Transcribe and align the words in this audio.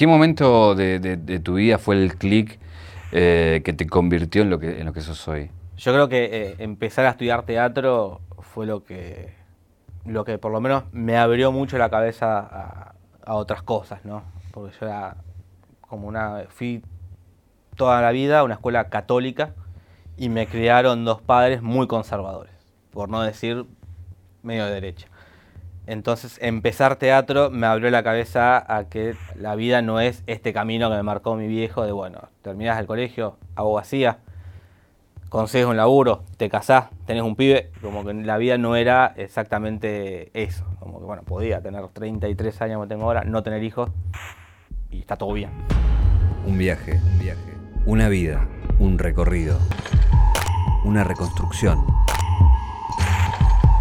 ¿Qué 0.00 0.06
momento 0.06 0.74
de, 0.74 1.40
tu 1.44 1.56
vida 1.56 1.76
fue 1.76 1.94
el 1.94 2.16
clic 2.16 2.58
eh, 3.12 3.60
que 3.62 3.74
te 3.74 3.86
convirtió 3.86 4.40
en 4.40 4.48
lo 4.48 4.58
que, 4.58 4.80
en 4.80 4.86
lo 4.86 4.98
sos 4.98 5.28
hoy? 5.28 5.50
Yo 5.76 5.92
creo 5.92 6.08
que 6.08 6.24
eh, 6.24 6.54
empezar 6.60 7.04
a 7.04 7.10
estudiar 7.10 7.42
teatro 7.42 8.22
fue 8.38 8.64
lo 8.64 8.82
que, 8.82 9.34
lo 10.06 10.24
que 10.24 10.38
por 10.38 10.52
lo 10.52 10.62
menos 10.62 10.84
me 10.92 11.18
abrió 11.18 11.52
mucho 11.52 11.76
la 11.76 11.90
cabeza 11.90 12.38
a, 12.38 12.94
a 13.26 13.34
otras 13.34 13.62
cosas, 13.62 14.02
¿no? 14.06 14.22
Porque 14.52 14.74
yo 14.80 14.86
era 14.86 15.16
como 15.82 16.08
una... 16.08 16.44
Fui 16.48 16.82
toda 17.76 18.00
la 18.00 18.10
vida 18.10 18.38
a 18.38 18.44
una 18.44 18.54
escuela 18.54 18.88
católica 18.88 19.52
y 20.16 20.30
me 20.30 20.46
criaron 20.46 21.04
dos 21.04 21.20
padres 21.20 21.60
muy 21.60 21.86
conservadores, 21.86 22.54
por 22.90 23.10
no 23.10 23.20
decir 23.20 23.66
medio 24.42 24.64
de 24.64 24.72
derecha. 24.72 25.08
Entonces 25.90 26.38
empezar 26.40 26.94
teatro 26.94 27.50
me 27.50 27.66
abrió 27.66 27.90
la 27.90 28.04
cabeza 28.04 28.64
a 28.72 28.84
que 28.84 29.16
la 29.34 29.56
vida 29.56 29.82
no 29.82 29.98
es 29.98 30.22
este 30.28 30.52
camino 30.52 30.88
que 30.88 30.94
me 30.94 31.02
marcó 31.02 31.34
mi 31.34 31.48
viejo 31.48 31.84
de, 31.84 31.90
bueno, 31.90 32.28
terminás 32.42 32.78
el 32.78 32.86
colegio, 32.86 33.38
abogacía, 33.56 34.18
consigues 35.30 35.66
un 35.66 35.76
laburo, 35.76 36.22
te 36.36 36.48
casás, 36.48 36.90
tenés 37.06 37.24
un 37.24 37.34
pibe, 37.34 37.72
como 37.82 38.04
que 38.04 38.14
la 38.14 38.38
vida 38.38 38.56
no 38.56 38.76
era 38.76 39.12
exactamente 39.16 40.30
eso. 40.32 40.64
Como 40.78 41.00
que, 41.00 41.06
bueno, 41.06 41.24
podía 41.24 41.60
tener 41.60 41.84
33 41.88 42.62
años 42.62 42.76
como 42.76 42.86
tengo 42.86 43.06
ahora, 43.06 43.24
no 43.24 43.42
tener 43.42 43.64
hijos 43.64 43.90
y 44.92 45.00
está 45.00 45.16
todo 45.16 45.32
bien. 45.32 45.50
Un 46.46 46.56
viaje, 46.56 47.00
un 47.04 47.18
viaje, 47.18 47.54
una 47.84 48.08
vida, 48.08 48.46
un 48.78 48.96
recorrido, 48.96 49.58
una 50.84 51.02
reconstrucción. 51.02 51.84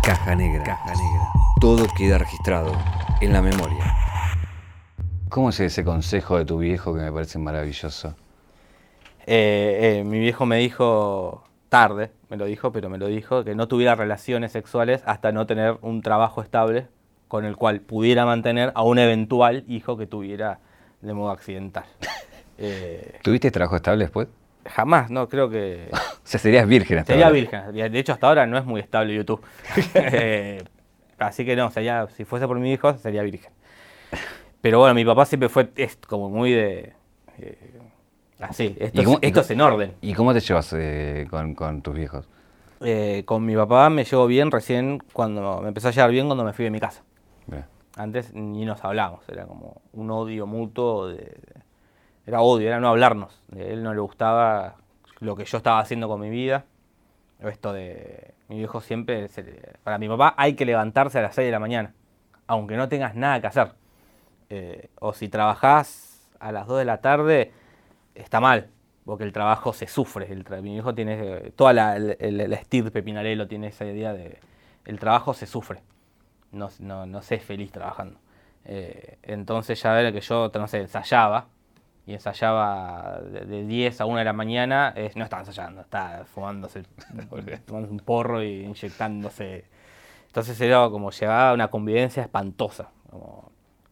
Caja 0.02 0.34
negra, 0.34 0.64
caja 0.64 0.96
negra 0.96 1.39
todo 1.60 1.88
queda 1.98 2.18
registrado 2.18 2.72
en 3.20 3.34
la 3.34 3.42
memoria. 3.42 3.94
¿Cómo 5.28 5.50
es 5.50 5.60
ese 5.60 5.84
consejo 5.84 6.38
de 6.38 6.46
tu 6.46 6.60
viejo 6.60 6.94
que 6.94 7.02
me 7.02 7.12
parece 7.12 7.38
maravilloso? 7.38 8.16
Eh, 9.26 10.00
eh, 10.00 10.04
mi 10.06 10.20
viejo 10.20 10.46
me 10.46 10.58
dijo, 10.58 11.44
tarde 11.68 12.12
me 12.30 12.38
lo 12.38 12.46
dijo, 12.46 12.72
pero 12.72 12.90
me 12.90 12.98
lo 12.98 13.08
dijo, 13.08 13.44
que 13.44 13.56
no 13.56 13.68
tuviera 13.68 13.96
relaciones 13.96 14.54
sexuales 14.54 15.02
hasta 15.06 15.32
no 15.34 15.46
tener 15.48 15.78
un 15.82 16.02
trabajo 16.02 16.42
estable 16.42 16.88
con 17.28 17.44
el 17.44 17.58
cual 17.58 17.82
pudiera 17.82 18.26
mantener 18.26 18.72
a 18.74 18.84
un 18.84 18.98
eventual 18.98 19.66
hijo 19.68 19.98
que 19.98 20.08
tuviera 20.08 20.60
de 21.02 21.14
modo 21.14 21.32
accidental. 21.32 21.86
Eh, 22.62 23.20
¿Tuviste 23.24 23.52
trabajo 23.52 23.78
estable 23.78 24.04
después? 24.04 24.28
Jamás, 24.66 25.10
no, 25.10 25.30
creo 25.30 25.50
que... 25.50 25.88
o 25.94 26.20
sea, 26.26 26.42
serías 26.42 26.68
virgen 26.68 26.98
hasta 26.98 27.14
Sería 27.14 27.30
virgen. 27.30 27.72
De 27.72 27.98
hecho, 27.98 28.12
hasta 28.12 28.28
ahora 28.28 28.46
no 28.48 28.58
es 28.58 28.66
muy 28.66 28.82
estable 28.82 29.16
YouTube. 29.16 29.42
Así 31.20 31.46
que 31.46 31.56
no, 31.56 31.70
sería, 31.70 32.08
si 32.08 32.26
fuese 32.26 32.48
por 32.48 32.58
mi 32.60 32.72
hijo, 32.72 32.98
sería 32.98 33.22
virgen. 33.24 33.52
Pero 34.62 34.80
bueno, 34.80 34.94
mi 34.94 35.06
papá 35.06 35.26
siempre 35.26 35.50
fue 35.50 35.70
como 36.08 36.30
muy 36.30 36.52
de... 36.52 36.94
Eh, 37.38 37.80
así, 38.40 38.76
esto, 38.80 39.20
es 39.22 39.52
en 39.52 39.62
orden. 39.62 39.94
¿Y 40.02 40.14
cómo 40.14 40.34
te 40.34 40.40
llevas 40.40 40.74
eh, 40.78 41.28
con, 41.30 41.82
tus 41.82 41.94
viejos? 41.94 42.28
Eh, 42.82 43.24
con 43.26 43.46
mi 43.46 43.56
papá 43.56 43.90
me 43.90 44.04
llevo 44.04 44.28
bien 44.28 44.52
recién 44.52 45.00
cuando 45.14 45.62
me 45.62 45.70
empezó 45.70 45.90
a 45.90 45.92
llevar 45.92 46.12
bien 46.12 46.28
cuando 46.28 46.44
me 46.44 46.54
fui 46.54 46.66
de 46.66 46.72
mi 46.72 46.80
casa. 46.80 47.04
Antes 47.96 48.34
ni 48.34 48.64
nos 48.64 48.82
hablamos, 48.86 49.28
era 49.28 49.46
como 49.46 49.82
un 49.92 50.10
odio 50.10 50.48
mutuo, 50.48 51.10
de, 51.10 51.38
era 52.26 52.40
odio, 52.40 52.68
era 52.68 52.80
no 52.80 52.88
hablarnos. 52.88 53.42
A 53.54 53.60
él 53.60 53.84
no 53.84 53.94
le 53.94 54.00
gustaba 54.00 54.76
lo 55.20 55.36
que 55.36 55.44
yo 55.44 55.58
estaba 55.58 55.80
haciendo 55.80 56.08
con 56.08 56.22
mi 56.22 56.30
vida, 56.30 56.64
esto 57.42 57.74
de 57.74 58.34
mi 58.50 58.58
viejo 58.58 58.82
siempre, 58.82 59.30
para 59.84 59.98
mi 59.98 60.10
papá 60.10 60.34
hay 60.38 60.56
que 60.56 60.66
levantarse 60.66 61.20
a 61.20 61.22
las 61.22 61.36
6 61.36 61.46
de 61.46 61.52
la 61.52 61.60
mañana, 61.60 61.94
aunque 62.48 62.76
no 62.76 62.90
tengas 62.90 63.16
nada 63.16 63.40
que 63.40 63.48
hacer. 63.48 63.74
Eh, 64.50 64.90
o 65.00 65.14
si 65.14 65.30
trabajás 65.30 66.28
a 66.40 66.52
las 66.52 66.68
2 66.68 66.80
de 66.80 66.86
la 66.86 67.00
tarde, 67.00 67.54
está 68.16 68.40
mal, 68.40 68.70
porque 69.06 69.24
el 69.24 69.32
trabajo 69.32 69.72
se 69.72 69.88
sufre. 69.88 70.32
El 70.32 70.44
mi 70.64 70.74
viejo 70.74 70.96
tiene, 70.96 71.52
toda 71.56 71.74
la, 71.74 71.96
el, 71.96 72.18
el, 72.20 73.48
tiene 73.48 73.68
esa 73.68 73.86
idea 73.86 74.14
de, 74.14 74.40
el 74.86 75.00
trabajo 75.00 75.36
se 75.36 75.46
sufre, 75.46 75.82
no, 76.52 76.70
no, 76.80 77.06
no 77.06 77.22
se 77.22 77.36
es 77.36 77.44
feliz 77.44 77.72
trabajando. 77.72 78.20
Eh, 78.66 79.18
entonces 79.24 79.82
ya 79.82 79.94
ver 79.94 80.12
que 80.12 80.22
yo, 80.22 80.52
no 80.54 80.68
sé, 80.68 80.82
ensayaba, 80.82 81.48
y 82.10 82.14
ensayaba 82.14 83.20
de, 83.22 83.66
10 83.66 84.02
a 84.02 84.06
1 84.08 84.18
de 84.18 84.26
la 84.26 84.34
mañana, 84.34 84.96
no 85.16 85.24
estaba 85.24 85.44
ensayando, 85.44 85.82
estaba 85.82 86.26
fumándose, 86.26 86.82
tomando 87.68 87.92
un 87.92 88.00
porro 88.00 88.42
y 88.42 88.64
inyectándose. 88.64 89.66
Entonces 90.26 90.60
era 90.60 90.90
como 90.90 91.12
llegaba 91.12 91.52
a 91.52 91.54
una 91.54 91.68
convivencia 91.68 92.24
espantosa. 92.24 92.90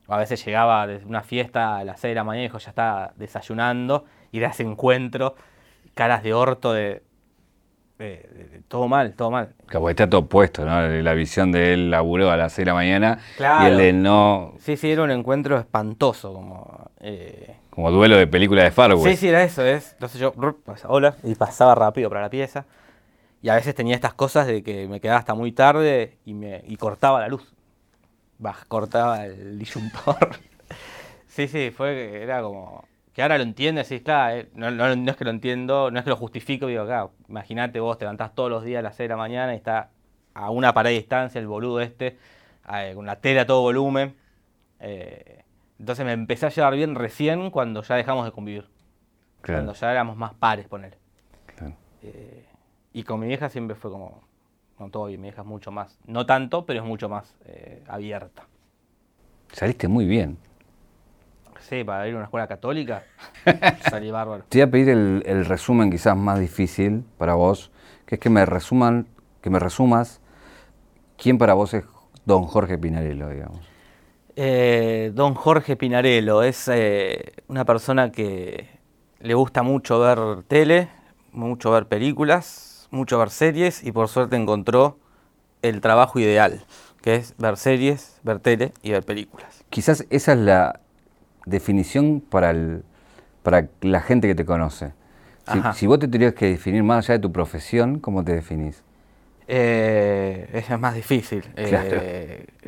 a 0.08 0.18
veces 0.18 0.44
llegaba 0.44 0.88
de 0.88 1.06
una 1.06 1.22
fiesta 1.22 1.78
a 1.78 1.84
las 1.84 2.00
6 2.00 2.12
de 2.12 2.16
la 2.16 2.24
mañana 2.24 2.46
y 2.46 2.48
dijo, 2.48 2.58
ya 2.58 2.70
estaba 2.70 3.14
desayunando, 3.18 4.06
y 4.32 4.40
de 4.40 4.48
ese 4.48 4.64
encuentro, 4.64 5.36
caras 5.94 6.24
de 6.24 6.34
orto 6.34 6.74
de, 6.74 7.04
todo 8.68 8.88
mal, 8.88 9.14
todo 9.14 9.32
mal. 9.32 9.54
Como 9.72 9.90
está 9.90 10.10
todo 10.10 10.28
puesto, 10.28 10.66
¿no? 10.66 10.88
La 10.88 11.14
visión 11.14 11.52
de 11.52 11.74
él 11.74 11.90
laburó 11.92 12.30
a 12.30 12.38
las 12.38 12.54
6 12.54 12.66
de 12.66 12.72
la 12.72 12.74
mañana 12.74 13.20
y 13.40 13.66
el 13.66 13.78
de 13.78 13.94
no... 13.94 14.54
Sí, 14.60 14.78
sí, 14.78 14.92
era 14.92 15.04
un 15.04 15.12
encuentro 15.12 15.58
espantoso, 15.58 16.34
como... 16.34 16.92
Eh, 17.00 17.56
como 17.70 17.92
duelo 17.92 18.18
de 18.18 18.26
película 18.26 18.64
de 18.64 18.72
Farwell. 18.72 19.12
Sí, 19.12 19.18
sí, 19.18 19.28
era 19.28 19.44
eso, 19.44 19.64
es. 19.64 19.94
Entonces 19.94 20.20
yo, 20.20 20.34
hola, 20.86 21.16
y 21.24 21.36
pasaba 21.36 21.76
rápido 21.76 22.10
para 22.10 22.22
la 22.22 22.30
pieza. 22.30 22.66
Y 23.42 23.50
a 23.50 23.56
veces 23.56 23.76
tenía 23.76 23.94
estas 23.94 24.16
cosas 24.16 24.48
de 24.48 24.64
que 24.64 24.88
me 24.88 25.00
quedaba 25.00 25.20
hasta 25.20 25.36
muy 25.36 25.52
tarde 25.52 26.18
y, 26.26 26.34
me, 26.34 26.64
y 26.68 26.76
cortaba 26.78 27.20
la 27.20 27.28
luz. 27.28 27.54
Bah, 28.40 28.58
cortaba 28.68 29.26
el 29.26 29.60
disyuntor. 29.60 30.38
sí, 31.28 31.48
sí, 31.48 31.72
fue, 31.72 32.24
era 32.24 32.42
como, 32.42 32.84
que 33.18 33.24
ahora 33.24 33.40
lo 33.40 33.44
entiendes, 33.46 33.88
sí, 33.88 34.02
claro, 34.02 34.36
eh, 34.36 34.50
no, 34.54 34.70
no, 34.70 35.10
es 35.10 35.18
que 35.18 35.26
lo 35.26 35.32
entiendo, 35.32 35.90
no 35.90 35.98
es 35.98 36.04
que 36.04 36.12
lo 36.12 36.18
justifico, 36.18 36.68
digo, 36.68 36.86
claro, 36.86 37.14
imagínate 37.28 37.80
vos 37.80 37.98
te 37.98 38.06
levantás 38.06 38.36
todos 38.36 38.52
los 38.52 38.64
días 38.64 38.78
a 38.78 38.84
las 38.84 38.96
6 38.96 39.06
de 39.06 39.10
la 39.10 39.18
mañana 39.18 39.56
y 39.56 39.58
está 39.58 39.90
a 40.36 40.52
una 40.52 40.72
pared 40.72 40.92
de 40.92 40.98
distancia 40.98 41.42
el 41.42 41.48
boludo 41.48 41.82
este, 41.82 42.16
eh, 42.72 42.92
con 42.94 43.08
la 43.08 43.16
tela 43.16 43.42
a 43.42 43.46
todo 43.48 43.62
volumen. 43.62 44.16
Eh, 44.80 45.44
entonces 45.80 46.06
me 46.06 46.12
empecé 46.12 46.46
a 46.46 46.50
llevar 46.50 46.76
bien 46.76 46.94
recién 46.94 47.50
cuando 47.50 47.82
ya 47.82 47.96
dejamos 47.96 48.24
de 48.24 48.32
convivir. 48.32 48.70
Cuando 49.44 49.74
ya 49.74 49.90
éramos 49.92 50.16
más 50.16 50.36
pares, 50.36 50.68
poner. 50.68 51.00
Eh, 52.04 52.46
y 52.94 53.02
con 53.02 53.20
mi 53.20 53.26
vieja 53.26 53.50
siempre 53.50 53.76
fue 53.76 53.90
como, 53.90 54.22
no 54.78 54.92
todo 54.92 55.08
bien, 55.08 55.22
mi 55.22 55.30
vieja 55.30 55.42
es 55.42 55.48
mucho 55.48 55.72
más, 55.72 55.98
no 56.06 56.28
tanto, 56.28 56.68
pero 56.68 56.82
es 56.82 56.86
mucho 56.86 57.10
más 57.10 57.36
abierta. 57.88 58.46
Saliste 59.52 59.88
muy 59.88 60.06
bien. 60.06 60.38
Sí, 61.68 61.84
para 61.84 62.08
ir 62.08 62.14
a 62.14 62.18
una 62.18 62.26
escuela 62.26 62.48
católica, 62.48 63.04
salí 63.90 64.10
bárbaro. 64.10 64.46
Te 64.48 64.60
voy 64.60 64.62
a 64.64 64.72
pedir 64.72 64.90
el, 64.90 65.24
el, 65.26 65.44
resumen 65.44 65.92
quizás 65.92 66.16
más 66.16 66.40
difícil 66.40 67.04
para 67.18 67.34
vos, 67.34 67.72
que 68.06 68.16
es 68.16 68.22
que 68.22 68.30
me 68.30 68.46
resuman, 68.46 69.06
que 69.42 69.50
me 69.50 69.60
resumas 69.60 70.22
quién 71.18 71.38
para 71.38 71.56
vos 71.56 71.74
es 71.74 71.84
don 72.26 72.44
Jorge 72.44 72.78
Pinarello, 72.78 73.28
digamos. 73.28 73.60
Eh, 74.38 75.12
don 75.14 75.34
Jorge 75.34 75.76
Pinarello 75.76 76.42
es 76.42 76.70
eh, 76.70 77.34
una 77.50 77.66
persona 77.66 78.14
que 78.14 78.70
le 79.20 79.34
gusta 79.34 79.62
mucho 79.62 80.00
ver 80.00 80.44
tele, 80.48 80.88
mucho 81.34 81.72
ver 81.72 81.88
películas, 81.88 82.88
mucho 82.92 83.20
ver 83.20 83.30
series 83.30 83.84
y 83.84 83.92
por 83.92 84.08
suerte 84.08 84.38
encontró 84.38 85.00
el 85.64 85.82
trabajo 85.82 86.18
ideal, 86.18 86.64
que 87.02 87.16
es 87.16 87.36
ver 87.38 87.58
series, 87.58 88.22
ver 88.24 88.40
tele 88.40 88.72
y 88.84 88.92
ver 88.92 89.04
películas. 89.04 89.66
Quizás 89.70 90.06
esa 90.10 90.32
es 90.32 90.40
la 90.40 90.80
definición 91.48 92.22
para, 92.22 92.54
para 93.44 93.68
la 93.82 94.02
gente 94.02 94.28
que 94.28 94.36
te 94.36 94.46
conoce. 94.46 94.94
Si, 95.74 95.88
vos 95.88 95.98
te 95.98 96.08
tuvieras 96.10 96.36
que 96.36 96.48
definir 96.48 96.84
más 96.84 97.06
allá 97.06 97.14
de 97.14 97.22
tu 97.22 97.32
profesión, 97.32 98.00
¿cómo 98.00 98.24
te 98.24 98.34
definís? 98.34 98.84
Eh, 99.48 100.50
es 100.52 100.78
más 100.78 100.94
difícil. 100.94 101.44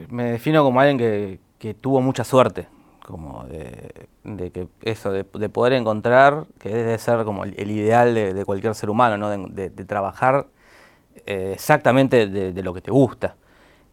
me 0.10 0.32
defino 0.32 0.64
como 0.64 0.80
alguien 0.80 0.98
que, 0.98 1.40
que 1.60 1.74
tuvo 1.74 2.02
mucha 2.02 2.24
suerte, 2.24 2.68
como 3.06 3.44
de, 3.46 4.52
que 4.52 4.68
eso, 4.84 5.12
de, 5.12 5.24
poder 5.24 5.74
encontrar, 5.74 6.46
que 6.58 6.70
debe 6.70 6.98
ser 6.98 7.26
como 7.26 7.44
el, 7.44 7.72
ideal 7.72 8.14
de, 8.14 8.46
cualquier 8.46 8.74
ser 8.76 8.90
humano, 8.90 9.18
¿no? 9.18 9.30
de, 9.30 9.70
trabajar 9.86 10.48
eh, 11.26 11.52
exactamente 11.54 12.28
de, 12.28 12.64
lo 12.64 12.74
que 12.74 12.82
te 12.82 12.92
gusta. 12.92 13.36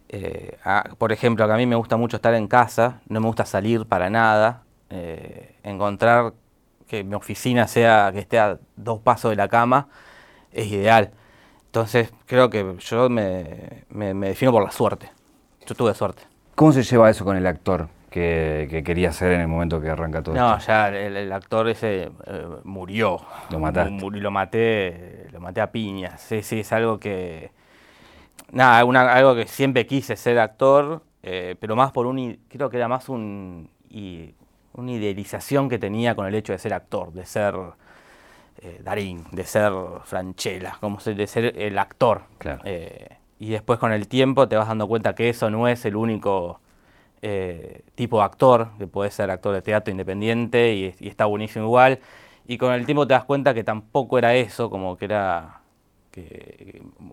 Eh, 0.08 0.56
por 0.98 1.10
ejemplo, 1.12 1.44
a 1.44 1.56
mí 1.56 1.66
me 1.66 1.76
gusta 1.76 1.96
mucho 1.96 2.16
estar 2.16 2.34
en 2.34 2.46
casa, 2.46 3.00
no 3.08 3.20
me 3.20 3.26
gusta 3.26 3.44
salir 3.44 3.86
para 3.86 4.08
nada, 4.08 4.62
eh, 4.90 5.56
encontrar 5.62 6.34
que 6.86 7.04
mi 7.04 7.14
oficina 7.14 7.66
sea 7.66 8.10
que 8.12 8.20
esté 8.20 8.38
a 8.38 8.58
dos 8.76 9.00
pasos 9.00 9.30
de 9.30 9.36
la 9.36 9.48
cama 9.48 9.88
es 10.52 10.66
ideal. 10.68 11.10
Entonces 11.66 12.12
creo 12.26 12.48
que 12.48 12.76
yo 12.78 13.08
me, 13.08 13.84
me 13.90 14.28
defino 14.28 14.52
por 14.52 14.64
la 14.64 14.70
suerte. 14.70 15.10
Yo 15.66 15.74
tuve 15.74 15.94
suerte. 15.94 16.22
¿Cómo 16.54 16.72
se 16.72 16.82
lleva 16.82 17.10
eso 17.10 17.24
con 17.24 17.36
el 17.36 17.46
actor 17.46 17.88
que, 18.10 18.82
quería 18.84 19.12
ser 19.12 19.32
en 19.32 19.42
el 19.42 19.48
momento 19.48 19.78
que 19.78 19.90
arranca 19.90 20.22
todo 20.22 20.34
no, 20.34 20.56
esto? 20.56 20.68
ya 20.68 20.88
el, 20.88 21.30
actor 21.32 21.68
ese 21.68 22.10
eh, 22.26 22.48
murió. 22.64 23.20
Lo 23.50 23.58
mataste. 23.58 23.92
lo 23.92 24.30
maté, 24.30 25.28
lo 25.32 25.40
maté 25.40 25.60
a 25.60 25.70
piñas. 25.70 26.20
Sí, 26.20 26.42
sí, 26.42 26.60
es 26.60 26.72
algo 26.72 26.98
que... 26.98 27.50
Nada, 28.52 28.78
algo 28.78 29.34
que 29.34 29.46
siempre 29.46 29.86
quise 29.86 30.16
ser 30.16 30.38
actor, 30.38 31.02
eh, 31.22 31.56
pero 31.60 31.76
más 31.76 31.92
por 31.92 32.06
un... 32.06 32.38
Creo 32.48 32.70
que 32.70 32.78
era 32.78 32.88
más 32.88 33.10
un... 33.10 33.68
Y, 33.90 34.34
una 34.76 34.92
idealización 34.92 35.68
que 35.68 35.78
tenía 35.78 36.14
con 36.14 36.26
el 36.26 36.34
hecho 36.34 36.52
de 36.52 36.58
ser 36.58 36.74
actor, 36.74 37.12
de 37.12 37.26
ser 37.26 37.54
eh, 38.62 38.80
Darín, 38.82 39.24
de 39.32 39.44
ser 39.44 39.72
Franchella, 40.04 40.76
como 40.80 40.98
de 40.98 41.26
ser 41.26 41.58
el 41.58 41.78
actor. 41.78 42.22
Eh, 42.64 43.08
y 43.38 43.50
después 43.50 43.78
con 43.78 43.92
el 43.92 44.08
tiempo 44.08 44.48
te 44.48 44.56
vas 44.56 44.68
dando 44.68 44.88
cuenta 44.88 45.14
que 45.14 45.28
eso 45.28 45.50
no 45.50 45.68
es 45.68 45.84
el 45.84 45.96
único 45.96 46.60
eh, 47.22 47.82
tipo 47.94 48.18
de 48.18 48.24
actor, 48.24 48.70
que 48.78 48.86
puede 48.86 49.10
ser 49.10 49.30
actor 49.30 49.54
de 49.54 49.62
teatro 49.62 49.90
independiente 49.90 50.74
y, 50.74 51.06
está 51.06 51.26
buenísimo 51.26 51.66
igual. 51.66 51.98
Y 52.46 52.58
con 52.58 52.72
el 52.72 52.86
tiempo 52.86 53.06
te 53.06 53.14
das 53.14 53.24
cuenta 53.24 53.52
que 53.52 53.64
tampoco 53.64 54.18
era 54.18 54.34
eso, 54.34 54.70
como 54.70 54.96
que 54.96 55.04
era 55.06 55.60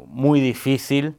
muy 0.07 0.39
difícil 0.39 1.18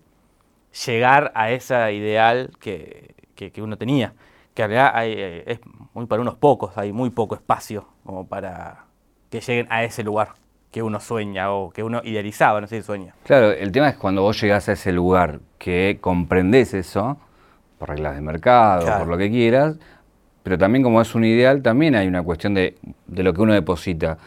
llegar 0.86 1.32
a 1.34 1.50
ese 1.50 1.92
ideal 1.92 2.50
que, 2.58 3.14
uno 3.58 3.76
tenía. 3.76 4.14
Que 4.54 4.62
en 4.62 4.70
realidad 4.70 4.92
hay, 4.94 5.42
es 5.46 5.60
muy 5.92 6.06
para 6.06 6.22
unos 6.22 6.36
pocos, 6.36 6.76
hay 6.78 6.92
muy 6.92 7.10
poco 7.10 7.34
espacio 7.34 7.86
como 8.04 8.26
para 8.26 8.84
que 9.30 9.40
lleguen 9.40 9.66
a 9.68 9.82
ese 9.82 10.04
lugar 10.04 10.28
que 10.74 10.82
uno 10.82 10.98
sueña 10.98 11.52
o 11.52 11.70
que 11.70 11.84
uno 11.84 12.00
idealizaba, 12.02 12.60
no 12.60 12.66
sé 12.66 12.80
si 12.80 12.82
sueña. 12.82 13.14
Claro, 13.24 13.52
el 13.52 13.70
tema 13.70 13.88
es 13.88 13.96
cuando 13.96 14.22
vos 14.22 14.40
llegás 14.40 14.68
a 14.68 14.72
ese 14.72 14.90
lugar 14.90 15.38
que 15.56 15.98
comprendés 16.00 16.74
eso, 16.74 17.16
por 17.78 17.90
reglas 17.90 18.16
de 18.16 18.20
mercado, 18.20 18.98
por 18.98 19.06
lo 19.06 19.16
que 19.16 19.30
quieras, 19.30 19.76
pero 20.42 20.58
también 20.58 20.82
como 20.82 21.00
es 21.00 21.14
un 21.14 21.24
ideal, 21.24 21.62
también 21.62 21.94
hay 21.94 22.08
una 22.08 22.24
cuestión 22.24 22.54
de, 22.54 22.76
lo 23.06 23.32
que 23.32 23.40
uno 23.40 23.54
deposita. 23.54 24.18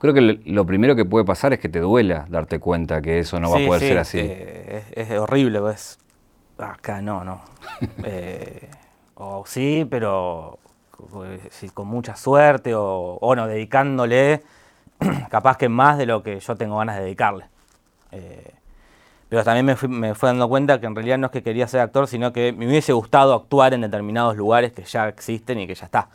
Creo 0.00 0.12
que 0.12 0.20
lo, 0.20 0.66
primero 0.66 0.96
que 0.96 1.04
puede 1.04 1.24
pasar 1.24 1.52
es 1.52 1.60
que 1.60 1.68
te 1.68 1.78
duela 1.78 2.26
darte 2.28 2.58
cuenta 2.58 3.00
que 3.00 3.20
eso 3.20 3.38
no 3.38 3.50
va 3.50 3.58
a 3.58 3.66
poder 3.66 3.80
ser 3.80 3.98
así. 3.98 4.18
Eh, 4.20 4.82
es, 4.96 5.10
horrible, 5.12 5.60
pues. 5.60 5.98
Acá 6.58 7.00
no, 7.00 7.22
no. 7.22 7.40
Eh, 8.04 8.68
o 9.18 9.44
sí, 9.46 9.86
pero 9.90 10.58
con 11.74 11.88
mucha 11.88 12.16
suerte 12.16 12.72
o, 12.74 13.34
no, 13.36 13.46
dedicándole 13.46 14.42
capaz 15.30 15.56
que 15.56 15.68
más 15.68 15.98
de 15.98 16.06
lo 16.06 16.22
que 16.22 16.38
yo 16.40 16.56
tengo 16.56 16.78
ganas 16.78 16.96
de 16.96 17.02
dedicarle. 17.02 17.46
Eh, 18.12 18.54
pero 19.28 19.44
también 19.44 19.66
me 19.66 19.76
fui, 19.76 19.88
me 19.88 20.14
fui, 20.14 20.28
dando 20.28 20.48
cuenta 20.48 20.80
que 20.80 20.86
en 20.86 20.94
realidad 20.94 21.18
no 21.18 21.26
es 21.26 21.32
que 21.32 21.42
quería 21.42 21.68
ser 21.68 21.80
actor, 21.80 22.06
sino 22.06 22.32
que 22.32 22.52
me 22.52 22.66
hubiese 22.66 22.92
gustado 22.92 23.34
actuar 23.34 23.74
en 23.74 23.82
determinados 23.82 24.36
lugares 24.36 24.72
que 24.72 24.84
ya 24.84 25.08
existen 25.08 25.60
y 25.60 25.66
que 25.66 25.74
ya 25.74 25.84
está. 25.84 26.08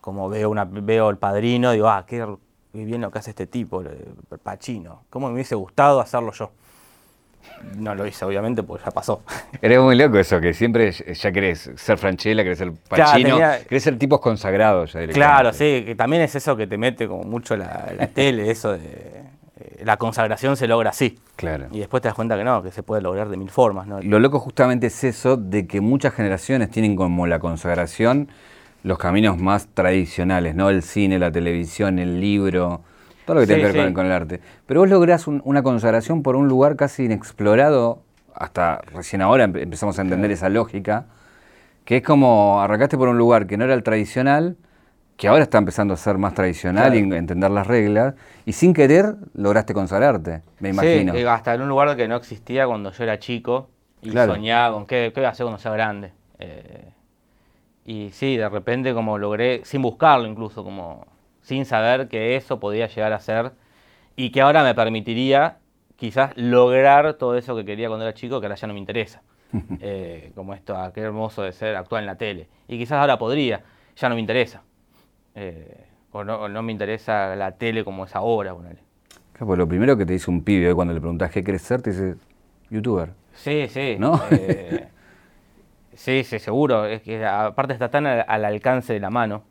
Como 0.00 0.28
veo, 0.28 0.50
una, 0.50 0.64
veo 0.64 1.10
el 1.10 1.16
padrino, 1.16 1.72
digo, 1.72 1.88
ah, 1.88 2.04
qué, 2.06 2.26
bien 2.72 3.00
lo 3.00 3.10
que 3.10 3.18
hace 3.18 3.30
este 3.30 3.46
tipo, 3.46 3.80
el 3.80 4.38
Pachino. 4.42 5.02
¿Cómo 5.10 5.28
me 5.28 5.34
hubiese 5.34 5.54
gustado 5.54 6.00
hacerlo 6.00 6.32
yo? 6.32 6.50
No 7.76 7.94
lo 7.94 8.06
hice, 8.06 8.24
obviamente, 8.24 8.62
porque 8.62 8.84
ya 8.84 8.90
pasó. 8.90 9.22
Eres 9.62 9.80
muy 9.80 9.96
loco 9.96 10.18
eso, 10.18 10.40
que 10.40 10.54
siempre 10.54 10.92
ya 10.92 11.32
querés 11.32 11.70
ser 11.76 11.98
Franchella, 11.98 12.42
querés 12.42 12.58
ser 12.58 12.72
Pacino, 12.72 13.38
querés 13.68 13.82
ser 13.82 13.98
tipos 13.98 14.20
consagrados 14.20 14.92
ya 14.92 15.06
Claro, 15.08 15.52
sí, 15.52 15.82
que 15.84 15.94
también 15.94 16.22
es 16.22 16.34
eso 16.34 16.56
que 16.56 16.66
te 16.66 16.78
mete 16.78 17.08
como 17.08 17.24
mucho 17.24 17.56
la, 17.56 18.08
tele, 18.14 18.50
eso 18.50 18.72
de 18.72 18.78
eh, 18.78 19.82
la 19.84 19.96
consagración 19.96 20.56
se 20.56 20.68
logra 20.68 20.90
así. 20.90 21.18
Claro. 21.36 21.66
Y 21.72 21.80
después 21.80 22.02
te 22.02 22.08
das 22.08 22.14
cuenta 22.14 22.36
que 22.36 22.44
no, 22.44 22.62
que 22.62 22.70
se 22.70 22.82
puede 22.82 23.02
lograr 23.02 23.28
de 23.28 23.36
mil 23.36 23.50
formas. 23.50 23.86
¿no? 23.86 24.00
Lo 24.00 24.18
loco 24.18 24.38
justamente 24.38 24.88
es 24.88 25.04
eso 25.04 25.36
de 25.36 25.66
que 25.66 25.80
muchas 25.80 26.14
generaciones 26.14 26.70
tienen 26.70 26.96
como 26.96 27.26
la 27.26 27.38
consagración 27.38 28.28
los 28.82 28.98
caminos 28.98 29.38
más 29.38 29.68
tradicionales, 29.68 30.54
¿no? 30.54 30.70
El 30.70 30.82
cine, 30.82 31.18
la 31.18 31.32
televisión, 31.32 31.98
el 31.98 32.20
libro 32.20 32.82
todo 33.28 33.34
lo 33.34 33.40
que 33.42 33.46
tiene 33.46 33.70
que 33.70 33.78
ver 33.78 33.92
con, 33.92 34.06
el 34.06 34.12
arte. 34.12 34.40
Pero 34.64 34.80
vos 34.80 34.88
lográs 34.88 35.26
una 35.26 35.62
consagración 35.62 36.22
por 36.22 36.34
un 36.34 36.48
lugar 36.48 36.76
casi 36.76 37.04
inexplorado, 37.04 38.00
hasta 38.34 38.78
recién 38.94 39.20
ahora 39.20 39.44
empezamos 39.44 39.98
a 39.98 40.02
entender 40.02 40.30
esa 40.30 40.48
lógica, 40.48 41.04
que 41.84 41.98
es 41.98 42.02
como 42.02 42.62
arrancaste 42.62 42.96
por 42.96 43.08
un 43.08 43.18
lugar 43.18 43.46
que 43.46 43.58
no 43.58 43.64
era 43.64 43.74
el 43.74 43.82
tradicional, 43.82 44.56
que 45.18 45.28
ahora 45.28 45.42
está 45.42 45.58
empezando 45.58 45.92
a 45.92 45.98
ser 45.98 46.16
más 46.16 46.32
tradicional 46.32 46.94
y 46.94 47.00
entender 47.00 47.50
las 47.50 47.66
reglas, 47.66 48.14
y 48.46 48.52
sin 48.54 48.72
querer 48.72 49.16
lograste 49.34 49.74
consagrarte, 49.74 50.40
me 50.60 50.70
imagino. 50.70 51.12
Sí, 51.12 51.22
hasta 51.24 51.52
en 51.52 51.60
un 51.60 51.68
lugar 51.68 51.94
que 51.96 52.08
no 52.08 52.16
existía 52.16 52.66
cuando 52.66 52.92
yo 52.92 53.04
era 53.04 53.18
chico 53.18 53.68
y 54.00 54.12
soñaba 54.12 54.72
con 54.72 54.86
qué, 54.86 55.12
qué 55.14 55.20
voy 55.20 55.26
a 55.26 55.30
hacer 55.30 55.44
cuando 55.44 55.58
sea 55.58 55.72
grande. 55.72 56.12
Eh, 56.38 56.92
y 57.84 58.08
sí, 58.10 58.38
de 58.38 58.48
repente 58.48 58.94
como 58.94 59.18
logré, 59.18 59.60
sin 59.64 59.82
buscarlo 59.82 60.26
incluso, 60.26 60.64
como 60.64 61.04
sin 61.48 61.64
saber 61.64 62.08
que 62.08 62.36
eso 62.36 62.60
podía 62.60 62.88
llegar 62.88 63.14
a 63.14 63.20
ser 63.20 63.52
y 64.16 64.30
que 64.32 64.42
ahora 64.42 64.62
me 64.62 64.74
permitiría 64.74 65.56
quizás 65.96 66.36
lograr 66.36 67.14
todo 67.14 67.38
eso 67.38 67.56
que 67.56 67.64
quería 67.64 67.88
cuando 67.88 68.04
era 68.04 68.12
chico, 68.12 68.38
que 68.38 68.46
ahora 68.46 68.56
ya 68.56 68.66
no 68.68 68.74
me 68.74 68.80
interesa. 68.80 69.22
Eh, 69.80 70.30
como 70.34 70.52
esto, 70.52 70.76
ah, 70.76 70.92
qué 70.92 71.00
hermoso 71.00 71.42
de 71.42 71.52
ser 71.52 71.74
actuar 71.74 72.02
en 72.02 72.06
la 72.06 72.16
tele. 72.16 72.48
Y 72.68 72.76
quizás 72.76 72.98
ahora 72.98 73.18
podría, 73.18 73.62
ya 73.96 74.10
no 74.10 74.14
me 74.14 74.20
interesa. 74.20 74.62
Eh, 75.34 75.86
o, 76.12 76.22
no, 76.22 76.62
me 76.62 76.70
interesa 76.70 77.34
la 77.34 77.52
tele 77.52 77.82
como 77.82 78.04
es 78.04 78.14
ahora, 78.14 78.54
ponele. 78.54 78.80
pues 79.38 79.58
lo 79.58 79.66
primero 79.66 79.96
que 79.96 80.04
te 80.04 80.12
dice 80.12 80.30
un 80.30 80.42
pibe 80.42 80.74
cuando 80.74 80.92
le 80.92 81.00
preguntas 81.00 81.30
qué 81.30 81.42
querés 81.42 81.62
ser, 81.62 81.80
te 81.80 81.92
dice 81.92 82.16
youtuber. 82.68 83.14
Sí, 83.32 83.68
sí. 83.68 83.96
¿No? 83.98 84.20
Eh, 84.32 84.88
sí, 85.94 86.24
sí, 86.24 86.38
seguro. 86.38 86.84
Es 86.84 87.00
que 87.00 87.24
aparte 87.24 87.72
está 87.72 87.88
tan 87.90 88.06
al 88.06 88.44
alcance 88.44 88.92
de 88.92 89.00
la 89.00 89.08
mano 89.08 89.44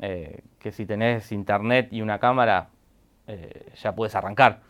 eh, 0.00 0.40
que 0.58 0.72
si 0.72 0.86
tenés 0.86 1.32
internet 1.32 1.88
y 1.92 2.02
una 2.02 2.18
cámara, 2.18 2.68
eh, 3.26 3.72
ya 3.80 3.94
puedes 3.94 4.14
arrancar. 4.14 4.60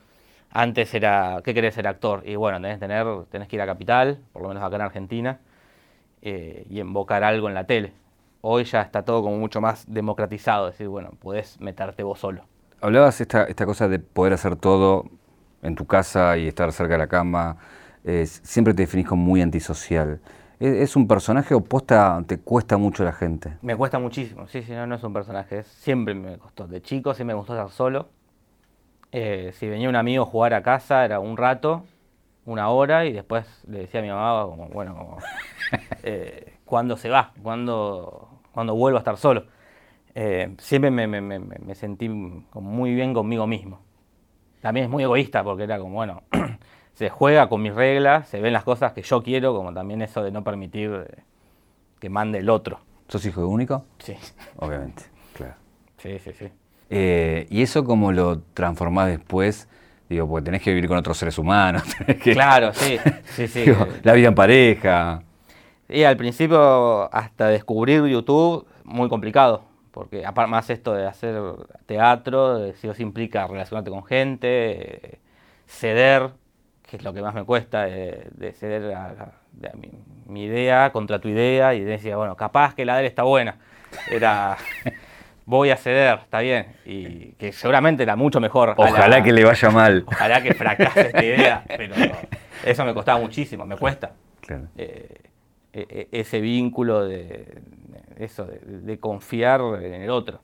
Antes 0.50 0.92
era, 0.94 1.40
¿qué 1.42 1.54
querés 1.54 1.74
ser 1.74 1.86
actor? 1.86 2.22
Y 2.26 2.36
bueno, 2.36 2.60
tenés, 2.60 3.48
que 3.48 3.56
ir 3.56 3.62
a 3.62 3.66
Capital, 3.66 4.19
por 4.32 4.42
lo 4.42 4.48
menos 4.48 4.62
acá 4.62 4.76
en 4.76 4.82
Argentina, 4.82 5.38
eh, 6.20 6.66
y 6.69 6.80
invocar 6.80 7.24
algo 7.24 7.48
en 7.48 7.54
la 7.54 7.64
tele. 7.64 7.92
Hoy 8.42 8.64
ya 8.64 8.82
está 8.82 9.02
todo 9.04 9.22
como 9.22 9.38
mucho 9.38 9.60
más 9.60 9.84
democratizado, 9.86 10.69
es 10.69 10.74
decir, 10.74 10.88
bueno, 10.88 11.10
podés 11.19 11.60
meterte 11.60 12.02
vos 12.02 12.19
solo. 12.19 12.44
Hablabas 12.80 13.20
esta, 13.20 13.44
esta 13.44 13.64
cosa 13.64 13.88
de 13.88 14.00
poder 14.00 14.32
hacer 14.32 14.56
todo 14.56 15.04
en 15.62 15.76
tu 15.76 15.86
casa 15.86 16.36
y 16.36 16.48
estar 16.48 16.70
cerca 16.72 16.94
de 16.94 16.98
la 16.98 17.06
cama, 17.06 17.56
siempre 18.24 18.74
te 18.74 18.82
definís 18.82 19.06
como 19.06 19.22
muy 19.22 19.40
antisocial. 19.40 20.20
¿Es 20.62 20.94
un 20.94 21.09
personaje 21.09 21.55
o 21.55 21.61
posta 21.61 22.23
te 22.25 22.38
cuesta 22.38 22.76
mucho 22.76 23.03
la 23.03 23.12
gente? 23.12 23.56
Me 23.62 23.75
cuesta 23.75 23.99
muchísimo, 23.99 24.47
sí, 24.47 24.62
sí, 24.62 24.70
no, 24.70 24.87
no 24.87 24.94
es 24.94 25.03
un 25.03 25.12
personaje, 25.12 25.64
siempre 25.64 26.14
me 26.14 26.38
costó. 26.38 26.69
De 26.69 26.81
chico 26.81 27.14
sí 27.14 27.25
me 27.25 27.35
gustó 27.35 27.55
estar 27.55 27.69
solo. 27.70 28.11
Eh, 29.11 29.50
si 29.55 29.69
venía 29.69 29.88
un 29.88 29.97
amigo 29.97 30.23
a 30.23 30.26
jugar 30.26 30.55
a 30.55 30.62
casa 30.62 31.05
era 31.05 31.19
un 31.19 31.37
rato, 31.37 31.85
una 32.44 32.69
hora, 32.69 33.06
y 33.06 33.12
después 33.12 33.44
le 33.67 33.81
decía 33.81 33.99
a 33.99 34.03
mi 34.05 34.11
mamá, 34.11 34.44
como, 34.44 34.69
bueno, 34.69 35.17
eh, 36.05 36.59
¿cuándo 36.65 36.97
se 36.97 37.08
va? 37.08 37.32
¿Cuándo, 37.43 38.29
¿Cuándo, 38.53 38.76
vuelvo 38.76 38.99
a 38.99 39.00
estar 39.00 39.17
solo? 39.17 39.47
Eh, 40.15 40.55
siempre 40.58 40.93
me, 40.93 41.08
me, 41.08 41.20
me, 41.41 41.75
sentí 41.75 42.08
muy 42.08 42.94
bien 42.94 43.15
conmigo 43.15 43.48
mismo. 43.48 43.81
También 44.60 44.84
es 44.84 44.91
muy 44.93 45.03
egoísta 45.03 45.43
porque 45.43 45.65
era 45.65 45.81
como, 45.81 45.94
bueno, 45.96 46.22
se 46.94 47.11
juega 47.11 47.49
con 47.49 47.63
mis 47.63 47.75
reglas, 47.75 48.29
se 48.29 48.41
ven 48.41 48.53
las 48.53 48.65
cosas 48.65 48.93
que 48.93 49.03
yo 49.03 49.22
quiero, 49.22 49.55
como 49.55 49.72
también 49.72 50.03
eso 50.03 50.22
de 50.22 50.31
no 50.31 50.44
permitir 50.44 51.06
eh, 51.08 51.22
que 51.99 52.11
mande 52.11 52.39
el 52.39 52.51
otro. 52.51 52.81
¿Sos 53.08 53.25
hijo 53.27 53.46
único? 53.46 53.84
Sí. 53.99 54.15
Obviamente, 54.56 55.05
claro. 55.34 55.55
Sí, 55.99 56.19
sí, 56.19 56.32
sí. 56.32 56.49
Eh, 56.91 57.46
¿Y 57.51 57.63
eso 57.63 57.84
cómo 57.84 58.13
lo 58.13 58.41
transformás 58.55 59.08
después? 59.08 59.69
Digo, 60.08 60.29
porque 60.29 60.44
tenés 60.44 60.63
que 60.63 60.70
vivir 60.70 60.89
con 60.89 60.99
otros 60.99 61.17
seres 61.17 61.39
humanos. 61.39 61.82
Claro, 62.22 62.75
sí, 62.75 62.99
sí, 63.25 63.49
sí. 63.49 63.65
la 64.03 64.13
vida 64.13 64.29
en 64.29 64.34
pareja. 64.34 65.22
Y 65.89 66.05
al 66.05 66.17
principio, 66.17 67.13
hasta 67.15 67.49
descubrir 67.49 68.05
YouTube, 68.06 68.67
muy 68.84 69.08
complicado. 69.08 69.65
Porque 69.91 70.25
aparte 70.25 70.51
más 70.51 70.70
esto 70.70 70.94
de 70.94 71.06
hacer 71.06 71.41
teatro, 71.87 72.72
si 72.75 72.89
os 72.89 72.99
implica 72.99 73.46
relacionarte 73.46 73.91
con 73.91 74.05
gente, 74.05 75.19
ceder 75.67 76.31
que 76.93 76.99
es 76.99 77.05
lo 77.05 77.15
que 77.15 77.22
más 77.22 77.32
me 77.34 77.43
cuesta, 77.44 77.84
de, 77.84 78.53
ceder 78.53 78.93
a, 78.93 79.32
mi, 80.27 80.44
idea 80.44 80.93
contra 80.93 81.20
tu 81.20 81.29
idea 81.29 81.72
y 81.72 81.81
decía, 81.81 82.19
bueno, 82.19 82.37
capaz 82.37 82.75
que 82.75 82.84
la 82.84 82.96
de 82.96 83.01
él 83.01 83.06
está 83.06 83.22
buena. 83.22 83.56
Era, 84.11 84.58
voy 85.46 85.70
a 85.70 85.79
ceder, 85.79 86.19
está 86.19 86.41
bien. 86.41 86.67
Y 86.84 87.32
que 87.39 87.51
seguramente 87.53 88.03
era 88.03 88.15
mucho 88.15 88.41
mejor. 88.41 88.75
Ojalá 88.77 89.22
que 89.22 89.32
le 89.32 89.43
vaya 89.43 89.70
mal. 89.70 90.05
Ojalá 90.06 90.43
que 90.43 90.53
fracase 90.53 91.01
esta 91.01 91.25
idea, 91.25 91.65
pero 91.79 91.94
eso 92.63 92.84
me 92.84 92.93
costaba 92.93 93.19
muchísimo, 93.19 93.65
me 93.65 93.79
cuesta. 93.79 94.13
Eh, 94.77 95.17
e, 95.72 96.08
e, 96.13 96.20
ese 96.20 96.43
vínculo 96.43 97.06
de, 97.06 97.63
eso, 98.19 98.44
de, 98.44 98.99
confiar 98.99 99.63
en 99.81 100.03
el 100.03 100.11
otro. 100.11 100.43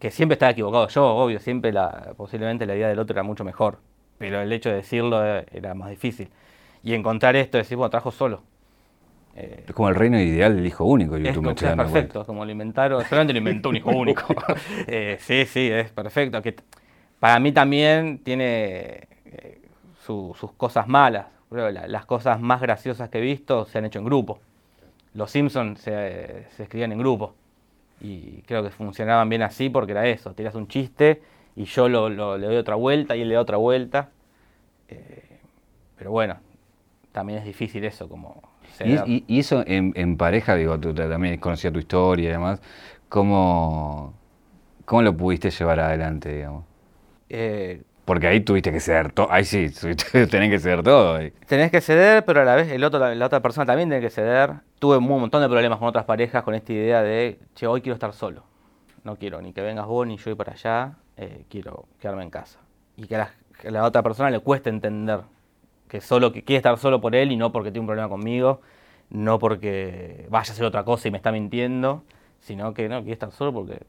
Que 0.00 0.10
siempre 0.10 0.32
estaba 0.32 0.50
equivocado 0.50 0.88
yo, 0.88 1.06
obvio, 1.06 1.38
siempre 1.38 1.72
la, 1.72 2.14
posiblemente 2.16 2.66
la 2.66 2.74
idea 2.74 2.88
del 2.88 2.98
otro 2.98 3.14
era 3.14 3.22
mucho 3.22 3.44
mejor 3.44 3.78
pero 4.18 4.40
el 4.40 4.52
hecho 4.52 4.70
de 4.70 4.76
decirlo 4.76 5.24
era 5.24 5.74
más 5.74 5.90
difícil. 5.90 6.28
Y 6.82 6.94
encontrar 6.94 7.36
esto, 7.36 7.58
decir, 7.58 7.76
bueno, 7.76 7.90
trabajo 7.90 8.10
solo. 8.10 8.42
Eh, 9.34 9.64
es 9.66 9.74
como 9.74 9.88
el 9.88 9.94
reino 9.94 10.18
ideal 10.18 10.56
del 10.56 10.66
hijo 10.66 10.84
único. 10.84 11.18
YouTube 11.18 11.50
es, 11.50 11.62
es 11.62 11.76
perfecto, 11.76 12.24
como 12.24 12.44
lo 12.44 12.50
inventaron, 12.50 13.04
solamente 13.04 13.34
lo 13.34 13.38
inventó 13.38 13.68
un 13.68 13.76
hijo 13.76 13.90
único. 13.90 14.22
Eh, 14.86 15.18
sí, 15.20 15.44
sí, 15.44 15.68
es 15.70 15.90
perfecto. 15.90 16.40
Que 16.40 16.56
para 17.20 17.38
mí 17.38 17.52
también 17.52 18.18
tiene 18.18 19.08
eh, 19.26 19.60
sus 20.04 20.52
cosas 20.56 20.88
malas. 20.88 21.26
las 21.50 22.06
cosas 22.06 22.40
más 22.40 22.60
graciosas 22.60 23.10
que 23.10 23.18
he 23.18 23.20
visto 23.20 23.66
se 23.66 23.78
han 23.78 23.84
hecho 23.84 23.98
en 23.98 24.04
grupo. 24.06 24.38
Los 25.12 25.30
Simpsons 25.30 25.80
se, 25.80 26.46
se 26.56 26.62
escribían 26.62 26.92
en 26.92 26.98
grupo. 26.98 27.34
Y 28.00 28.42
creo 28.42 28.62
que 28.62 28.70
funcionaban 28.70 29.28
bien 29.28 29.42
así 29.42 29.68
porque 29.70 29.92
era 29.92 30.06
eso, 30.06 30.32
tiras 30.34 30.54
un 30.54 30.68
chiste 30.68 31.22
y 31.56 31.64
yo 31.64 31.88
lo, 31.88 32.08
le 32.08 32.46
doy 32.46 32.56
otra 32.56 32.74
vuelta 32.74 33.16
y 33.16 33.22
él 33.22 33.28
le 33.28 33.34
da 33.34 33.40
otra 33.40 33.56
vuelta. 33.56 34.10
Eh, 34.88 35.40
pero 35.96 36.10
bueno, 36.10 36.36
también 37.12 37.38
es 37.38 37.44
difícil 37.44 37.84
eso, 37.84 38.08
como... 38.08 38.42
Y, 38.84 39.24
y, 39.26 39.38
eso 39.38 39.64
en, 39.66 40.18
pareja, 40.18 40.54
digo, 40.54 40.78
tú 40.78 40.92
también 40.92 41.38
conocías 41.38 41.72
tu 41.72 41.78
historia 41.78 42.28
y 42.28 42.32
demás, 42.32 42.60
¿cómo, 43.08 44.12
cómo 44.84 45.00
lo 45.00 45.16
pudiste 45.16 45.50
llevar 45.50 45.80
adelante, 45.80 46.30
digamos? 46.30 46.64
Eh, 47.30 47.82
porque 48.04 48.26
ahí 48.26 48.40
tuviste 48.40 48.70
que 48.70 48.80
ceder 48.80 49.12
todo. 49.12 49.28
Ahí 49.30 49.44
sí, 49.44 49.70
tenés 50.30 50.50
que 50.50 50.58
ceder 50.58 50.82
todo. 50.82 51.18
Tenés 51.46 51.70
que 51.70 51.80
ceder, 51.80 52.24
pero 52.26 52.42
a 52.42 52.44
la 52.44 52.54
vez 52.54 52.70
el 52.70 52.84
otro, 52.84 53.14
la 53.14 53.26
otra 53.26 53.40
persona 53.40 53.64
también 53.64 53.88
tiene 53.88 54.02
que 54.02 54.10
ceder. 54.10 54.52
Tuve 54.78 54.98
un 54.98 55.04
montón 55.04 55.40
de 55.40 55.48
problemas 55.48 55.78
con 55.78 55.88
otras 55.88 56.04
parejas 56.04 56.42
con 56.44 56.54
esta 56.54 56.72
idea 56.74 57.02
de, 57.02 57.38
che, 57.54 57.66
hoy 57.66 57.80
quiero 57.80 57.94
estar 57.94 58.12
solo. 58.12 58.44
No 59.04 59.16
quiero 59.16 59.40
ni 59.40 59.54
que 59.54 59.62
vengas 59.62 59.86
vos 59.86 60.06
ni 60.06 60.18
yo 60.18 60.30
ir 60.30 60.36
para 60.36 60.52
allá. 60.52 60.96
Eh, 61.16 61.44
quiero 61.48 61.86
quedarme 61.98 62.22
en 62.22 62.30
casa. 62.30 62.58
Y 62.96 63.06
que 63.06 63.16
a 63.16 63.30
la, 63.64 63.84
otra 63.84 64.02
persona 64.02 64.30
le 64.30 64.40
cueste 64.40 64.68
entender 64.68 65.20
que 65.88 66.00
solo 66.00 66.32
que 66.32 66.42
quiere 66.42 66.58
estar 66.58 66.76
solo 66.78 67.00
por 67.00 67.14
él 67.14 67.32
y 67.32 67.36
no 67.36 67.52
porque 67.52 67.70
tiene 67.70 67.80
un 67.80 67.86
problema 67.86 68.08
conmigo, 68.08 68.60
no 69.10 69.38
porque 69.38 70.26
vaya 70.28 70.50
a 70.50 70.52
hacer 70.52 70.64
otra 70.64 70.84
cosa 70.84 71.08
y 71.08 71.10
me 71.10 71.16
está 71.16 71.32
mintiendo, 71.32 72.02
sino 72.40 72.74
que 72.74 72.88
no 72.88 72.98
quiere 72.98 73.12
estar 73.12 73.30
solo 73.30 73.52
porque 73.52 73.80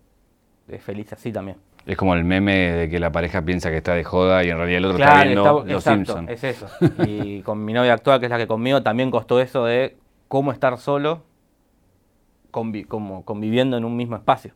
es 0.69 0.83
feliz 0.83 1.11
así 1.11 1.31
también. 1.31 1.57
Es 1.85 1.97
como 1.97 2.13
el 2.15 2.23
meme 2.23 2.71
de 2.71 2.89
que 2.89 2.99
la 2.99 3.11
pareja 3.11 3.41
piensa 3.41 3.69
que 3.69 3.77
está 3.77 3.93
de 3.93 4.03
joda 4.03 4.43
y 4.43 4.49
en 4.49 4.57
realidad 4.57 4.77
el 4.77 4.85
otro 4.85 5.03
está 5.03 5.23
viendo 5.23 5.65
Los 5.65 5.83
Simpsons. 5.83 6.29
Es 6.29 6.43
eso. 6.43 6.67
Y 7.05 7.41
con 7.41 7.63
mi 7.63 7.73
novia 7.73 7.93
actual, 7.93 8.19
que 8.19 8.25
es 8.25 8.29
la 8.29 8.37
que 8.37 8.47
conmigo, 8.47 8.83
también 8.83 9.09
costó 9.09 9.39
eso 9.39 9.65
de 9.65 9.95
cómo 10.27 10.51
estar 10.51 10.77
solo 10.77 11.23
como 12.51 13.23
conviviendo 13.23 13.77
en 13.77 13.85
un 13.85 13.95
mismo 13.95 14.15
espacio. 14.15 14.51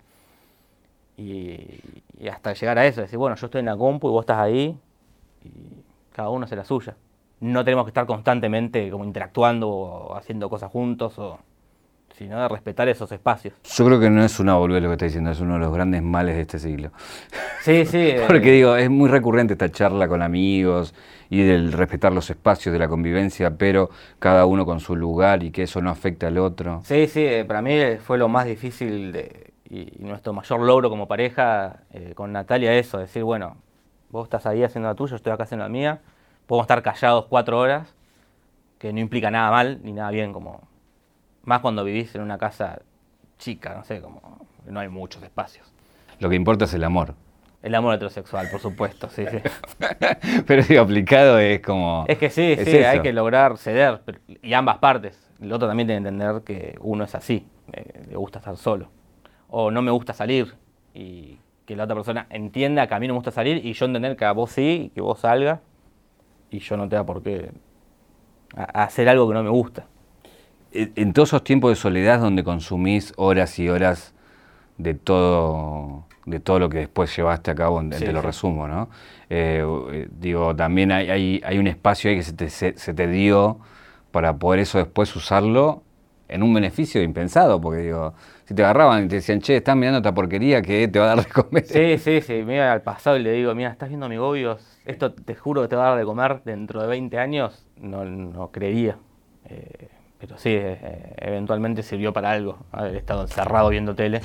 Y, 1.17 2.00
hasta 2.27 2.53
llegar 2.53 2.77
a 2.77 2.85
eso, 2.85 3.01
decir, 3.01 3.17
bueno, 3.17 3.35
yo 3.35 3.47
estoy 3.47 3.59
en 3.59 3.65
la 3.65 3.77
compu 3.77 4.07
y 4.07 4.11
vos 4.11 4.23
estás 4.23 4.39
ahí 4.39 4.77
y 5.43 5.83
cada 6.13 6.29
uno 6.29 6.45
hace 6.45 6.55
la 6.55 6.65
suya. 6.65 6.95
No 7.39 7.63
tenemos 7.65 7.85
que 7.85 7.89
estar 7.89 8.05
constantemente 8.05 8.89
como 8.91 9.03
interactuando 9.03 9.69
o 9.69 10.15
haciendo 10.15 10.49
cosas 10.49 10.71
juntos 10.71 11.17
o 11.17 11.39
sino 12.17 12.39
de 12.39 12.47
respetar 12.47 12.87
esos 12.87 13.11
espacios. 13.11 13.55
Yo 13.63 13.85
creo 13.85 13.99
que 13.99 14.09
no 14.09 14.23
es 14.23 14.39
una 14.39 14.53
boludez 14.53 14.83
lo 14.83 14.89
que 14.89 14.93
está 14.93 15.05
diciendo, 15.05 15.31
es 15.31 15.39
uno 15.39 15.55
de 15.55 15.59
los 15.59 15.73
grandes 15.73 16.03
males 16.03 16.35
de 16.35 16.41
este 16.41 16.59
siglo. 16.59 16.91
Sí, 17.61 17.85
sí. 17.85 18.13
Porque 18.27 18.49
eh, 18.49 18.53
digo, 18.53 18.75
es 18.75 18.91
muy 18.91 19.09
recurrente 19.09 19.53
esta 19.53 19.71
charla 19.71 20.07
con 20.07 20.21
amigos 20.21 20.93
y 21.31 21.41
del 21.41 21.71
respetar 21.71 22.11
los 22.11 22.29
espacios 22.29 22.73
de 22.73 22.79
la 22.79 22.87
convivencia, 22.87 23.57
pero 23.57 23.89
cada 24.19 24.45
uno 24.45 24.65
con 24.65 24.79
su 24.79 24.95
lugar 24.95 25.43
y 25.43 25.49
que 25.49 25.63
eso 25.63 25.81
no 25.81 25.89
afecte 25.89 26.27
al 26.27 26.37
otro. 26.37 26.81
Sí, 26.85 27.07
sí, 27.07 27.25
eh, 27.25 27.45
para 27.45 27.61
mí 27.61 27.79
fue 28.03 28.17
lo 28.17 28.27
más 28.27 28.45
difícil 28.45 29.11
de, 29.11 29.50
y, 29.71 30.03
nuestro 30.03 30.33
mayor 30.33 30.59
logro 30.59 30.89
como 30.89 31.07
pareja 31.07 31.79
eh, 31.93 32.13
con 32.13 32.33
Natalia 32.33 32.73
eso, 32.73 32.97
decir, 32.97 33.23
bueno, 33.23 33.55
vos 34.09 34.25
estás 34.25 34.45
ahí 34.45 34.63
haciendo 34.63 34.89
la 34.89 34.95
tuya, 34.95 35.11
yo 35.11 35.15
estoy 35.15 35.31
acá 35.31 35.43
haciendo 35.43 35.63
la 35.63 35.69
mía, 35.69 36.01
podemos 36.45 36.65
estar 36.65 36.83
callados 36.83 37.25
cuatro 37.27 37.57
horas, 37.57 37.95
que 38.77 38.91
no 38.91 38.99
implica 38.99 39.31
nada 39.31 39.49
mal 39.49 39.79
ni 39.81 39.93
nada 39.93 40.11
bien, 40.11 40.33
como 40.33 40.67
más 41.43 41.61
cuando 41.61 41.85
vivís 41.85 42.13
en 42.15 42.21
una 42.21 42.37
casa 42.37 42.81
chica, 43.37 43.73
no 43.73 43.83
sé, 43.85 44.01
como 44.01 44.45
no 44.65 44.79
hay 44.81 44.89
muchos 44.89 45.23
espacios. 45.23 45.71
Lo 46.19 46.29
que 46.29 46.35
importa 46.35 46.65
es 46.65 46.73
el 46.73 46.83
amor. 46.83 47.15
El 47.63 47.73
amor 47.75 47.93
heterosexual, 47.95 48.49
por 48.51 48.59
supuesto, 48.59 49.09
sí, 49.09 49.23
sí. 49.29 49.37
pero 50.47 50.63
digo, 50.63 50.81
aplicado 50.81 51.39
es 51.39 51.61
como... 51.61 52.05
Es 52.07 52.17
que 52.17 52.29
sí, 52.29 52.57
sí, 52.63 52.77
hay 52.77 53.01
que 53.01 53.13
lograr 53.13 53.57
ceder, 53.57 54.01
y 54.41 54.53
ambas 54.53 54.79
partes. 54.79 55.17
El 55.39 55.53
otro 55.53 55.67
también 55.67 55.87
tiene 55.87 56.01
que 56.01 56.07
entender 56.09 56.41
que 56.43 56.75
uno 56.81 57.05
es 57.05 57.15
así, 57.15 57.47
eh, 57.71 58.05
le 58.09 58.17
gusta 58.17 58.39
estar 58.39 58.57
solo. 58.57 58.89
O 59.51 59.69
no 59.69 59.83
me 59.83 59.91
gusta 59.91 60.13
salir, 60.13 60.55
y 60.95 61.37
que 61.67 61.75
la 61.75 61.83
otra 61.83 61.95
persona 61.95 62.25
entienda 62.31 62.87
que 62.87 62.95
a 62.95 62.99
mí 62.99 63.07
no 63.07 63.13
me 63.13 63.19
gusta 63.19 63.31
salir, 63.31 63.63
y 63.63 63.73
yo 63.73 63.85
entender 63.85 64.17
que 64.17 64.25
a 64.25 64.31
vos 64.31 64.51
sí, 64.51 64.85
y 64.87 64.89
que 64.89 65.01
vos 65.01 65.19
salgas, 65.19 65.59
y 66.49 66.57
yo 66.59 66.75
no 66.77 66.89
tenga 66.89 67.05
por 67.05 67.21
qué 67.21 67.51
hacer 68.55 69.07
algo 69.07 69.27
que 69.27 69.35
no 69.35 69.43
me 69.43 69.49
gusta 69.49 69.85
en 70.73 71.13
todos 71.13 71.29
esos 71.29 71.43
tiempos 71.43 71.71
de 71.71 71.75
soledad 71.75 72.19
donde 72.19 72.43
consumís 72.43 73.13
horas 73.17 73.59
y 73.59 73.69
horas 73.69 74.13
de 74.77 74.93
todo, 74.93 76.05
de 76.25 76.39
todo 76.39 76.59
lo 76.59 76.69
que 76.69 76.79
después 76.79 77.15
llevaste 77.15 77.51
a 77.51 77.55
cabo, 77.55 77.81
te 77.89 78.11
lo 78.11 78.21
resumo, 78.21 78.67
¿no? 78.67 78.89
Eh, 79.29 79.63
eh, 79.91 80.07
digo, 80.11 80.55
también 80.55 80.91
hay, 80.91 81.41
hay, 81.43 81.57
un 81.57 81.67
espacio 81.67 82.09
ahí 82.09 82.17
que 82.17 82.23
se 82.23 82.33
te, 82.33 82.49
se, 82.49 82.73
te, 82.73 83.07
dio 83.07 83.59
para 84.11 84.37
poder 84.37 84.61
eso 84.61 84.77
después 84.77 85.15
usarlo 85.15 85.83
en 86.31 86.43
un 86.43 86.53
beneficio 86.53 87.01
impensado, 87.03 87.59
porque 87.59 87.81
digo, 87.81 88.13
si 88.45 88.53
te 88.53 88.63
agarraban 88.63 89.05
y 89.05 89.07
te 89.07 89.15
decían, 89.15 89.41
che, 89.41 89.57
estás 89.57 89.75
mirando 89.75 89.97
esta 89.97 90.13
porquería 90.13 90.61
que 90.61 90.87
te 90.87 90.97
va 90.97 91.11
a 91.11 91.15
dar 91.15 91.25
de 91.25 91.31
comer. 91.31 91.65
Sí, 91.65 91.97
sí, 91.97 92.21
sí, 92.21 92.43
mira 92.45 92.71
al 92.71 92.81
pasado 92.81 93.17
y 93.17 93.23
le 93.23 93.33
digo, 93.33 93.53
mira, 93.53 93.69
estás 93.69 93.89
viendo 93.89 94.07
mi 94.07 94.17
gobios, 94.17 94.79
esto 94.85 95.13
te 95.13 95.35
juro 95.35 95.61
que 95.61 95.67
te 95.67 95.75
va 95.75 95.87
a 95.87 95.89
dar 95.89 95.99
de 95.99 96.05
comer 96.05 96.41
dentro 96.43 96.81
de 96.81 96.87
20 96.87 97.17
años, 97.19 97.67
no, 97.77 98.05
no 98.05 98.49
creería. 98.51 98.97
Eh, 99.45 99.89
pero 100.19 100.37
sí, 100.37 100.49
eh, 100.49 100.79
eh, 100.81 101.15
eventualmente 101.17 101.83
sirvió 101.83 102.13
para 102.13 102.31
algo, 102.31 102.59
haber 102.71 102.95
estado 102.95 103.23
encerrado 103.23 103.69
viendo 103.69 103.93
tele. 103.93 104.21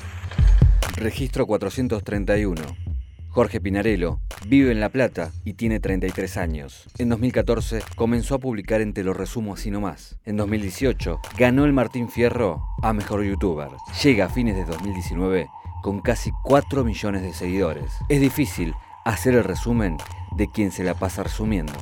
Registro 0.97 1.47
431. 1.47 2.96
Jorge 3.37 3.61
Pinarello 3.61 4.19
vive 4.49 4.73
en 4.73 4.81
La 4.81 4.89
Plata 4.89 5.31
y 5.45 5.53
tiene 5.53 5.79
33 5.79 6.39
años. 6.39 6.89
En 6.97 7.11
2014 7.11 7.81
comenzó 7.95 8.37
a 8.37 8.39
publicar 8.39 8.81
en 8.81 8.95
Te 8.95 9.05
lo 9.05 9.13
resumo 9.13 9.53
así 9.53 9.71
nomás. 9.71 10.19
En 10.25 10.39
2018 10.39 11.21
ganó 11.37 11.67
el 11.67 11.75
Martín 11.75 12.09
Fierro 12.09 12.63
a 12.83 12.95
Mejor 12.95 13.25
Youtuber. 13.25 13.69
Llega 14.03 14.25
a 14.25 14.29
fines 14.31 14.57
de 14.57 14.65
2019 14.65 15.49
con 15.83 16.01
casi 16.01 16.31
4 16.45 16.83
millones 16.83 17.21
de 17.21 17.35
seguidores. 17.35 17.93
Es 18.09 18.23
difícil 18.23 18.73
hacer 19.05 19.35
el 19.35 19.45
resumen 19.45 19.99
de 20.39 20.51
quien 20.51 20.73
se 20.73 20.83
la 20.83 20.95
pasa 20.95 21.23
resumiendo. 21.23 21.75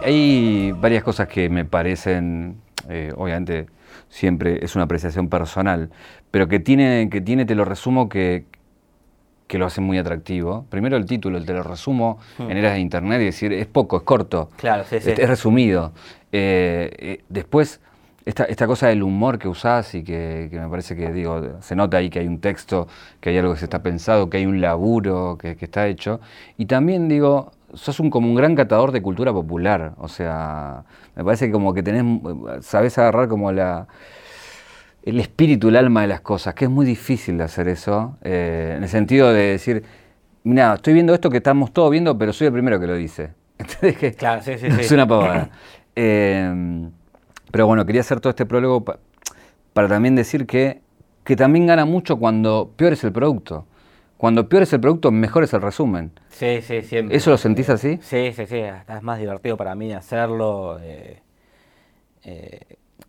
Hay 0.00 0.70
varias 0.80 1.02
cosas 1.02 1.26
que 1.26 1.48
me 1.48 1.64
parecen, 1.64 2.60
eh, 2.88 3.12
obviamente 3.16 3.66
siempre 4.10 4.64
es 4.64 4.76
una 4.76 4.84
apreciación 4.84 5.28
personal, 5.28 5.90
pero 6.30 6.46
que 6.46 6.60
tiene, 6.60 7.08
que 7.10 7.20
tiene 7.20 7.46
te 7.46 7.56
lo 7.56 7.64
resumo, 7.64 8.08
que, 8.08 8.44
que 9.46 9.58
lo 9.58 9.66
hace 9.66 9.80
muy 9.80 9.98
atractivo. 9.98 10.66
Primero 10.70 10.96
el 10.96 11.06
título, 11.06 11.38
el 11.38 11.46
te 11.46 11.52
lo 11.52 11.62
resumo 11.62 12.18
hmm. 12.38 12.50
en 12.50 12.56
eras 12.56 12.74
de 12.74 12.80
internet 12.80 13.20
y 13.20 13.26
decir, 13.26 13.52
es 13.52 13.66
poco, 13.66 13.98
es 13.98 14.02
corto, 14.02 14.50
claro, 14.56 14.84
sí, 14.84 15.00
sí. 15.00 15.10
Es, 15.10 15.28
resumido. 15.28 15.92
Eh, 16.32 16.90
eh, 16.98 17.24
después, 17.28 17.80
esta, 18.24 18.44
esta, 18.44 18.66
cosa 18.66 18.88
del 18.88 19.02
humor 19.02 19.38
que 19.38 19.48
usás 19.48 19.94
y 19.94 20.02
que, 20.02 20.48
me 20.50 20.68
parece 20.68 20.96
que, 20.96 21.12
digo, 21.12 21.60
se 21.60 21.76
nota 21.76 21.98
ahí 21.98 22.08
que 22.08 22.20
hay 22.20 22.26
un 22.26 22.40
texto, 22.40 22.88
que 23.20 23.30
hay 23.30 23.38
algo 23.38 23.52
que 23.52 23.58
se 23.58 23.66
está 23.66 23.82
pensado, 23.82 24.30
que 24.30 24.38
hay 24.38 24.46
un 24.46 24.60
laburo 24.60 25.36
que, 25.38 25.56
que 25.56 25.66
está 25.66 25.86
hecho. 25.86 26.20
Y 26.56 26.64
también, 26.66 27.08
digo, 27.08 27.52
sos 27.74 28.00
un, 28.00 28.10
como 28.10 28.28
un 28.28 28.34
gran 28.34 28.54
catador 28.54 28.92
de 28.92 29.02
cultura 29.02 29.32
popular. 29.32 29.92
O 29.98 30.08
sea, 30.08 30.84
me 31.14 31.24
parece 31.24 31.46
que 31.46 31.52
como 31.52 31.74
que 31.74 31.82
tenés, 31.82 32.04
sabés 32.64 32.96
agarrar 32.98 33.28
como 33.28 33.52
la 33.52 33.86
el 35.04 35.20
espíritu, 35.20 35.68
el 35.68 35.76
alma 35.76 36.00
de 36.00 36.08
las 36.08 36.22
cosas, 36.22 36.54
que 36.54 36.64
es 36.64 36.70
muy 36.70 36.86
difícil 36.86 37.36
de 37.36 37.44
hacer 37.44 37.68
eso, 37.68 38.16
eh, 38.22 38.74
en 38.76 38.82
el 38.82 38.88
sentido 38.88 39.32
de 39.32 39.42
decir, 39.42 39.84
mira, 40.44 40.74
estoy 40.74 40.94
viendo 40.94 41.12
esto 41.12 41.28
que 41.28 41.36
estamos 41.36 41.72
todos 41.72 41.90
viendo, 41.90 42.16
pero 42.16 42.32
soy 42.32 42.46
el 42.46 42.52
primero 42.54 42.80
que 42.80 42.86
lo 42.86 42.96
dice. 42.96 43.32
claro, 44.16 44.42
sí, 44.42 44.58
sí, 44.58 44.66
Es 44.80 44.90
una 44.92 45.06
pavada. 45.06 45.50
Eh, 45.96 46.90
pero 47.52 47.68
bueno, 47.68 47.86
quería 47.86 48.00
hacer 48.00 48.18
todo 48.18 48.30
este 48.30 48.46
prólogo 48.46 48.84
para 48.84 49.86
también 49.86 50.16
decir 50.16 50.44
que, 50.44 50.80
que 51.22 51.36
también 51.36 51.68
gana 51.68 51.84
mucho 51.84 52.16
cuando 52.16 52.72
peor 52.76 52.94
es 52.94 53.04
el 53.04 53.12
producto 53.12 53.64
cuando 54.16 54.48
peor 54.48 54.62
es 54.62 54.72
el 54.72 54.80
producto, 54.80 55.10
mejor 55.10 55.44
es 55.44 55.52
el 55.52 55.60
resumen. 55.60 56.10
Sí, 56.30 56.62
sí, 56.62 56.82
siempre. 56.82 57.14
¿Eso 57.14 57.30
lo 57.30 57.36
sentís 57.36 57.68
así? 57.68 57.98
Sí, 58.00 58.32
sí, 58.32 58.46
sí. 58.46 58.56
Es 58.56 59.02
más 59.02 59.18
divertido 59.18 59.56
para 59.56 59.74
mí 59.74 59.92
hacerlo. 59.92 60.78
Eh, 60.80 61.20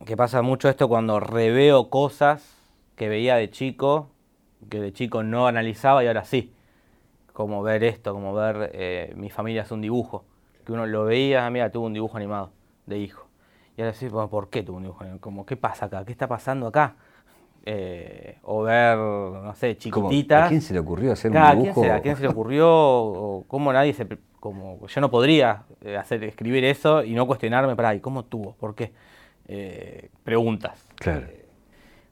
que 0.05 0.17
pasa 0.17 0.41
mucho 0.41 0.69
esto 0.69 0.87
cuando 0.87 1.19
reveo 1.19 1.89
cosas 1.89 2.55
que 2.95 3.09
veía 3.09 3.35
de 3.35 3.49
chico, 3.49 4.09
que 4.69 4.79
de 4.79 4.93
chico 4.93 5.23
no 5.23 5.47
analizaba 5.47 6.03
y 6.03 6.07
ahora 6.07 6.23
sí. 6.23 6.53
Como 7.33 7.61
ver 7.63 7.83
esto, 7.83 8.13
como 8.13 8.33
ver 8.33 8.71
eh, 8.73 9.13
mi 9.17 9.29
familia 9.29 9.63
es 9.63 9.71
un 9.71 9.81
dibujo. 9.81 10.23
Que 10.63 10.71
uno 10.71 10.85
lo 10.85 11.03
veía, 11.03 11.45
ah, 11.45 11.49
mira, 11.49 11.69
tuvo 11.69 11.85
un 11.85 11.93
dibujo 11.93 12.17
animado 12.17 12.51
de 12.85 12.97
hijo. 12.97 13.27
Y 13.77 13.81
ahora 13.81 13.93
sí, 13.93 14.07
¿por 14.09 14.49
qué 14.49 14.63
tuvo 14.63 14.77
un 14.77 14.83
dibujo 14.83 15.01
animado? 15.01 15.21
Como, 15.21 15.45
¿qué 15.45 15.57
pasa 15.57 15.87
acá? 15.87 16.05
¿Qué 16.05 16.13
está 16.13 16.27
pasando 16.27 16.67
acá? 16.67 16.95
Eh, 17.65 18.37
o 18.43 18.61
ver, 18.63 18.97
no 18.97 19.53
sé, 19.55 19.75
chiquititas. 19.75 20.45
¿A 20.45 20.49
quién 20.49 20.61
se 20.61 20.73
le 20.73 20.79
ocurrió 20.79 21.11
hacer 21.11 21.31
un 21.31 21.59
dibujo? 21.59 21.83
¿A 21.91 21.99
quién 21.99 22.15
se 22.15 22.21
le 22.21 22.29
ocurrió? 22.29 22.69
o 22.71 23.43
¿Cómo 23.47 23.73
nadie 23.73 23.93
se.? 23.93 24.07
Como, 24.39 24.85
yo 24.85 25.01
no 25.01 25.09
podría 25.09 25.63
eh, 25.81 25.97
hacer, 25.97 26.23
escribir 26.23 26.63
eso 26.63 27.03
y 27.03 27.15
no 27.15 27.25
cuestionarme, 27.25 27.75
para, 27.75 27.95
¿y 27.95 27.99
cómo 27.99 28.25
tuvo? 28.25 28.53
¿Por 28.53 28.75
qué? 28.75 28.93
Eh, 29.47 30.09
preguntas. 30.23 30.87
Claro. 30.95 31.27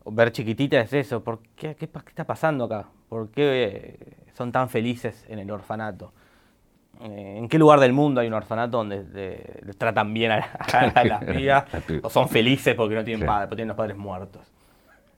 ver 0.05 0.31
chiquititas 0.31 0.85
es 0.85 1.07
eso. 1.07 1.23
¿Por 1.23 1.39
qué, 1.55 1.75
qué, 1.75 1.85
está 1.85 2.25
pasando 2.25 2.65
acá? 2.65 2.87
¿Por 3.09 3.29
qué 3.29 3.97
son 4.33 4.51
tan 4.51 4.69
felices 4.69 5.25
en 5.29 5.39
el 5.39 5.49
orfanato? 5.51 6.13
¿En 6.99 7.49
qué 7.49 7.57
lugar 7.57 7.79
del 7.79 7.91
mundo 7.91 8.21
hay 8.21 8.27
un 8.27 8.33
orfanato 8.33 8.77
donde 8.77 9.73
tratan 9.77 10.13
bien 10.13 10.31
a, 10.31 11.03
las 11.03 11.23
pibas? 11.25 11.65
o 12.01 12.09
son 12.09 12.29
felices 12.29 12.75
porque 12.75 12.95
no 12.95 13.03
tienen 13.03 13.25
padres, 13.25 13.47
porque 13.47 13.57
tienen 13.57 13.69
los 13.69 13.77
padres 13.77 13.97
muertos. 13.97 14.41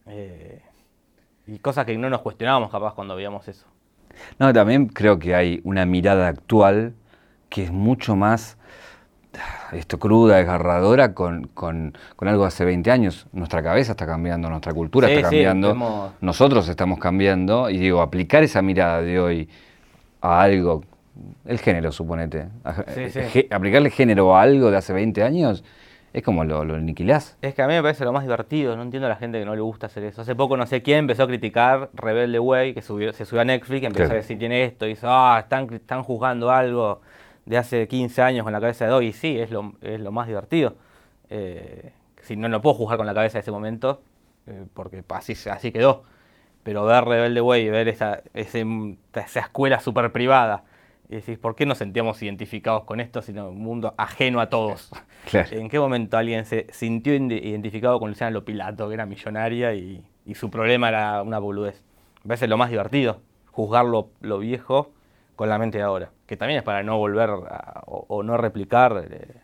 Eh, 0.07 0.61
y 1.47 1.59
cosas 1.59 1.85
que 1.85 1.97
no 1.97 2.09
nos 2.09 2.21
cuestionábamos 2.21 2.71
capaz 2.71 2.93
cuando 2.93 3.15
veíamos 3.15 3.47
eso. 3.47 3.67
No, 4.39 4.51
también 4.53 4.87
creo 4.87 5.19
que 5.19 5.35
hay 5.35 5.61
una 5.63 5.85
mirada 5.85 6.27
actual 6.27 6.93
que 7.49 7.63
es 7.63 7.71
mucho 7.71 8.15
más 8.15 8.57
esto 9.71 9.99
cruda, 9.99 10.37
desgarradora 10.37 11.13
con, 11.13 11.47
con, 11.47 11.97
con, 12.15 12.27
algo 12.27 12.43
de 12.43 12.47
hace 12.47 12.65
20 12.65 12.91
años. 12.91 13.27
Nuestra 13.33 13.61
cabeza 13.61 13.91
está 13.91 14.05
cambiando, 14.05 14.49
nuestra 14.49 14.73
cultura 14.73 15.09
está 15.09 15.29
cambiando, 15.29 16.13
nosotros 16.21 16.67
estamos 16.67 16.99
cambiando 16.99 17.69
y 17.69 17.77
digo, 17.77 18.01
aplicar 18.01 18.43
esa 18.43 18.61
mirada 18.61 19.01
de 19.01 19.19
hoy 19.19 19.49
a 20.21 20.41
algo, 20.41 20.83
el 21.45 21.59
género, 21.59 21.91
suponete, 21.91 22.47
aplicarle 23.51 23.89
género 23.89 24.35
a 24.35 24.41
algo 24.41 24.71
de 24.71 24.77
hace 24.77 24.93
20 24.93 25.23
años 25.23 25.63
es 26.15 26.23
como 26.23 26.45
lo, 26.45 26.63
lo 26.63 26.75
aniquilás. 26.75 27.37
Es 27.41 27.53
que 27.53 27.61
a 27.61 27.67
mí 27.67 27.73
me 27.73 27.81
parece 27.81 28.05
lo 28.05 28.13
más 28.13 28.23
divertido, 28.23 28.77
no 28.77 28.83
entiendo 28.83 29.05
a 29.07 29.09
la 29.09 29.17
gente 29.17 29.37
que 29.37 29.43
no 29.43 29.53
le 29.53 29.59
gusta 29.59 29.87
hacer 29.87 30.05
eso. 30.05 30.21
Hace 30.21 30.33
poco 30.33 30.55
no 30.55 30.65
sé 30.65 30.81
quién 30.81 30.99
empezó 30.99 31.23
a 31.23 31.27
criticar 31.27 31.89
Rebelde 31.93 32.39
Way, 32.39 32.73
que 32.73 32.81
subió, 32.81 33.11
se 33.11 33.25
subió 33.25 33.41
a 33.41 33.45
Netflix, 33.45 33.85
empezó 33.85 34.13
a 34.13 34.15
decir 34.15 34.39
tiene 34.39 34.63
esto, 34.63 34.85
y 34.85 34.91
dice, 34.91 35.05
ah, 35.09 35.37
están, 35.43 35.73
están 35.73 36.03
juzgando 36.03 36.51
algo 36.51 37.01
de 37.45 37.57
hace 37.57 37.87
15 37.87 38.21
años 38.21 38.43
con 38.43 38.53
la 38.53 38.59
cabeza 38.59 38.85
de 38.85 38.93
hoy, 38.93 39.07
y 39.07 39.13
sí, 39.13 39.39
es 39.39 39.51
lo, 39.51 39.73
es 39.81 39.99
lo 39.99 40.11
más 40.11 40.27
divertido. 40.27 40.75
Eh, 41.29 41.91
si 42.21 42.35
no, 42.35 42.49
no 42.49 42.61
puedo 42.61 42.75
juzgar 42.75 42.97
con 42.97 43.05
la 43.05 43.13
cabeza 43.13 43.37
de 43.37 43.41
ese 43.41 43.51
momento, 43.51 44.01
eh, 44.47 44.65
porque 44.73 45.03
así, 45.09 45.33
así 45.49 45.71
quedó. 45.71 46.03
Pero 46.63 46.83
ver 46.85 47.05
Rebelde 47.05 47.41
Way, 47.41 47.69
ver 47.69 47.87
esa, 47.87 48.23
esa 48.33 49.39
escuela 49.39 49.79
súper 49.79 50.11
privada, 50.11 50.63
y 51.09 51.15
decís, 51.15 51.37
¿por 51.37 51.55
qué 51.55 51.65
nos 51.65 51.77
sentíamos 51.77 52.21
identificados 52.23 52.83
con 52.83 52.99
esto, 52.99 53.21
sino 53.21 53.49
un 53.49 53.59
mundo 53.59 53.93
ajeno 53.97 54.39
a 54.39 54.49
todos? 54.49 54.89
¿En 55.51 55.69
qué 55.69 55.79
momento 55.79 56.17
alguien 56.17 56.45
se 56.45 56.67
sintió 56.71 57.13
identificado 57.13 57.99
con 57.99 58.09
Luciana 58.09 58.31
Lopilato, 58.31 58.87
que 58.87 58.95
era 58.95 59.05
millonaria 59.05 59.73
y, 59.73 60.03
su 60.33 60.49
problema 60.49 60.89
era 60.89 61.21
una 61.21 61.37
boludez? 61.37 61.83
Me 62.23 62.29
parece 62.29 62.47
lo 62.47 62.57
más 62.57 62.71
divertido, 62.71 63.21
juzgar 63.51 63.85
lo, 63.85 64.39
viejo 64.39 64.91
con 65.35 65.49
la 65.49 65.59
mente 65.59 65.77
de 65.77 65.83
ahora, 65.83 66.09
que 66.25 66.37
también 66.37 66.59
es 66.59 66.63
para 66.63 66.83
no 66.83 66.97
volver 66.97 67.29
o, 67.85 68.23
no 68.23 68.37
replicar 68.37 69.05
eh, 69.09 69.41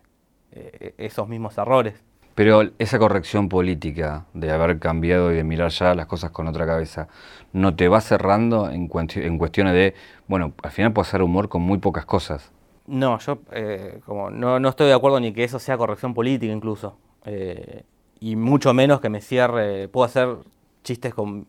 eh, 0.51 0.95
esos 0.97 1.27
mismos 1.27 1.57
errores. 1.57 2.03
Pero 2.35 2.63
esa 2.79 2.97
corrección 2.97 3.49
política 3.49 4.25
de 4.33 4.51
haber 4.51 4.79
cambiado 4.79 5.31
y 5.31 5.35
de 5.35 5.43
mirar 5.43 5.69
ya 5.69 5.93
las 5.93 6.05
cosas 6.05 6.31
con 6.31 6.47
otra 6.47 6.65
cabeza, 6.65 7.07
¿no 7.51 7.75
te 7.75 7.87
va 7.87 7.99
cerrando 8.01 8.69
en, 8.69 8.89
en 9.15 9.37
cuestiones 9.37 9.73
de, 9.73 9.93
bueno, 10.27 10.53
al 10.63 10.71
final 10.71 10.93
puedo 10.93 11.07
hacer 11.07 11.21
humor 11.21 11.49
con 11.49 11.61
muy 11.61 11.77
pocas 11.77 12.05
cosas? 12.05 12.51
No, 12.91 13.19
yo 13.19 13.39
eh, 13.53 14.01
como 14.05 14.29
no, 14.29 14.59
no, 14.59 14.67
estoy 14.67 14.87
de 14.87 14.93
acuerdo 14.93 15.21
ni 15.21 15.31
que 15.31 15.45
eso 15.45 15.59
sea 15.59 15.77
corrección 15.77 16.13
política 16.13 16.51
incluso. 16.51 16.97
Eh, 17.23 17.83
y 18.19 18.35
mucho 18.35 18.73
menos 18.73 18.99
que 18.99 19.07
me 19.07 19.21
cierre, 19.21 19.87
puedo 19.87 20.05
hacer 20.05 20.35
chistes 20.83 21.13
con 21.13 21.47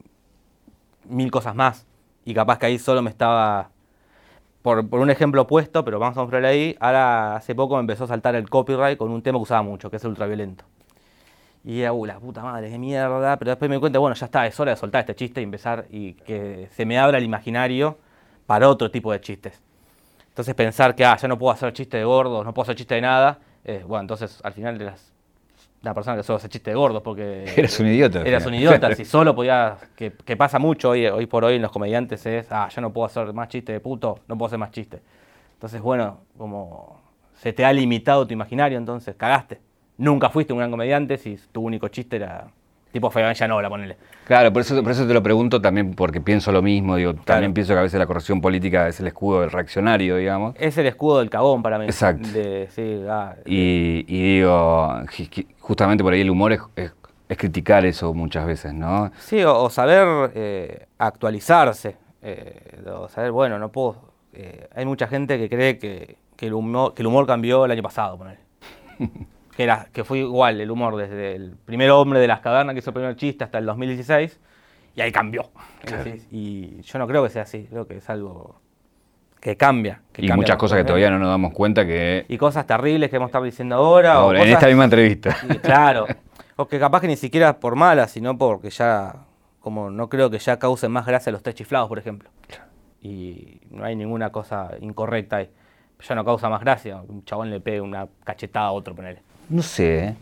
mil 1.09 1.33
cosas 1.33 1.57
más. 1.57 1.85
Y 2.25 2.33
capaz 2.33 2.61
que 2.61 2.67
ahí 2.67 2.79
solo 2.79 3.03
me 3.03 3.11
estaba 3.11 3.72
por, 4.63 4.79
un 4.79 5.11
ejemplo 5.11 5.43
opuesto, 5.43 5.85
pero 5.85 5.99
vamos 5.99 6.17
a 6.17 6.23
mostrarle 6.23 6.49
ahí, 6.49 6.77
ahora 6.81 7.37
hace 7.37 7.55
poco 7.55 7.75
me 7.75 7.81
empezó 7.81 8.05
a 8.05 8.07
saltar 8.07 8.35
el 8.37 8.49
copyright 8.49 8.97
con 8.97 9.11
un 9.11 9.23
tema 9.23 9.39
que 9.39 9.43
usaba 9.43 9.63
mucho, 9.63 9.91
que 9.91 9.97
es 9.97 10.05
el 10.05 10.11
ultraviolento. 10.11 10.65
Y 11.65 11.81
era, 11.81 11.93
uh, 11.93 12.07
la 12.07 12.19
puta 12.19 12.43
madre, 12.43 12.71
qué 12.71 12.79
mierda, 12.79 13.37
pero 13.39 13.51
después 13.51 13.69
me 13.69 13.77
di 13.77 13.81
cuenta, 13.81 13.99
bueno, 13.99 14.15
ya 14.15 14.27
está, 14.27 14.47
es 14.47 14.59
hora 14.59 14.73
de 14.73 14.77
soltar 14.77 15.01
este 15.01 15.15
chiste 15.15 15.41
y 15.41 15.45
empezar 15.45 15.87
y 15.91 16.15
que 16.15 16.69
se 16.73 16.85
me 16.87 16.99
abra 16.99 17.19
el 17.19 17.25
imaginario 17.25 17.99
para 18.47 18.69
otro 18.69 18.91
tipo 18.91 19.13
de 19.13 19.21
chistes. 19.21 19.61
Entonces 20.29 20.55
pensar 20.55 20.95
que, 20.95 21.05
ah, 21.05 21.17
ya 21.17 21.29
no 21.29 21.39
puedo 21.39 21.53
hacer 21.53 21.73
chiste 21.73 21.99
de 21.99 22.05
gordos, 22.05 22.45
no 22.45 22.55
puedo 22.55 22.65
hacer 22.65 22.77
chiste 22.77 22.95
de 22.95 23.03
nada, 23.03 23.39
eh, 23.65 23.85
bueno, 23.87 24.03
entonces 24.03 24.41
al 24.43 24.53
final 24.53 24.79
de 24.79 24.87
las 24.87 25.12
una 25.83 25.95
persona 25.95 26.17
que 26.17 26.23
solo 26.23 26.37
hace 26.37 26.49
chiste 26.49 26.71
de 26.71 26.77
gordos 26.77 27.03
porque... 27.03 27.45
Eres 27.57 27.79
un 27.81 27.89
idiota. 27.89 28.23
Eras 28.23 28.47
un 28.47 28.55
idiota, 28.55 28.95
si 28.95 29.05
solo 29.05 29.35
podía... 29.35 29.77
Que, 29.97 30.37
pasa 30.37 30.59
mucho 30.59 30.91
hoy, 30.91 31.07
hoy 31.07 31.27
por 31.27 31.45
hoy 31.45 31.57
en 31.57 31.63
los 31.63 31.73
comediantes 31.73 32.25
es, 32.27 32.47
ah, 32.51 32.69
yo 32.69 32.81
no 32.81 32.93
puedo 32.93 33.07
hacer 33.07 33.33
más 33.33 33.49
chiste 33.49 33.73
de 33.73 33.81
puto, 33.81 34.21
no 34.29 34.39
puedo 34.39 34.47
hacer 34.47 34.59
más 34.59 34.71
chiste. 34.71 35.01
Entonces, 35.55 35.81
bueno, 35.81 36.21
como 36.39 37.01
se 37.35 37.53
te 37.53 37.65
ha 37.65 37.73
limitado 37.73 38.27
tu 38.27 38.33
imaginario, 38.33 38.79
entonces 38.79 39.17
cagaste. 39.17 39.61
Nunca 39.99 40.31
fuiste 40.31 40.53
un 40.53 40.61
gran 40.61 40.71
comediante 40.71 41.19
si 41.19 41.37
tu 41.51 41.63
único 41.63 41.89
chiste 41.89 42.17
era 42.17 42.49
Tipo 42.93 43.11
no 43.49 43.63
la 43.63 43.71
ponele. 43.71 43.97
Claro, 44.27 44.53
por 44.53 44.61
eso, 44.61 44.83
por 44.83 44.93
eso 44.93 45.07
te 45.07 45.15
lo 45.15 45.23
pregunto 45.23 45.63
también 45.63 45.95
porque 45.95 46.21
pienso 46.21 46.53
lo 46.53 46.61
mismo, 46.61 46.97
digo, 46.97 47.15
también 47.15 47.55
pienso 47.55 47.73
que 47.73 47.79
a 47.79 47.83
veces 47.83 47.99
la 47.99 48.07
corrección 48.07 48.43
política 48.43 48.87
es 48.87 49.01
el 49.01 49.07
escudo 49.07 49.41
del 49.41 49.51
reaccionario, 49.51 50.17
digamos. 50.17 50.55
Es 50.59 50.77
el 50.77 50.87
escudo 50.87 51.21
del 51.21 51.31
cagón 51.31 51.63
para 51.63 51.79
mí. 51.79 51.87
Exacto. 51.87 52.29
Ah, 53.09 53.35
y, 53.47 54.03
digo, 54.05 54.95
justamente 55.61 56.05
por 56.05 56.13
ahí 56.13 56.21
el 56.21 56.29
humor 56.29 56.53
es, 56.53 56.93
criticar 57.39 57.87
eso 57.87 58.13
muchas 58.13 58.45
veces, 58.45 58.75
¿no? 58.75 59.11
Sí, 59.19 59.43
o, 59.43 59.71
saber 59.71 60.31
eh, 60.35 60.87
actualizarse, 60.99 61.97
eh, 62.21 62.83
o 62.95 63.09
saber, 63.09 63.33
bueno, 63.33 63.59
no 63.59 63.71
puedo... 63.71 64.13
Eh, 64.35 64.69
hay 64.75 64.85
mucha 64.85 65.07
gente 65.07 65.39
que 65.39 65.49
cree 65.49 65.79
que, 65.79 66.17
el 66.39 66.53
humor, 66.53 66.93
que 66.93 67.03
el 67.03 67.07
humor 67.07 67.27
cambió 67.27 67.65
el 67.65 67.71
año 67.71 67.83
pasado, 67.83 68.19
ponele. 68.19 68.41
que, 69.57 69.65
era, 69.65 69.89
que 69.93 70.05
fue 70.05 70.19
igual 70.19 70.61
el 70.61 70.71
humor 70.71 70.97
desde 70.97 71.37
el 71.37 71.57
primer 71.65 71.91
hombre 71.91 72.21
de 72.21 72.27
las 72.27 72.41
cavernas 72.41 72.75
que 72.75 72.81
hizo 72.81 72.91
el 72.91 72.95
primer 72.95 73.17
chiste 73.17 73.45
hasta 73.45 73.59
el 73.59 73.67
2016, 73.67 74.39
y 74.95 75.01
ahí 75.01 75.13
cambió. 75.13 75.51
Y 76.31 76.81
yo 76.83 76.99
no 76.99 77.07
creo 77.07 77.23
que 77.23 77.31
sea 77.31 77.43
así, 77.43 77.67
creo 77.71 77.87
que 77.87 77.97
es 77.97 78.11
algo 78.11 78.61
que 79.41 79.57
cambia. 79.57 80.03
y 80.17 80.31
muchas 80.33 80.57
cosas 80.57 80.79
que 80.79 80.85
todavía 80.85 81.11
no 81.11 81.19
nos 81.19 81.29
damos 81.29 81.53
cuenta 81.53 81.85
que... 81.85 82.25
Y 82.29 82.39
cosas 82.39 82.65
terribles 82.65 83.11
que 83.11 83.17
hemos 83.17 83.29
estado 83.29 83.45
diciendo 83.45 83.75
ahora. 83.75 84.15
ahora 84.15 84.43
en 84.43 84.49
esta 84.49 84.69
misma 84.69 84.85
entrevista. 84.85 85.37
claro. 85.63 86.07
O 86.55 86.69
que 86.69 86.79
capaz 86.79 87.01
que 87.01 87.09
ni 87.09 87.17
siquiera 87.17 87.59
por 87.59 87.75
malas, 87.75 88.13
sino 88.13 88.39
porque 88.39 88.71
ya, 88.71 89.25
como 89.59 89.91
no 89.91 90.09
creo 90.09 90.31
que 90.31 90.39
ya 90.39 90.61
causen 90.61 90.93
más 90.93 91.07
gracia 91.07 91.33
los 91.33 91.43
tres 91.43 91.57
chiflados, 91.57 91.89
por 91.89 91.99
ejemplo. 91.99 92.31
Y 93.01 93.61
no 93.71 93.85
hay 93.85 93.97
ninguna 93.97 94.31
cosa 94.31 94.71
incorrecta 94.81 95.39
ahí. 95.39 95.51
Ya 96.07 96.15
no 96.15 96.25
causa 96.25 96.49
más 96.49 96.61
gracia. 96.61 97.03
Un 97.09 97.25
chabón 97.25 97.51
le 97.51 97.61
pegue 97.61 97.81
una 97.81 98.07
cachetada 98.23 98.67
a 98.67 98.73
otro, 98.73 98.95
ponele. 98.95 99.23
No 99.53 99.63
sé. 99.63 99.99
¿eh? 99.99 100.15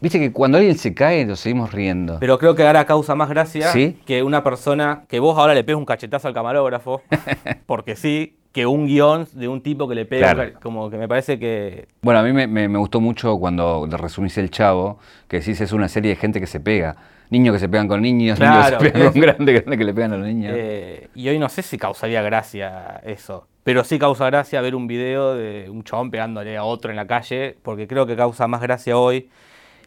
Viste 0.00 0.18
que 0.18 0.32
cuando 0.32 0.58
alguien 0.58 0.76
se 0.76 0.94
cae 0.94 1.24
nos 1.24 1.40
seguimos 1.40 1.72
riendo. 1.72 2.18
Pero 2.20 2.38
creo 2.38 2.54
que 2.54 2.66
ahora 2.66 2.84
causa 2.84 3.14
más 3.14 3.28
gracia 3.28 3.72
que 4.04 4.22
una 4.22 4.44
persona, 4.44 5.04
que 5.08 5.20
vos 5.20 5.36
ahora 5.38 5.54
le 5.54 5.64
pegues 5.64 5.78
un 5.78 5.84
cachetazo 5.84 6.28
al 6.28 6.34
camarógrafo, 6.34 7.02
porque 7.66 7.96
sí, 7.96 8.36
que 8.52 8.66
un 8.66 8.86
guion 8.86 9.26
de 9.32 9.48
un 9.48 9.60
tipo 9.60 9.88
que 9.88 9.94
le 9.94 10.04
pega, 10.04 10.54
como 10.54 10.90
que 10.90 10.98
me 10.98 11.08
parece 11.08 11.38
que... 11.38 11.88
Bueno, 12.02 12.20
a 12.20 12.22
mí 12.22 12.32
me, 12.32 12.78
gustó 12.78 13.00
mucho 13.00 13.38
cuando 13.38 13.86
resumís 13.86 14.38
El 14.38 14.50
Chavo, 14.50 14.98
que 15.28 15.38
decís 15.38 15.60
es 15.60 15.72
una 15.72 15.88
serie 15.88 16.10
de 16.10 16.16
gente 16.16 16.40
que 16.40 16.46
se 16.46 16.60
pega. 16.60 16.96
Niños 17.30 17.54
que 17.54 17.58
se 17.58 17.68
pegan 17.68 17.88
con 17.88 18.00
niños, 18.00 18.38
niños 18.40 18.66
que 18.66 18.72
se 18.72 18.90
pegan 18.90 19.12
con 19.12 19.20
grandes, 19.20 19.54
grandes 19.54 19.78
que 19.78 19.84
le 19.84 19.94
pegan 19.94 20.12
a 20.12 20.16
los 20.16 20.26
niños. 20.26 20.52
Eh, 20.56 21.08
y 21.14 21.28
hoy 21.28 21.38
no 21.38 21.48
sé 21.48 21.62
si 21.62 21.76
causaría 21.76 22.22
gracia 22.22 23.00
eso. 23.04 23.46
Pero 23.64 23.84
sí 23.84 23.98
causa 23.98 24.26
gracia 24.26 24.60
ver 24.62 24.74
un 24.74 24.86
video 24.86 25.34
de 25.34 25.68
un 25.68 25.84
chabón 25.84 26.10
pegándole 26.10 26.56
a 26.56 26.64
otro 26.64 26.90
en 26.90 26.96
la 26.96 27.06
calle, 27.06 27.56
porque 27.62 27.86
creo 27.86 28.06
que 28.06 28.16
causa 28.16 28.48
más 28.48 28.62
gracia 28.62 28.96
hoy 28.96 29.28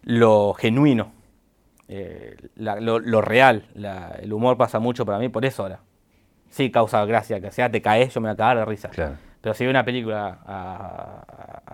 lo 0.04 0.54
genuino, 0.54 1.12
eh, 1.88 2.36
lo, 2.56 3.22
real. 3.22 3.66
el 4.20 4.34
humor 4.34 4.58
pasa 4.58 4.80
mucho 4.80 5.06
para 5.06 5.18
mí 5.18 5.30
por 5.30 5.46
eso 5.46 5.64
ahora. 5.64 5.80
Sí 6.50 6.70
causa 6.70 7.04
gracia, 7.06 7.40
que 7.40 7.50
sea 7.50 7.72
te 7.72 7.82
caes, 7.82 8.14
yo 8.14 8.22
me 8.22 8.28
voy 8.28 8.34
a 8.34 8.38
cagar 8.38 8.58
de 8.58 8.66
risa. 8.66 8.90
Pero 9.42 9.56
si 9.56 9.64
veo 9.64 9.72
una 9.72 9.84
película 9.84 11.24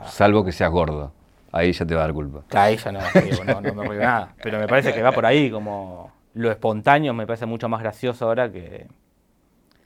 Salvo 0.05 0.45
que 0.45 0.51
seas 0.51 0.71
gordo. 0.71 1.11
Ahí 1.51 1.71
ya 1.71 1.85
te 1.85 1.95
va 1.95 2.01
a 2.01 2.03
dar 2.05 2.13
culpa. 2.13 2.43
Ahí 2.59 2.77
ya 2.77 2.91
no, 2.91 2.99
no, 3.45 3.61
no 3.61 3.83
me 3.83 3.89
río 3.89 4.01
nada. 4.01 4.33
Pero 4.41 4.59
me 4.59 4.67
parece 4.67 4.93
que 4.93 5.01
va 5.01 5.11
por 5.11 5.25
ahí, 5.25 5.49
como 5.49 6.11
lo 6.37 6.51
espontáneo 6.51 7.13
me 7.13 7.25
parece 7.25 7.45
mucho 7.45 7.67
más 7.67 7.81
gracioso 7.81 8.25
ahora 8.25 8.51
que, 8.51 8.87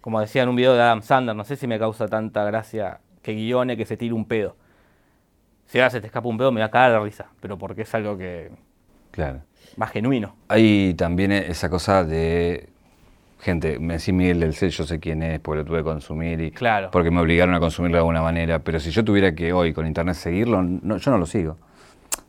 como 0.01 0.19
decía 0.19 0.43
en 0.43 0.49
un 0.49 0.55
video 0.55 0.73
de 0.73 0.81
Adam 0.81 1.01
Sandler, 1.01 1.35
no 1.35 1.45
sé 1.45 1.55
si 1.55 1.65
me 1.65 1.79
causa 1.79 2.07
tanta 2.07 2.43
gracia 2.43 2.99
que 3.21 3.33
guione 3.33 3.77
que 3.77 3.85
se 3.85 3.97
tire 3.97 4.13
un 4.13 4.25
pedo. 4.25 4.55
Si 5.65 5.79
ahora 5.79 5.89
se 5.89 6.01
te 6.01 6.07
escapa 6.07 6.27
un 6.27 6.37
pedo 6.37 6.51
me 6.51 6.59
va 6.59 6.67
a 6.67 6.71
caer 6.71 6.91
de 6.91 6.99
risa, 6.99 7.27
pero 7.39 7.57
porque 7.57 7.83
es 7.83 7.95
algo 7.95 8.17
que... 8.17 8.51
Claro. 9.11 9.41
Más 9.77 9.91
genuino. 9.91 10.35
Hay 10.49 10.93
también 10.95 11.31
esa 11.31 11.69
cosa 11.69 12.03
de 12.03 12.69
gente, 13.41 13.79
me 13.79 13.97
decís 13.97 14.13
Miguel 14.13 14.39
del 14.39 14.53
C, 14.53 14.69
yo 14.69 14.85
sé 14.85 14.99
quién 14.99 15.23
es, 15.23 15.39
porque 15.39 15.59
lo 15.59 15.65
tuve 15.65 15.79
que 15.79 15.83
consumir 15.83 16.39
y 16.41 16.51
claro. 16.51 16.89
porque 16.91 17.11
me 17.11 17.19
obligaron 17.19 17.53
a 17.55 17.59
consumirlo 17.59 17.97
de 17.97 17.99
alguna 17.99 18.21
manera, 18.21 18.59
pero 18.59 18.79
si 18.79 18.91
yo 18.91 19.03
tuviera 19.03 19.33
que 19.33 19.51
hoy 19.51 19.73
con 19.73 19.87
internet 19.87 20.15
seguirlo, 20.15 20.61
yo 20.63 21.11
no 21.11 21.17
lo 21.17 21.25
sigo. 21.25 21.57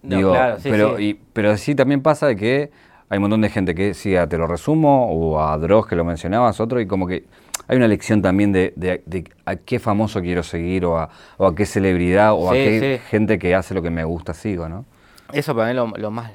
Digo, 0.03 0.35
pero, 0.62 0.98
Y, 0.98 1.14
pero 1.33 1.57
sí 1.57 1.75
también 1.75 2.03
pasa 2.03 2.27
de 2.27 2.37
que 2.37 2.70
hay 3.09 3.18
un 3.18 3.22
montón 3.22 3.42
de 3.42 3.51
gente 3.51 3.75
que 3.75 3.94
sí, 3.94 4.14
Te 4.29 4.38
lo 4.38 4.46
resumo, 4.46 5.12
o 5.12 5.40
a 5.40 5.57
Dross 5.59 5.87
que 5.87 5.96
lo 5.96 6.05
mencionabas, 6.05 6.61
otro, 6.61 6.81
y 6.81 6.87
como 6.87 7.07
que 7.07 7.25
hay 7.68 7.77
una 7.77 7.87
lección 7.87 8.22
también 8.22 8.53
de, 8.53 9.31
a 9.44 9.57
qué 9.57 9.79
famoso 9.79 10.20
quiero 10.20 10.42
seguir 10.42 10.85
o 10.85 10.98
a, 10.98 11.11
qué 11.55 11.66
celebridad 11.66 12.33
o 12.33 12.51
a 12.51 12.55
qué 12.55 13.01
gente 13.09 13.38
que 13.38 13.55
hace 13.55 13.75
lo 13.75 13.83
que 13.83 13.90
me 13.90 14.05
gusta 14.05 14.35
sigo, 14.35 14.68
¿no? 14.68 14.85
Eso 15.33 15.55
para 15.55 15.72
mí 15.72 15.79
es 15.79 16.01
lo, 16.01 16.11
más 16.11 16.33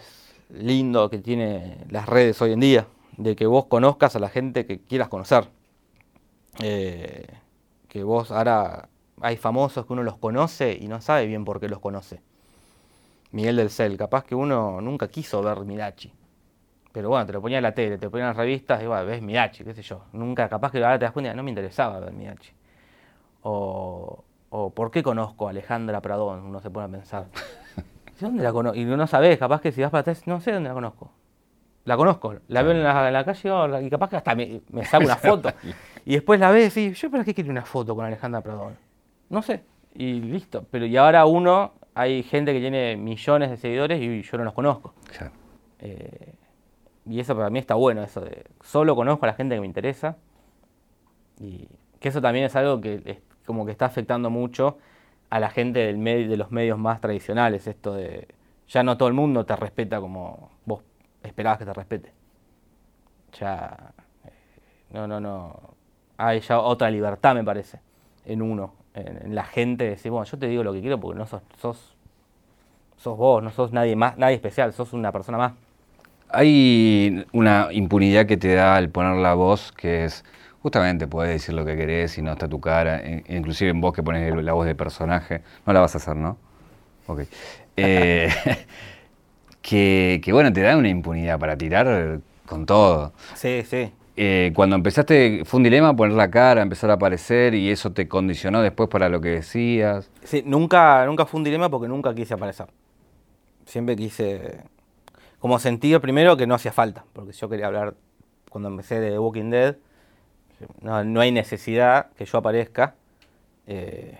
lindo 0.50 1.10
que 1.10 1.18
tiene 1.18 1.78
las 1.90 2.08
redes 2.08 2.42
hoy 2.42 2.54
en 2.54 2.60
día, 2.60 2.88
de 3.18 3.36
que 3.36 3.46
vos 3.46 3.66
conozcas 3.66 4.16
a 4.16 4.20
la 4.20 4.30
gente 4.30 4.66
que 4.66 4.80
quieras 4.80 5.10
conocer. 5.10 5.50
Eh, 6.64 7.28
que 7.88 8.04
vos 8.04 8.32
ahora 8.32 8.90
hay 9.22 9.38
famosos 9.38 9.86
que 9.86 9.94
uno 9.94 10.04
los 10.04 10.18
conoce 10.18 10.78
y 10.80 10.88
no 10.88 11.02
sabe 11.02 11.26
bien 11.26 11.46
por 11.46 11.60
qué 11.60 11.70
los 11.70 11.80
conoce. 11.80 12.22
Miguel 13.32 13.58
del 13.58 13.70
Cel, 13.70 13.98
capaz 13.98 14.24
que 14.24 14.36
uno 14.36 14.82
nunca 14.82 15.10
quiso 15.10 15.42
ver 15.42 15.60
Mirachi 15.66 16.14
pero 16.98 17.10
bueno, 17.10 17.28
te 17.28 17.34
lo 17.34 17.44
ponía 17.44 17.58
en 17.60 17.64
la 17.64 17.76
tele, 17.76 18.00
te 18.00 18.06
lo 18.06 18.10
ponía 18.10 18.24
en 18.24 18.30
las 18.30 18.38
revistas, 18.38 18.82
y 18.82 18.88
bueno, 18.88 19.06
ves 19.06 19.22
Midachi, 19.22 19.64
qué 19.64 19.76
sé 19.76 19.84
yo. 19.84 20.06
Nunca, 20.14 20.50
capaz 20.50 20.72
que 20.72 20.80
ahora 20.80 20.98
te 20.98 21.06
das 21.06 21.12
cuenta, 21.12 21.32
no 21.36 21.44
me 21.44 21.52
interesaba 21.52 22.00
ver 22.00 22.12
Midachi. 22.12 22.52
O, 23.44 24.24
o 24.50 24.70
¿por 24.72 24.90
qué 24.90 25.04
conozco 25.04 25.46
a 25.46 25.52
Alejandra 25.52 26.02
Pradón? 26.02 26.40
Uno 26.40 26.60
se 26.60 26.72
pone 26.72 26.88
a 26.88 26.90
pensar. 26.90 27.28
¿Dónde 28.20 28.42
la 28.42 28.52
conozco? 28.52 28.80
Y 28.80 28.86
no 28.86 29.06
sabes, 29.06 29.38
capaz 29.38 29.62
que 29.62 29.72
si 29.72 29.82
vas 29.82 29.92
para 29.92 30.02
atrás, 30.02 30.26
no 30.26 30.42
sé 30.42 30.52
dónde 30.52 30.70
la 30.70 30.74
conozco. 30.74 31.12
La 31.88 31.96
conozco, 31.96 32.36
la 32.50 32.64
veo 32.64 32.74
en 32.74 32.84
la, 32.84 33.24
calle 33.24 33.86
y 33.86 33.90
capaz 33.90 34.10
que 34.10 34.18
hasta 34.18 34.36
me, 34.36 34.60
me 34.72 34.84
saco 34.84 35.06
una 35.06 35.16
foto. 35.16 35.54
y 36.06 36.16
después 36.16 36.38
la 36.38 36.52
ves 36.52 36.76
y 36.76 36.92
yo 36.92 37.10
para 37.10 37.24
qué 37.24 37.34
quiero 37.34 37.50
una 37.50 37.62
foto 37.62 37.96
con 37.96 38.04
Alejandra 38.04 38.42
Pradón. 38.42 38.76
No 39.30 39.42
sé. 39.42 39.64
Y 39.96 40.20
listo. 40.20 40.66
Pero 40.70 40.86
y 40.86 40.98
ahora 40.98 41.26
uno, 41.26 41.76
hay 41.96 42.24
gente 42.24 42.52
que 42.52 42.60
tiene 42.60 42.98
millones 42.98 43.52
de 43.52 43.56
seguidores 43.56 44.02
y 44.02 44.22
yo 44.22 44.38
no 44.38 44.44
los 44.44 44.54
conozco. 44.54 44.96
Eh, 45.80 46.34
y 47.06 47.22
eso 47.22 47.34
para 47.38 47.50
mí 47.50 47.58
está 47.58 47.76
bueno, 47.76 48.04
eso 48.04 48.20
de 48.20 48.44
solo 48.62 48.94
conozco 48.94 49.26
a 49.26 49.28
la 49.28 49.34
gente 49.36 49.56
que 49.56 49.62
me 49.62 49.68
interesa. 49.68 50.18
Y 51.40 51.70
que 52.02 52.10
eso 52.10 52.22
también 52.22 52.48
es 52.48 52.56
algo 52.58 52.82
que 52.82 53.22
como 53.46 53.66
que 53.66 53.72
está 53.72 53.86
afectando 53.86 54.30
mucho 54.30 54.78
a 55.30 55.40
la 55.40 55.50
gente 55.50 55.80
del 55.80 55.98
medio, 55.98 56.28
de 56.28 56.36
los 56.36 56.52
medios 56.52 56.78
más 56.78 57.00
tradicionales, 57.00 57.66
esto 57.66 57.94
de 57.94 58.28
ya 58.68 58.84
no 58.84 58.98
todo 58.98 59.08
el 59.08 59.14
mundo 59.14 59.46
te 59.46 59.56
respeta 59.56 60.02
como 60.02 60.57
esperabas 61.38 61.60
que 61.60 61.66
te 61.66 61.74
respete. 61.74 62.12
Ya 63.40 63.94
eh, 64.26 64.32
no, 64.90 65.08
no, 65.08 65.20
no. 65.20 65.76
Hay 66.18 66.40
ya 66.40 66.60
otra 66.60 66.90
libertad, 66.90 67.36
me 67.36 67.44
parece, 67.44 67.80
en 68.26 68.42
uno, 68.42 68.74
en, 68.96 69.36
la 69.36 69.44
gente, 69.44 69.84
de 69.84 69.90
decir, 69.92 70.10
bueno, 70.10 70.26
yo 70.26 70.40
te 70.40 70.48
digo 70.48 70.64
lo 70.64 70.74
que 70.74 70.82
quiero 70.82 71.00
porque 71.00 71.20
no 71.20 71.28
sos, 71.28 71.44
sos, 71.62 71.96
sos 72.98 73.16
vos, 73.16 73.44
no 73.44 73.52
sos 73.52 73.72
nadie 73.72 73.96
más, 73.96 74.18
nadie 74.18 74.34
especial, 74.34 74.74
sos 74.74 74.94
una 74.94 75.12
persona 75.12 75.38
más. 75.38 75.54
Hay 76.30 77.24
una 77.34 77.68
impunidad 77.72 78.26
que 78.26 78.38
te 78.38 78.56
da 78.56 78.76
al 78.76 78.90
poner 78.90 79.18
la 79.18 79.36
voz 79.36 79.72
que 79.72 80.06
es 80.06 80.26
justamente 80.64 81.08
puedes 81.08 81.32
decir 81.32 81.54
lo 81.54 81.64
que 81.66 81.78
querés 81.78 82.18
y 82.18 82.24
no 82.24 82.32
está 82.32 82.48
tu 82.48 82.60
cara, 82.60 83.00
inclusive 83.28 83.70
en 83.70 83.80
vos 83.80 83.94
que 83.94 84.02
pones 84.02 84.44
la 84.44 84.54
voz 84.54 84.66
de 84.66 84.74
personaje, 84.74 85.44
no 85.68 85.74
la 85.74 85.82
vas 85.82 85.94
a 85.94 86.00
hacer, 86.00 86.16
¿no? 86.16 86.40
Ok. 87.06 87.22
Eh, 87.78 88.28
que, 89.68 90.30
bueno, 90.32 90.54
te 90.54 90.62
da 90.62 90.78
una 90.78 90.88
impunidad 90.88 91.38
para 91.40 91.58
tirar 91.58 92.22
con 92.46 92.66
todo. 92.66 93.12
Sí, 93.36 93.64
sí. 93.64 93.92
Eh, 94.16 94.52
cuando 94.56 94.78
empezaste, 94.78 95.44
fue 95.44 95.58
un 95.58 95.64
dilema 95.66 95.94
poner 95.96 96.16
la 96.16 96.32
cara, 96.32 96.62
empezar 96.62 96.90
a 96.90 96.94
aparecer 96.94 97.54
y 97.54 97.70
eso 97.70 97.92
te 97.92 98.08
condicionó 98.08 98.62
después 98.62 98.90
para 98.90 99.10
lo 99.10 99.20
que 99.20 99.30
decías. 99.30 100.10
Sí, 100.24 100.42
nunca, 100.46 101.06
nunca 101.06 101.26
fue 101.26 101.40
un 101.40 101.44
dilema 101.44 101.70
porque 101.70 101.90
nunca 101.90 102.16
quise 102.16 102.34
aparecer. 102.34 102.68
Siempre 103.66 103.98
quise, 103.98 104.64
como 105.40 105.60
sentido 105.60 106.00
primero 106.00 106.38
que 106.38 106.48
no 106.48 106.56
hacía 106.56 106.72
falta, 106.72 107.04
porque 107.12 107.34
yo 107.34 107.50
quería 107.50 107.68
hablar, 107.68 107.94
cuando 108.50 108.70
empecé 108.70 109.02
de 109.02 109.12
The 109.12 109.20
Walking 109.20 109.50
Dead, 109.50 109.76
no, 110.82 111.20
hay 111.20 111.32
necesidad 111.32 112.12
que 112.14 112.26
yo 112.26 112.38
aparezca, 112.38 112.96
eh, 113.68 114.18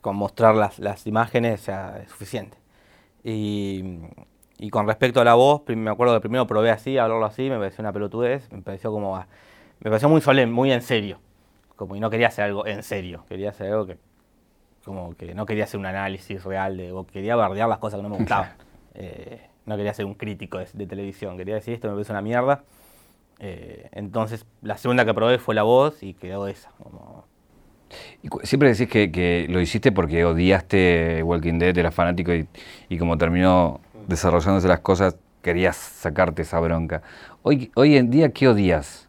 con 0.00 0.16
mostrar 0.16 0.54
las, 0.54 0.78
las 0.78 1.06
imágenes 1.06 1.66
ya 1.66 1.98
es 2.02 2.08
suficiente. 2.10 2.56
Y, 3.22 3.98
y, 4.60 4.70
con 4.70 4.86
respecto 4.86 5.20
a 5.20 5.24
la 5.24 5.34
voz, 5.34 5.62
me 5.66 5.90
acuerdo 5.90 6.14
que 6.14 6.20
primero 6.20 6.46
probé 6.46 6.70
así, 6.70 6.98
hablarlo 6.98 7.26
así, 7.26 7.48
me 7.50 7.58
pareció 7.58 7.82
una 7.82 7.92
pelotudez, 7.92 8.50
me 8.52 8.62
pareció 8.62 8.92
como, 8.92 9.16
me 9.16 9.90
pareció 9.90 10.08
muy 10.08 10.20
solemne, 10.20 10.54
muy 10.54 10.70
en 10.72 10.82
serio, 10.82 11.18
como 11.76 11.96
y 11.96 12.00
no 12.00 12.10
quería 12.10 12.28
hacer 12.28 12.44
algo 12.44 12.66
en 12.66 12.82
serio, 12.82 13.24
quería 13.28 13.50
hacer 13.50 13.72
algo 13.72 13.86
que, 13.86 13.96
como 14.84 15.16
que 15.16 15.34
no 15.34 15.46
quería 15.46 15.64
hacer 15.64 15.80
un 15.80 15.86
análisis 15.86 16.44
real, 16.44 16.76
de, 16.76 16.92
o 16.92 17.06
quería 17.06 17.36
bardear 17.36 17.68
las 17.68 17.78
cosas 17.78 17.98
que 17.98 18.02
no 18.02 18.08
me 18.08 18.18
gustaban. 18.18 18.52
Eh, 18.92 19.40
no 19.66 19.76
quería 19.76 19.94
ser 19.94 20.04
un 20.04 20.14
crítico 20.14 20.58
de, 20.58 20.66
de 20.72 20.84
televisión, 20.84 21.36
quería 21.36 21.54
decir 21.54 21.74
esto 21.74 21.86
me 21.86 21.94
parece 21.94 22.10
una 22.10 22.22
mierda 22.22 22.64
eh, 23.40 23.88
entonces, 23.92 24.44
la 24.60 24.76
segunda 24.76 25.06
que 25.06 25.14
probé 25.14 25.38
fue 25.38 25.54
la 25.54 25.62
voz 25.62 26.02
y 26.02 26.12
quedó 26.12 26.46
esa. 26.46 26.70
¿Y 28.22 28.28
siempre 28.46 28.72
decís 28.72 28.88
que, 28.88 29.46
lo 29.48 29.60
hiciste 29.60 29.90
porque 29.90 30.24
odiaste 30.24 31.22
Walking 31.22 31.58
Dead, 31.58 31.76
eras 31.76 31.94
fanático 31.94 32.32
y, 32.34 32.98
como 32.98 33.16
terminó 33.16 33.80
desarrollándose 34.06 34.68
las 34.68 34.80
cosas, 34.80 35.16
querías 35.42 35.76
sacarte 35.76 36.42
esa 36.42 36.60
bronca. 36.60 37.02
Hoy, 37.42 37.70
hoy 37.74 37.96
en 37.96 38.10
día, 38.10 38.30
¿qué 38.30 38.48
odias? 38.48 39.08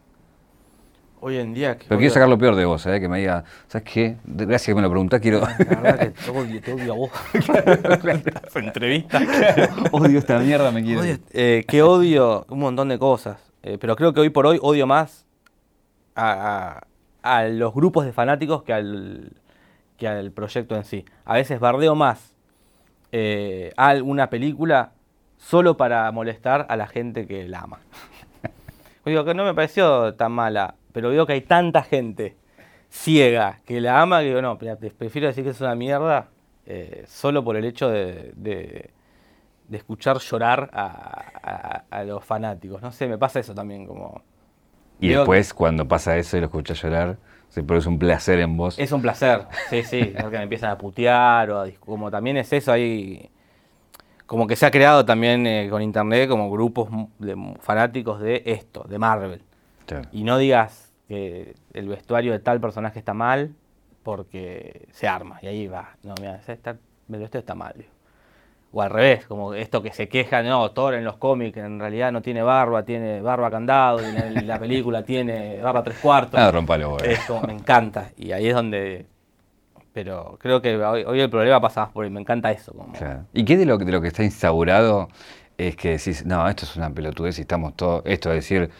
Hoy 1.20 1.36
en 1.36 1.54
día. 1.54 1.78
Pero 1.86 1.98
quiero 1.98 2.12
sacar 2.12 2.28
lo 2.28 2.36
peor 2.36 2.56
de 2.56 2.64
vos, 2.64 2.84
¿eh? 2.86 3.00
que 3.00 3.08
me 3.08 3.20
diga, 3.20 3.44
¿sabes 3.68 3.88
qué? 3.92 4.16
Gracias 4.24 4.66
que 4.66 4.74
me 4.74 4.82
lo 4.82 4.90
preguntás, 4.90 5.20
quiero. 5.20 5.40
La 5.40 5.80
verdad 5.80 5.98
que 6.00 6.10
te 6.10 6.30
odio, 6.30 6.60
te 6.60 6.72
odio 6.72 6.92
a 6.92 6.96
vos. 6.96 7.10
entrevista. 8.56 9.20
odio 9.92 10.18
esta 10.18 10.40
mierda, 10.40 10.72
me 10.72 10.82
quiero. 10.82 11.02
Eh, 11.04 11.64
¿Qué 11.68 11.82
odio? 11.82 12.44
Un 12.48 12.58
montón 12.58 12.88
de 12.88 12.98
cosas. 12.98 13.38
Eh, 13.62 13.78
pero 13.80 13.94
creo 13.94 14.12
que 14.12 14.18
hoy 14.18 14.30
por 14.30 14.46
hoy 14.46 14.58
odio 14.60 14.88
más 14.88 15.24
a, 16.16 16.82
los 17.50 17.72
grupos 17.72 18.04
de 18.04 18.12
fanáticos 18.12 18.64
que 18.64 18.72
al, 18.72 19.32
que 19.96 20.08
al 20.08 20.32
proyecto 20.32 20.74
en 20.74 20.84
sí. 20.84 21.04
A 21.24 21.34
veces 21.34 21.60
bardeo 21.60 21.94
más 21.94 22.31
eh, 23.12 23.72
a 23.76 23.88
alguna 23.88 24.30
película 24.30 24.92
solo 25.36 25.76
para 25.76 26.10
molestar 26.12 26.66
a 26.68 26.76
la 26.76 26.86
gente 26.86 27.26
que 27.26 27.48
la 27.48 27.60
ama. 27.60 27.80
Digo 29.04 29.24
que 29.24 29.34
no 29.34 29.44
me 29.44 29.54
pareció 29.54 30.14
tan 30.14 30.32
mala, 30.32 30.74
pero 30.92 31.10
veo 31.10 31.26
que 31.26 31.34
hay 31.34 31.42
tanta 31.42 31.82
gente 31.82 32.36
ciega 32.88 33.60
que 33.64 33.80
la 33.80 34.02
ama 34.02 34.20
que 34.20 34.26
digo, 34.26 34.42
no, 34.42 34.58
prefiero 34.58 35.26
decir 35.26 35.44
que 35.44 35.50
es 35.50 35.60
una 35.62 35.74
mierda 35.74 36.28
eh, 36.66 37.04
solo 37.06 37.42
por 37.42 37.56
el 37.56 37.64
hecho 37.64 37.88
de 37.88 38.90
de 39.72 39.78
escuchar 39.78 40.18
llorar 40.18 40.70
a, 40.74 42.04
los 42.04 42.22
fanáticos. 42.22 42.82
No 42.82 42.92
sé, 42.92 43.08
me 43.08 43.16
pasa 43.16 43.40
eso 43.40 43.54
también 43.54 43.86
como... 43.86 44.22
Y 45.00 45.08
después 45.08 45.54
cuando 45.54 45.88
pasa 45.88 46.16
eso 46.18 46.36
y 46.36 46.40
lo 46.40 46.46
escuchas 46.46 46.80
llorar, 46.80 47.16
se 47.52 47.62
produce 47.62 47.86
un 47.86 47.98
placer 47.98 48.40
en 48.40 48.56
vos. 48.56 48.78
Es 48.78 48.92
un 48.92 49.02
placer, 49.02 49.46
sí, 49.68 49.82
sí, 49.82 50.14
porque 50.20 50.38
me 50.38 50.44
empiezan 50.44 50.70
a 50.70 50.78
putear 50.78 51.50
o 51.50 51.64
como 51.80 52.10
también 52.10 52.38
es 52.38 52.50
eso 52.50 52.72
ahí 52.72 53.30
como 54.24 54.46
que 54.46 54.56
se 54.56 54.64
ha 54.64 54.70
creado 54.70 55.04
también 55.04 55.46
eh, 55.46 55.68
con 55.68 55.82
internet 55.82 56.30
como 56.30 56.50
grupos 56.50 56.88
de 57.18 57.36
fanáticos 57.60 58.22
de 58.22 58.42
esto, 58.46 58.86
de 58.88 58.98
Marvel. 58.98 59.42
Y 60.12 60.24
no 60.24 60.38
digas 60.38 60.94
que 61.06 61.54
el 61.74 61.88
vestuario 61.88 62.32
de 62.32 62.38
tal 62.38 62.58
personaje 62.58 62.98
está 62.98 63.12
mal 63.12 63.54
porque 64.02 64.88
se 64.90 65.06
arma 65.06 65.38
y 65.42 65.48
ahí 65.48 65.66
va. 65.66 65.90
No, 66.02 66.14
mira, 66.18 66.40
está, 66.46 66.70
el 66.70 66.78
vestuario 67.06 67.40
está 67.40 67.54
mal. 67.54 67.74
Digo 67.76 67.90
o 68.72 68.80
al 68.80 68.90
revés, 68.90 69.26
como 69.26 69.52
esto 69.52 69.82
que 69.82 69.92
se 69.92 70.08
queja, 70.08 70.42
no, 70.42 70.70
Thor 70.70 70.94
en 70.94 71.04
los 71.04 71.16
cómics 71.16 71.58
en 71.58 71.78
realidad 71.78 72.10
no 72.10 72.22
tiene 72.22 72.42
barba, 72.42 72.84
tiene 72.84 73.20
barba 73.20 73.50
candado, 73.50 74.00
y 74.00 74.16
en 74.16 74.46
la 74.46 74.58
película 74.58 75.02
tiene 75.04 75.60
barba 75.60 75.82
tres 75.82 75.98
cuartos. 75.98 76.40
Ah, 76.40 76.50
rompalo, 76.50 76.98
Eso 76.98 77.42
me 77.46 77.52
encanta. 77.52 78.10
Y 78.16 78.32
ahí 78.32 78.48
es 78.48 78.54
donde. 78.54 79.06
Pero 79.92 80.38
creo 80.40 80.62
que 80.62 80.74
hoy, 80.76 81.20
el 81.20 81.28
problema 81.28 81.60
pasa 81.60 81.90
por 81.90 82.04
ahí, 82.04 82.10
me 82.10 82.20
encanta 82.20 82.50
eso. 82.50 82.74
¿Y 83.34 83.44
qué 83.44 83.58
de 83.58 83.66
lo, 83.66 83.76
de 83.76 83.92
lo 83.92 84.00
que 84.00 84.08
está 84.08 84.24
instaurado 84.24 85.08
es 85.58 85.76
que 85.76 85.90
decís, 85.90 86.24
no, 86.24 86.48
esto 86.48 86.64
es 86.64 86.74
una 86.76 86.88
pelotudez 86.88 87.38
y 87.38 87.42
estamos 87.42 87.76
todos. 87.76 88.02
Esto 88.06 88.30
de 88.30 88.36
decir, 88.36 88.70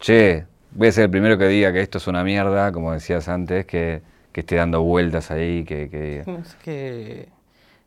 che, 0.00 0.44
voy 0.72 0.88
a 0.88 0.92
ser 0.92 1.04
el 1.04 1.10
primero 1.10 1.38
que 1.38 1.46
diga 1.46 1.72
que 1.72 1.80
esto 1.80 1.98
es 1.98 2.08
una 2.08 2.24
mierda, 2.24 2.72
como 2.72 2.92
decías 2.92 3.28
antes, 3.28 3.64
que, 3.64 4.02
que 4.32 4.40
esté 4.40 4.56
dando 4.56 4.82
vueltas 4.82 5.30
ahí, 5.30 5.64
que, 5.64 5.88
que... 5.88 6.24
Es 6.40 6.54
que 6.56 7.28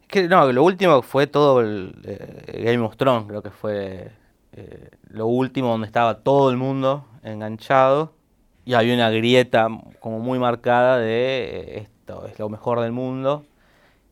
que 0.10 0.28
no, 0.28 0.52
lo 0.52 0.64
último 0.64 1.04
fue 1.04 1.28
todo 1.28 1.62
el 1.62 1.96
eh, 2.04 2.64
Game 2.66 2.80
of 2.80 2.98
Thrones, 2.98 3.28
creo 3.28 3.44
que 3.44 3.52
fue 3.52 4.12
eh, 4.54 4.90
lo 5.12 5.28
último 5.28 5.70
donde 5.70 5.86
estaba 5.86 6.22
todo 6.22 6.50
el 6.50 6.58
mundo 6.58 7.06
enganchado 7.22 8.14
y 8.66 8.74
había 8.74 8.96
una 8.96 9.12
grieta 9.12 9.68
como 10.00 10.20
muy 10.20 10.40
marcada 10.40 10.98
de 10.98 11.44
eh, 11.44 11.78
esto 11.82 12.26
es 12.26 12.40
lo 12.40 12.50
mejor 12.50 12.82
del 12.82 12.92
mundo 12.92 13.46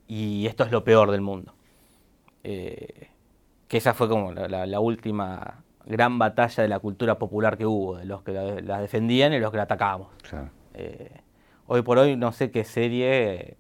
y 0.08 0.46
esto 0.46 0.64
es 0.64 0.72
lo 0.72 0.84
peor 0.84 1.10
del 1.10 1.22
mundo. 1.22 1.54
que 2.44 3.10
esa 3.70 3.94
fue 3.94 4.08
como 4.08 4.32
la, 4.34 4.80
última 4.80 5.64
gran 5.86 6.20
batalla 6.20 6.62
de 6.64 6.70
la 6.70 6.80
cultura 6.80 7.18
popular 7.18 7.58
que 7.58 7.66
hubo, 7.66 7.98
de 7.98 8.06
los 8.06 8.22
que 8.22 8.32
la, 8.62 8.80
defendían 8.80 9.34
y 9.34 9.40
los 9.40 9.50
que 9.50 9.58
la 9.58 9.64
atacábamos. 9.64 10.10
hoy 11.66 11.82
por 11.82 11.98
hoy 11.98 12.16
no 12.16 12.32
sé 12.32 12.52
qué 12.52 12.64
serie 12.64 13.58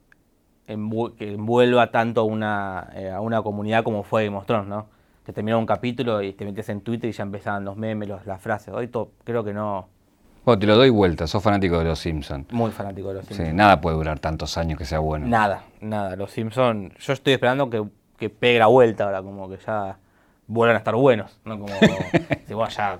que 0.67 1.33
envuelva 1.33 1.91
tanto 1.91 2.21
a 2.21 2.23
una, 2.25 2.89
eh, 2.93 3.09
a 3.09 3.21
una 3.21 3.41
comunidad 3.41 3.83
como 3.83 4.03
fue 4.03 4.25
Game 4.25 4.37
of 4.37 4.45
Thrones, 4.45 4.67
¿no? 4.67 4.87
Que 5.25 5.33
terminaba 5.33 5.59
un 5.59 5.65
capítulo 5.65 6.21
y 6.21 6.33
te 6.33 6.45
metes 6.45 6.69
en 6.69 6.81
Twitter 6.81 7.09
y 7.09 7.13
ya 7.13 7.23
empezaban 7.23 7.65
los 7.65 7.77
memes, 7.77 8.09
las 8.25 8.41
frases. 8.41 8.73
Hoy 8.73 8.89
creo 9.23 9.43
que 9.43 9.53
no. 9.53 9.87
Bueno, 10.45 10.59
te 10.59 10.67
lo 10.67 10.77
doy 10.77 10.89
vuelta, 10.89 11.27
sos 11.27 11.43
fanático 11.43 11.79
de 11.79 11.85
los 11.85 11.99
Simpsons. 11.99 12.51
Muy 12.51 12.71
fanático 12.71 13.09
de 13.09 13.15
los 13.15 13.25
Simpsons. 13.25 13.49
Sí, 13.49 13.55
nada 13.55 13.81
puede 13.81 13.97
durar 13.97 14.19
tantos 14.19 14.57
años 14.57 14.77
que 14.77 14.85
sea 14.85 14.99
bueno. 14.99 15.27
Nada, 15.27 15.63
nada. 15.81 16.15
Los 16.15 16.31
Simpsons, 16.31 16.93
yo 16.99 17.13
estoy 17.13 17.33
esperando 17.33 17.69
que, 17.69 17.83
que 18.17 18.29
pegue 18.29 18.59
la 18.59 18.67
vuelta 18.67 19.05
ahora, 19.05 19.21
como 19.23 19.49
que 19.49 19.57
ya 19.65 19.97
vuelvan 20.47 20.75
a 20.75 20.79
estar 20.79 20.95
buenos, 20.95 21.39
¿no? 21.43 21.59
Como, 21.59 21.73
si 22.47 22.53
bueno, 22.53 22.69
ya 22.69 22.99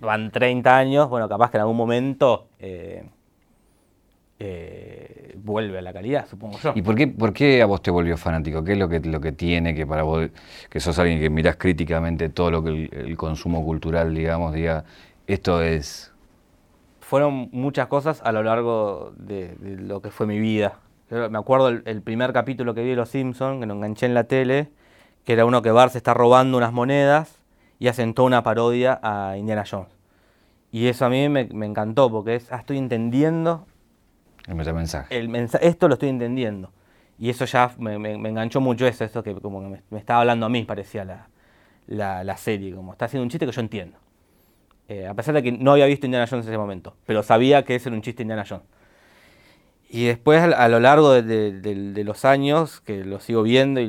van 0.00 0.30
30 0.30 0.76
años, 0.76 1.08
bueno, 1.08 1.28
capaz 1.28 1.50
que 1.50 1.56
en 1.58 1.62
algún 1.62 1.76
momento 1.76 2.48
eh, 2.58 3.04
eh, 4.38 5.34
vuelve 5.42 5.78
a 5.78 5.82
la 5.82 5.92
calidad, 5.92 6.26
supongo 6.28 6.58
yo. 6.58 6.72
¿Y 6.74 6.82
por 6.82 6.94
qué, 6.94 7.06
por 7.06 7.32
qué 7.32 7.62
a 7.62 7.66
vos 7.66 7.80
te 7.80 7.90
volvió 7.90 8.16
fanático? 8.18 8.62
¿Qué 8.62 8.72
es 8.72 8.78
lo 8.78 8.88
que, 8.88 9.00
lo 9.00 9.20
que 9.20 9.32
tiene 9.32 9.74
que 9.74 9.86
para 9.86 10.02
vos, 10.02 10.28
que 10.68 10.80
sos 10.80 10.98
alguien 10.98 11.20
que 11.20 11.30
mirás 11.30 11.56
críticamente 11.56 12.28
todo 12.28 12.50
lo 12.50 12.62
que 12.62 12.90
el, 12.92 13.16
consumo 13.16 13.64
cultural, 13.64 14.14
digamos, 14.14 14.52
diga, 14.52 14.84
esto 15.26 15.62
es... 15.62 16.12
Fueron 17.00 17.48
muchas 17.52 17.86
cosas 17.86 18.20
a 18.24 18.32
lo 18.32 18.42
largo 18.42 19.12
de, 19.16 19.56
lo 19.60 20.02
que 20.02 20.10
fue 20.10 20.26
mi 20.26 20.38
vida. 20.38 20.80
me 21.08 21.38
acuerdo 21.38 21.68
el, 21.68 22.02
primer 22.02 22.32
capítulo 22.32 22.74
que 22.74 22.82
vi 22.82 22.90
de 22.90 22.96
Los 22.96 23.10
Simpsons, 23.10 23.60
que 23.60 23.66
lo 23.66 23.74
enganché 23.74 24.06
en 24.06 24.14
la 24.14 24.24
tele, 24.24 24.70
que 25.24 25.32
era 25.32 25.44
uno 25.44 25.62
que 25.62 25.70
Bart 25.70 25.92
se 25.92 25.98
está 25.98 26.14
robando 26.14 26.58
unas 26.58 26.72
monedas 26.72 27.40
y 27.78 27.88
hacen 27.88 28.12
toda 28.12 28.26
una 28.26 28.42
parodia 28.42 28.98
a 29.02 29.36
Indiana 29.38 29.64
Jones. 29.70 29.92
Y 30.72 30.88
eso 30.88 31.06
a 31.06 31.08
mí 31.08 31.28
me, 31.28 31.44
me 31.44 31.64
encantó 31.64 32.10
porque 32.10 32.34
es, 32.34 32.52
ah, 32.52 32.56
estoy 32.56 32.76
entendiendo 32.76 33.66
el 34.46 34.74
mensaje. 34.74 35.18
El 35.18 35.34
esto 35.60 35.88
lo 35.88 35.94
estoy 35.94 36.08
entendiendo. 36.08 36.72
Y 37.18 37.30
eso 37.30 37.44
ya 37.46 37.72
me, 37.78 37.94
enganchó 38.12 38.60
mucho 38.60 38.86
eso, 38.86 39.04
eso 39.04 39.22
que 39.22 39.34
como 39.34 39.62
que 39.62 39.82
me, 39.90 39.98
estaba 39.98 40.20
hablando 40.20 40.46
a 40.46 40.48
mí, 40.48 40.64
parecía 40.64 41.04
la, 41.04 42.24
la, 42.24 42.36
serie, 42.36 42.74
como 42.74 42.92
está 42.92 43.06
haciendo 43.06 43.22
un 43.22 43.30
chiste 43.30 43.46
que 43.46 43.52
yo 43.52 43.60
entiendo. 43.60 43.98
Eh, 44.88 45.06
a 45.06 45.14
pesar 45.14 45.34
de 45.34 45.42
que 45.42 45.52
no 45.52 45.72
había 45.72 45.86
visto 45.86 46.06
Indiana 46.06 46.26
Jones 46.28 46.46
en 46.46 46.52
ese 46.52 46.58
momento, 46.58 46.94
pero 47.06 47.22
sabía 47.22 47.64
que 47.64 47.74
ese 47.74 47.88
era 47.88 47.96
un 47.96 48.02
chiste 48.02 48.22
Indiana 48.22 48.44
Jones. 48.46 48.66
Y 49.88 50.04
después 50.04 50.42
a 50.42 50.68
lo 50.68 50.80
largo 50.80 51.12
de, 51.22 52.02
los 52.04 52.24
años, 52.24 52.80
que 52.80 53.04
lo 53.04 53.18
sigo 53.20 53.42
viendo 53.42 53.80
y 53.80 53.88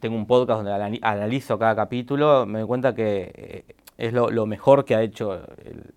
tengo 0.00 0.16
un 0.16 0.26
podcast 0.26 0.64
donde 0.64 0.98
analizo 1.02 1.58
cada 1.58 1.76
capítulo, 1.76 2.46
me 2.46 2.60
doy 2.60 2.66
cuenta 2.66 2.94
que 2.94 3.30
eh, 3.34 3.74
es 3.98 4.12
lo, 4.12 4.46
mejor 4.46 4.84
que 4.84 4.94
ha 4.94 5.02
hecho 5.02 5.34
el, 5.64 5.92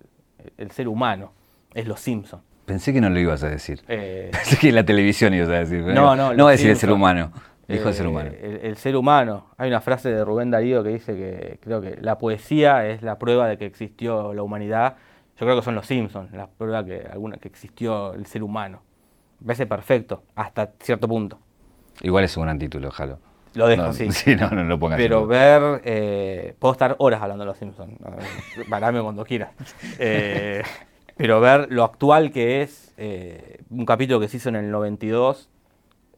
el 0.58 0.70
ser 0.70 0.86
humano, 0.86 1.32
es 1.74 1.86
Los 1.86 2.00
Simpsons. 2.00 2.42
Pensé 2.68 2.92
que 2.92 3.00
no 3.00 3.08
lo 3.08 3.18
ibas 3.18 3.42
a 3.42 3.48
decir. 3.48 3.82
Eh, 3.88 4.28
Pensé 4.32 4.58
que 4.58 4.68
en 4.68 4.74
la 4.74 4.84
televisión 4.84 5.32
ibas 5.32 5.48
a 5.48 5.52
decir. 5.52 5.82
No, 5.82 6.14
no. 6.14 6.34
No 6.34 6.44
va 6.44 6.50
a 6.50 6.52
decir 6.52 6.68
el 6.68 6.76
ser 6.76 6.92
humano. 6.92 7.32
Dijo 7.66 7.88
el 7.88 7.94
ser 7.94 8.06
humano. 8.06 8.30
Eh, 8.32 8.60
el, 8.64 8.76
ser 8.76 8.94
humano. 8.94 9.46
Hay 9.56 9.68
una 9.68 9.80
frase 9.80 10.10
de 10.10 10.22
Rubén 10.22 10.50
Darío 10.50 10.82
que 10.82 10.90
dice 10.90 11.14
que 11.16 11.58
creo 11.62 11.80
que 11.80 11.96
la 12.00 12.18
poesía 12.18 12.86
es 12.86 13.02
la 13.02 13.18
prueba 13.18 13.48
de 13.48 13.56
que 13.56 13.64
existió 13.64 14.34
la 14.34 14.42
humanidad. 14.42 14.96
Yo 15.38 15.46
creo 15.46 15.56
que 15.56 15.62
son 15.62 15.74
los 15.74 15.86
Simpsons, 15.86 16.30
la 16.32 16.46
prueba 16.46 16.84
que, 16.84 17.06
alguna, 17.10 17.38
que 17.38 17.48
existió 17.48 18.12
el 18.12 18.26
ser 18.26 18.42
humano. 18.42 18.82
Me 19.40 19.46
parece 19.46 19.66
perfecto, 19.66 20.24
hasta 20.34 20.72
cierto 20.80 21.08
punto. 21.08 21.38
Igual 22.02 22.24
es 22.24 22.36
un 22.36 22.44
gran 22.44 22.58
título, 22.58 22.90
jalo. 22.90 23.18
Lo 23.54 23.66
dejo, 23.66 23.92
sí. 23.94 24.10
Sí, 24.12 24.36
no, 24.36 24.50
no 24.50 24.64
lo 24.64 24.78
pongas. 24.78 24.98
Pero 24.98 25.26
ver, 25.26 25.80
eh, 25.84 26.54
puedo 26.58 26.72
estar 26.72 26.96
horas 26.98 27.22
hablando 27.22 27.44
de 27.44 27.48
los 27.48 27.56
Simpsons. 27.56 27.94
Parame 28.68 29.00
cuando 29.00 29.24
quieras. 29.24 29.50
Eh, 29.98 30.62
pero 31.18 31.40
ver 31.40 31.70
lo 31.70 31.82
actual 31.84 32.30
que 32.30 32.62
es, 32.62 32.94
eh, 32.96 33.58
un 33.70 33.84
capítulo 33.84 34.20
que 34.20 34.28
se 34.28 34.36
hizo 34.36 34.48
en 34.48 34.56
el 34.56 34.70
92, 34.70 35.50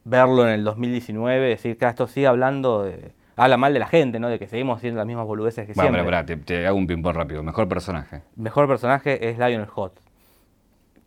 verlo 0.04 0.46
en 0.46 0.52
el 0.52 0.62
2019, 0.62 1.48
decir 1.48 1.78
que 1.78 1.86
esto 1.86 2.06
sigue 2.06 2.26
hablando 2.26 2.84
de, 2.84 3.12
habla 3.34 3.56
mal 3.56 3.72
de 3.72 3.78
la 3.78 3.86
gente, 3.86 4.20
¿no? 4.20 4.28
De 4.28 4.38
que 4.38 4.46
seguimos 4.46 4.76
haciendo 4.76 4.98
las 4.98 5.06
mismas 5.06 5.26
boludeces 5.26 5.66
que 5.66 5.72
siempre. 5.72 6.02
Bueno, 6.02 6.24
te, 6.26 6.36
te, 6.36 6.66
hago 6.66 6.76
un 6.76 6.86
ping-pong 6.86 7.16
rápido. 7.16 7.42
Mejor 7.42 7.66
personaje. 7.66 8.20
Mejor 8.36 8.68
personaje 8.68 9.30
es 9.30 9.38
Lionel 9.38 9.66
Hot. 9.66 9.98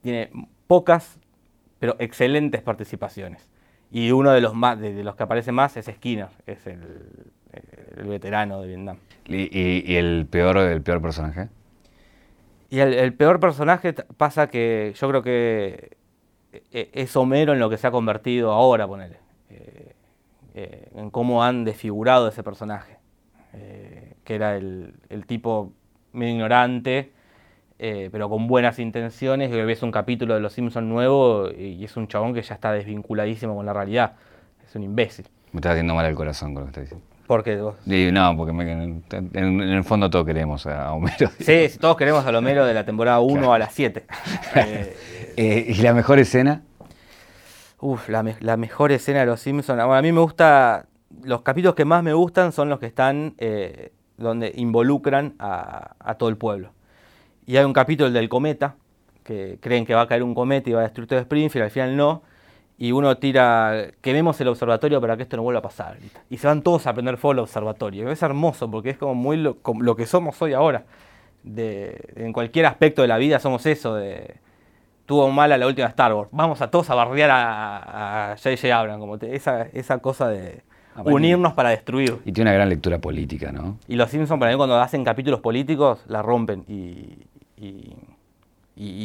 Tiene 0.02 0.32
pocas, 0.66 1.20
pero 1.78 1.96
excelentes 2.00 2.64
participaciones. 2.64 3.48
Y 3.92 4.12
uno 4.12 4.32
de 4.32 4.42
los 4.42 4.56
más, 4.56 4.80
de, 4.80 5.04
los 5.04 5.16
que 5.16 5.22
aparece 5.22 5.52
más 5.52 5.78
es 5.78 5.86
Skinner, 5.86 6.30
es 6.48 6.66
el, 6.66 6.82
veterano 8.08 8.60
de 8.60 8.68
Vietnam. 8.70 8.98
¿Y, 9.28 9.92
y 9.92 9.96
el 9.98 10.26
peor, 10.28 10.58
el 10.58 10.82
peor 10.82 11.00
personaje? 11.00 11.50
Y 12.74 12.80
el, 12.80 13.14
peor 13.14 13.40
personaje 13.40 13.94
pasa 13.94 14.48
que 14.48 14.96
yo 15.00 15.08
creo 15.08 15.22
que 15.22 15.96
e, 16.72 16.90
es 16.92 17.16
Homero 17.16 17.54
en 17.54 17.60
lo 17.60 17.70
que 17.70 17.78
se 17.78 17.86
ha 17.86 17.92
convertido 17.92 18.52
ahora, 18.52 18.88
ponele. 18.88 19.18
Eh, 19.52 19.94
eh, 20.56 20.90
en 20.96 21.12
cómo 21.12 21.44
han 21.44 21.66
desfigurado 21.66 22.28
ese 22.28 22.42
personaje. 22.42 22.98
Eh, 23.54 24.16
que 24.24 24.34
era 24.34 24.58
el, 24.58 24.96
tipo 25.28 25.72
medio 26.14 26.34
ignorante, 26.34 27.14
pero 27.78 28.28
con 28.28 28.48
buenas 28.48 28.80
intenciones. 28.80 29.52
Y 29.52 29.62
ves 29.62 29.84
un 29.84 29.92
capítulo 29.92 30.34
de 30.34 30.40
Los 30.40 30.54
Simpsons 30.54 30.88
nuevo 30.88 31.52
y, 31.52 31.86
es 31.86 31.96
un 31.96 32.08
chabón 32.08 32.34
que 32.34 32.42
ya 32.42 32.56
está 32.56 32.72
desvinculadísimo 32.72 33.56
con 33.56 33.68
la 33.68 33.74
realidad. 33.74 34.16
Es 34.66 34.76
un 34.76 34.82
imbécil. 34.82 35.28
Me 35.52 35.60
está 35.60 35.74
haciendo 35.74 35.94
mal 35.94 36.08
el 36.08 36.16
corazón 36.16 36.56
con 36.56 36.64
lo 36.64 36.66
que 36.66 36.70
estás 36.72 36.84
diciendo. 36.86 37.13
¿Por 37.28 37.44
qué 37.44 37.56
vos? 37.58 37.76
no, 37.86 38.38
porque 38.38 38.52
en, 38.52 39.62
el 39.62 39.84
fondo 39.84 40.10
todos 40.10 40.26
queremos 40.26 40.66
a 40.66 40.92
Homero. 40.94 41.30
Sí, 41.40 41.68
todos 41.80 41.96
queremos 41.96 42.26
a 42.26 42.38
Homero 42.38 42.66
de 42.66 42.74
la 42.74 42.86
temporada 42.86 43.20
1 43.22 43.54
a 43.54 43.60
las 43.60 43.74
7. 43.76 44.06
Eh, 45.36 45.66
¿Y 45.70 45.82
la 45.82 45.94
mejor 45.94 46.20
escena? 46.20 46.64
Uf, 47.80 48.08
la, 48.10 48.24
mejor 48.58 48.92
escena 48.92 49.22
de 49.22 49.26
Los 49.26 49.42
Simpsons. 49.42 49.80
a 49.80 50.02
mí 50.02 50.12
me 50.12 50.20
gusta, 50.20 50.86
los 51.24 51.42
capítulos 51.42 51.76
que 51.76 51.86
más 51.86 52.04
me 52.04 52.14
gustan 52.14 52.52
son 52.52 52.70
los 52.70 52.80
que 52.80 52.86
están 52.86 53.36
eh, 53.38 53.92
donde 54.18 54.52
involucran 54.56 55.36
a, 55.40 56.16
todo 56.18 56.30
el 56.30 56.38
pueblo. 56.38 56.72
Y 57.46 57.58
hay 57.58 57.66
un 57.66 57.74
capítulo 57.74 58.10
del 58.12 58.30
cometa, 58.30 58.76
que 59.24 59.58
creen 59.62 59.86
que 59.86 59.94
va 59.94 60.02
a 60.02 60.08
caer 60.08 60.24
un 60.24 60.34
cometa 60.34 60.70
y 60.70 60.74
va 60.74 60.82
a 60.82 60.84
destruir 60.84 61.08
todo 61.08 61.20
Springfield, 61.20 61.66
al 61.66 61.72
final 61.72 61.98
no 61.98 62.24
y 62.84 62.92
uno 62.92 63.16
tira, 63.16 63.92
quememos 64.02 64.42
el 64.42 64.50
observatorio 64.50 65.00
para 65.00 65.16
que 65.16 65.24
esto 65.24 65.38
no 65.38 65.44
vuelva 65.44 65.60
a 65.60 65.62
pasar. 65.62 65.96
Y 66.30 66.36
se 66.36 66.48
van 66.48 66.62
todos 66.62 66.86
a 66.86 66.94
prender 66.94 67.16
fuego 67.16 67.32
al 67.32 67.40
observatorio. 67.40 68.12
Es 68.12 68.22
hermoso 68.22 68.70
porque 68.70 68.90
es 68.90 68.98
como 68.98 69.16
muy 69.16 69.38
lo, 69.38 69.96
que 69.96 70.06
somos 70.06 70.42
hoy 70.42 70.52
ahora. 70.52 70.84
en 71.46 72.34
cualquier 72.34 72.66
aspecto 72.66 73.02
de 73.02 73.08
la 73.08 73.18
vida 73.18 73.40
somos 73.40 73.66
eso, 73.68 73.96
de 73.96 74.36
tuvo 75.06 75.30
mala 75.30 75.58
la 75.58 75.66
última 75.66 75.88
Star 75.88 76.14
Wars. 76.14 76.28
Vamos 76.34 76.62
a 76.62 76.70
todos 76.70 76.90
a 76.90 76.96
bardear 76.96 77.30
a 77.32 78.36
J.J. 78.36 78.78
Abrams, 78.78 79.00
como 79.00 79.16
esa, 79.16 79.62
esa 79.62 80.00
cosa 80.00 80.28
de 80.28 80.64
unirnos 81.06 81.54
para 81.54 81.70
destruir. 81.70 82.18
Y 82.26 82.34
tiene 82.34 82.50
una 82.50 82.56
gran 82.56 82.68
lectura 82.68 83.00
política, 83.00 83.54
¿no? 83.54 83.78
Y 83.88 83.96
los 83.96 84.10
Simpsons 84.10 84.42
para 84.42 84.52
mí 84.52 84.58
cuando 84.58 84.78
hacen 84.78 85.06
capítulos 85.06 85.40
políticos 85.40 86.04
la 86.08 86.22
rompen 86.22 86.66
y, 86.68 87.28
y 87.56 87.96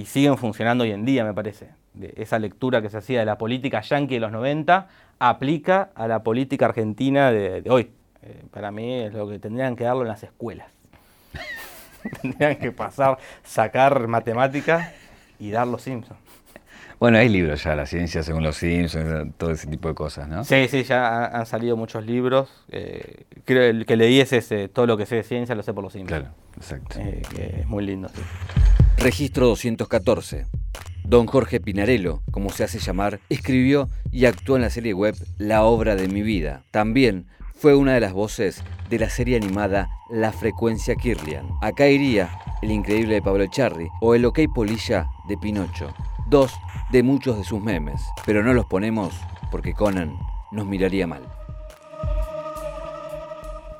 siguen 0.07 0.39
funcionando 0.39 0.85
hoy 0.85 0.93
en 0.93 1.05
día, 1.05 1.25
me 1.25 1.35
parece 1.35 1.69
de 1.99 2.15
esa 2.17 2.39
lectura 2.39 2.81
que 2.81 2.91
se 2.91 2.99
hacía 2.99 3.21
de 3.21 3.27
la 3.27 3.39
política 3.39 3.81
yanqui 3.81 4.15
de 4.15 4.21
los 4.21 4.33
90 4.33 4.89
aplica 5.19 5.91
a 5.95 6.07
la 6.07 6.23
política 6.23 6.67
argentina 6.67 7.31
de, 7.31 7.65
hoy. 7.69 7.91
Eh, 8.23 8.43
para 8.51 8.71
mí 8.71 8.95
es 8.95 9.13
lo 9.13 9.29
que 9.29 9.39
tendrían 9.39 9.77
que 9.77 9.85
darlo 9.85 10.03
en 10.03 10.09
las 10.09 10.23
escuelas. 10.23 10.69
tendrían 12.23 12.57
que 12.57 12.73
pasar, 12.73 13.19
sacar 13.43 14.07
matemáticas 14.07 14.93
y 15.39 15.51
dar 15.51 15.67
los 15.67 15.83
Simpsons. 15.83 16.19
Bueno, 17.01 17.19
hay 17.19 17.29
libros 17.29 17.63
ya, 17.63 17.77
la 17.77 17.87
ciencia 17.87 18.25
según 18.25 18.43
los 18.43 18.57
Simpsons, 18.57 19.33
todo 19.37 19.53
ese 19.53 19.69
tipo 19.69 19.89
de 19.89 19.95
cosas, 19.95 20.29
¿no? 20.29 20.43
Sí, 20.43 20.67
sí, 20.69 20.83
ya 20.83 21.27
han, 21.27 21.47
salido 21.47 21.77
muchos 21.77 22.05
libros. 22.05 22.65
Eh, 22.71 23.25
creo 23.45 23.63
que 23.63 23.69
el 23.71 23.87
que 23.87 23.97
leí 23.97 24.21
es 24.21 24.33
ese, 24.33 24.69
todo 24.69 24.87
lo 24.87 24.97
que 24.97 25.07
sé 25.07 25.17
de 25.17 25.23
ciencia 25.23 25.55
lo 25.55 25.63
sé 25.63 25.73
por 25.73 25.85
los 25.85 25.93
Simpsons. 25.93 26.23
Claro, 26.23 26.35
exacto. 26.57 26.99
Eh, 26.99 27.61
es 27.61 27.67
muy 27.67 27.87
lindo, 27.87 28.09
Registro 29.01 29.47
214. 29.47 30.47
Don 31.05 31.29
Jorge 31.29 31.61
Pinarello, 31.61 32.21
como 32.33 32.51
se 32.51 32.65
hace 32.65 32.81
llamar, 32.81 33.21
escribió 33.29 33.89
y 34.11 34.25
actuó 34.25 34.57
en 34.57 34.63
la 34.63 34.71
serie 34.71 34.93
web 34.93 35.15
La 35.39 35.63
obra 35.63 35.95
de 35.95 36.09
mi 36.09 36.21
vida. 36.23 36.65
También 36.73 37.29
fue 37.55 37.77
una 37.77 37.95
de 37.95 38.01
las 38.01 38.13
voces 38.13 38.65
de 38.91 38.99
la 38.99 39.09
serie 39.09 39.37
animada 39.37 39.89
La 40.11 40.33
frecuencia 40.33 40.97
Kirlian. 40.97 41.47
Acá 41.63 41.87
iría 41.87 42.29
El 42.61 42.73
increíble 42.73 43.15
de 43.15 43.23
Pablo 43.23 43.47
Charri 43.47 43.87
o 44.01 44.17
El 44.17 44.25
OK 44.25 44.41
Polilla 44.53 45.07
de 45.29 45.39
Pinocho. 45.39 45.95
Dos 46.29 46.53
de 46.91 47.05
muchos 47.05 47.39
de 47.39 47.45
sus 47.45 47.63
memes, 47.63 48.03
pero 48.27 48.43
no 48.43 48.53
los 48.53 48.67
ponemos 48.67 49.15
porque 49.53 49.75
Conan 49.75 50.13
nos 50.51 50.67
miraría 50.67 51.07
mal. 51.07 51.23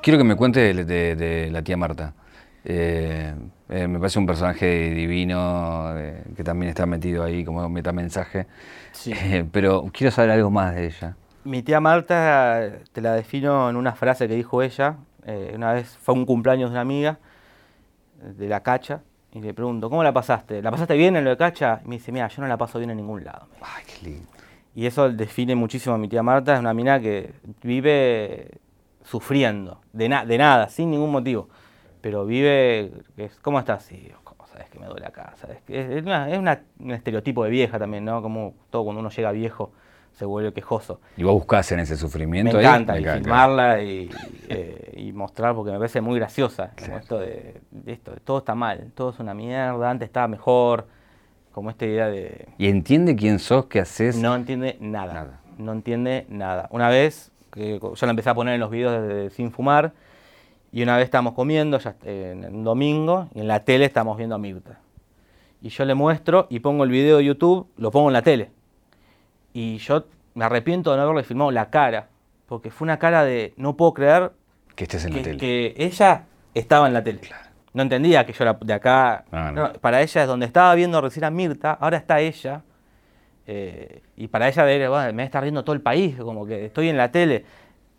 Quiero 0.01 0.17
que 0.17 0.23
me 0.23 0.37
cuente 0.37 0.73
de 0.73 1.49
la 1.51 1.61
tía 1.61 1.75
Marta. 1.75 2.15
Eh, 2.63 3.35
eh, 3.69 3.87
me 3.87 3.99
parece 3.99 4.17
un 4.17 4.25
personaje 4.25 4.89
divino 4.89 5.95
eh, 5.95 6.23
que 6.35 6.43
también 6.43 6.69
está 6.69 6.87
metido 6.87 7.23
ahí 7.23 7.45
como 7.45 7.69
metamensaje. 7.69 8.47
Sí. 8.91 9.13
pero 9.51 9.83
quiero 9.93 10.09
saber 10.09 10.31
algo 10.31 10.49
más 10.49 10.73
de 10.73 10.87
ella. 10.87 11.15
Mi 11.43 11.61
tía 11.61 11.79
Marta 11.79 12.71
te 12.91 13.01
la 13.01 13.13
defino 13.13 13.69
en 13.69 13.75
una 13.75 13.93
frase 13.93 14.27
que 14.27 14.35
dijo 14.35 14.63
ella. 14.63 14.97
una 15.53 15.73
vez 15.73 15.97
fue 16.01 16.15
un 16.15 16.25
cumpleaños 16.25 16.71
de 16.71 16.73
una 16.73 16.81
amiga 16.81 17.19
de 18.21 18.47
la 18.47 18.61
cacha 18.61 19.01
y 19.31 19.39
le 19.39 19.53
pregunto, 19.53 19.89
¿cómo 19.89 20.03
la 20.03 20.11
pasaste? 20.11 20.61
¿La 20.61 20.71
pasaste 20.71 20.95
bien 20.95 21.15
en 21.15 21.23
lo 21.23 21.29
de 21.29 21.37
cacha? 21.37 21.81
Y 21.85 21.87
me 21.87 21.95
dice, 21.97 22.11
mira, 22.11 22.27
yo 22.27 22.41
no 22.41 22.47
la 22.47 22.57
paso 22.57 22.79
bien 22.79 22.89
en 22.89 22.97
ningún 22.97 23.23
lado. 23.23 23.47
Ay, 23.61 23.83
qué 23.85 24.09
lindo. 24.09 24.27
Y 24.75 24.87
eso 24.87 25.09
define 25.09 25.55
muchísimo 25.55 25.95
a 25.95 25.97
mi 25.97 26.07
tía 26.07 26.23
Marta. 26.23 26.55
Es 26.55 26.59
una 26.59 26.73
mina 26.73 26.99
que 26.99 27.33
vive 27.61 28.49
sufriendo, 29.03 29.79
de, 29.93 30.09
de 30.25 30.37
nada, 30.37 30.69
sin 30.69 30.89
ningún 30.89 31.11
motivo 31.11 31.49
pero 32.01 32.25
vive, 32.25 32.91
¿cómo 33.41 33.59
estás? 33.59 33.83
Sí, 33.83 34.11
¿cómo 34.23 34.47
sabes 34.47 34.69
que 34.69 34.79
me 34.79 34.87
duele 34.87 35.05
acá? 35.05 35.33
¿Sabes? 35.35 35.57
Es, 35.67 36.03
una, 36.03 36.29
es 36.29 36.61
un 36.79 36.91
estereotipo 36.91 37.43
de 37.43 37.49
vieja 37.49 37.79
también, 37.79 38.05
¿no? 38.05 38.21
Como 38.21 38.53
todo 38.69 38.85
cuando 38.85 39.01
uno 39.01 39.09
llega 39.09 39.31
viejo 39.31 39.71
se 40.19 40.25
vuelve 40.25 40.51
quejoso. 40.51 40.99
¿Y 41.15 41.23
vos 41.23 41.33
buscás 41.33 41.71
en 41.71 41.79
ese 41.79 41.95
sufrimiento? 41.95 42.57
Me 42.57 42.63
encanta, 42.63 42.99
y 42.99 43.05
filmarla 43.05 43.81
y, 43.81 44.09
eh, 44.49 44.93
y, 44.97 45.13
mostrar 45.13 45.55
porque 45.55 45.71
me 45.71 45.77
parece 45.77 46.01
muy 46.01 46.19
graciosa. 46.19 46.71
esto 46.75 47.19
de, 47.19 47.61
esto, 47.85 48.11
todo 48.25 48.39
está 48.39 48.53
mal, 48.53 48.91
todo 48.95 49.11
es 49.11 49.19
una 49.19 49.33
mierda, 49.33 49.89
antes 49.89 50.07
estaba 50.07 50.27
mejor. 50.27 50.87
como 51.53 51.69
esta 51.69 51.85
idea 51.85 52.07
de... 52.07 52.47
¿Y 52.57 52.67
entiende 52.67 53.15
quién 53.15 53.39
sos, 53.39 53.67
qué 53.67 53.79
haces? 53.79 54.17
No 54.17 54.35
entiende 54.35 54.77
nada. 54.81 55.39
No 55.57 55.71
entiende 55.71 56.25
nada. 56.27 56.67
Una 56.71 56.89
vez, 56.89 57.31
que 57.51 57.79
yo 57.79 58.05
la 58.05 58.09
empecé 58.09 58.29
a 58.29 58.35
poner 58.35 58.55
en 58.55 58.59
los 58.59 58.71
videos 58.71 59.07
de, 59.07 59.29
Sin 59.29 59.51
Fumar, 59.51 59.93
y 60.71 60.83
una 60.83 60.97
vez 60.97 61.05
estábamos 61.05 61.33
comiendo, 61.33 61.79
ya 61.79 61.95
en 62.03 62.55
un 62.55 62.63
domingo, 62.63 63.27
y 63.33 63.39
en 63.39 63.47
la 63.47 63.63
tele 63.63 63.85
estamos 63.85 64.17
viendo 64.17 64.35
a 64.35 64.37
Mirta. 64.37 64.79
Y 65.61 65.69
yo 65.69 65.83
le 65.85 65.95
muestro 65.95 66.47
y 66.49 66.59
pongo 66.59 66.83
el 66.83 66.89
video 66.89 67.17
de 67.17 67.25
YouTube, 67.25 67.67
lo 67.77 67.91
pongo 67.91 68.09
en 68.09 68.13
la 68.13 68.21
tele. 68.21 68.51
Y 69.53 69.77
yo 69.77 70.05
me 70.35 70.45
arrepiento 70.45 70.91
de 70.91 70.97
no 70.97 71.03
haberle 71.03 71.23
filmado 71.23 71.51
la 71.51 71.69
cara, 71.69 72.09
porque 72.45 72.71
fue 72.71 72.85
una 72.85 72.99
cara 72.99 73.23
de 73.23 73.53
no 73.57 73.75
puedo 73.75 73.93
creer 73.93 74.31
que 74.75 74.83
estés 74.83 75.05
en 75.05 75.15
la 75.15 75.21
tele. 75.21 75.37
Que 75.37 75.73
ella 75.77 76.25
estaba 76.53 76.87
en 76.87 76.93
la 76.93 77.03
tele. 77.03 77.21
No 77.73 77.83
entendía 77.83 78.25
que 78.25 78.33
yo 78.33 78.43
era 78.43 78.53
de 78.53 78.73
acá. 78.73 79.25
para 79.81 80.01
ella 80.01 80.21
es 80.21 80.27
donde 80.27 80.45
estaba 80.45 80.73
viendo 80.75 81.01
recién 81.01 81.25
a 81.25 81.31
Mirta, 81.31 81.73
ahora 81.73 81.97
está 81.97 82.19
ella. 82.19 82.61
Eh, 83.47 84.03
y 84.15 84.27
para 84.27 84.47
ella 84.47 84.63
me 84.63 85.13
me 85.13 85.23
está 85.23 85.41
viendo 85.41 85.63
todo 85.63 85.73
el 85.73 85.81
país, 85.81 86.15
como 86.17 86.45
que 86.45 86.65
estoy 86.65 86.89
en 86.89 86.97
la 86.97 87.11
tele. 87.11 87.45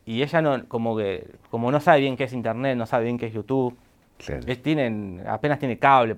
Y 0.07 0.23
ella 0.23 0.43
no, 0.43 0.67
como 0.67 0.97
que, 0.97 1.27
como 1.51 1.71
no 1.71 1.81
sabe 1.81 2.01
bien 2.01 2.17
qué 2.17 2.25
es 2.25 2.33
internet, 2.33 2.77
no 2.77 2.87
sabe 2.87 3.05
bien 3.05 3.19
qué 3.19 3.27
es 3.27 3.33
YouTube. 3.33 3.77
tienen, 4.63 5.23
apenas 5.27 5.59
tiene 5.59 5.79
cable, 5.79 6.15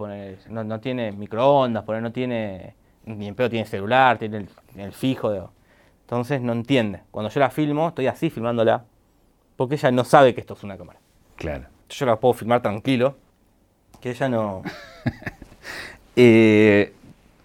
no, 0.48 0.64
no, 0.64 0.80
tiene 0.80 1.12
microondas, 1.12 1.84
poner, 1.84 2.02
no 2.02 2.12
tiene, 2.12 2.74
ni 3.04 3.28
en 3.28 3.34
pedo 3.34 3.50
tiene 3.50 3.66
celular, 3.66 4.18
tiene 4.18 4.46
el, 4.76 4.92
fijo. 4.92 5.30
De, 5.30 5.42
entonces 6.02 6.40
no 6.40 6.52
entiende. 6.52 7.00
Cuando 7.10 7.30
yo 7.30 7.40
la 7.40 7.50
filmo, 7.50 7.88
estoy 7.88 8.06
así 8.06 8.30
filmándola, 8.30 8.84
porque 9.56 9.74
ella 9.74 9.90
no 9.90 10.04
sabe 10.04 10.34
que 10.34 10.40
esto 10.40 10.54
es 10.54 10.62
una 10.62 10.76
cámara. 10.76 10.98
Claro. 11.36 11.66
Yo 11.88 12.06
la 12.06 12.16
puedo 12.16 12.34
filmar 12.34 12.62
tranquilo, 12.62 13.16
que 14.00 14.10
ella 14.10 14.28
no... 14.28 14.62
Eh, 16.14 16.92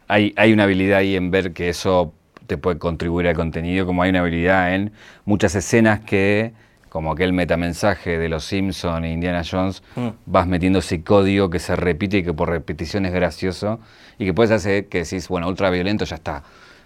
hay, 0.09 0.33
hay 0.35 0.51
una 0.51 0.63
habilidad 0.63 0.97
ahí 0.97 1.15
en 1.15 1.31
ver 1.31 1.53
que 1.53 1.69
eso 1.69 2.11
te 2.47 2.57
puede 2.57 2.79
contribuir 2.79 3.27
al 3.27 3.35
contenido, 3.35 3.85
como 3.85 4.01
hay 4.01 4.09
una 4.09 4.21
habilidad 4.21 4.73
en 4.73 4.91
muchas 5.25 5.53
escenas 5.55 5.99
que, 5.99 6.53
como 6.89 7.11
aquel 7.11 7.33
metamensaje 7.33 8.17
de 8.17 8.29
Los 8.29 8.45
Simpsons 8.45 9.05
e 9.05 9.09
Indiana 9.09 9.43
Jones, 9.49 9.83
mm. 9.95 10.07
vas 10.25 10.47
metiendo 10.47 10.79
ese 10.79 11.03
código 11.03 11.49
que 11.49 11.59
se 11.59 11.75
repite 11.75 12.17
y 12.17 12.23
que 12.23 12.33
por 12.33 12.49
repetición 12.49 13.05
es 13.05 13.13
gracioso 13.13 13.79
y 14.17 14.25
que 14.25 14.33
puedes 14.33 14.51
hacer 14.51 14.87
que 14.87 15.03
decís, 15.03 15.27
bueno, 15.27 15.47
ultra 15.47 15.69
violento 15.69 16.05
ya 16.05 16.15
está. 16.15 16.43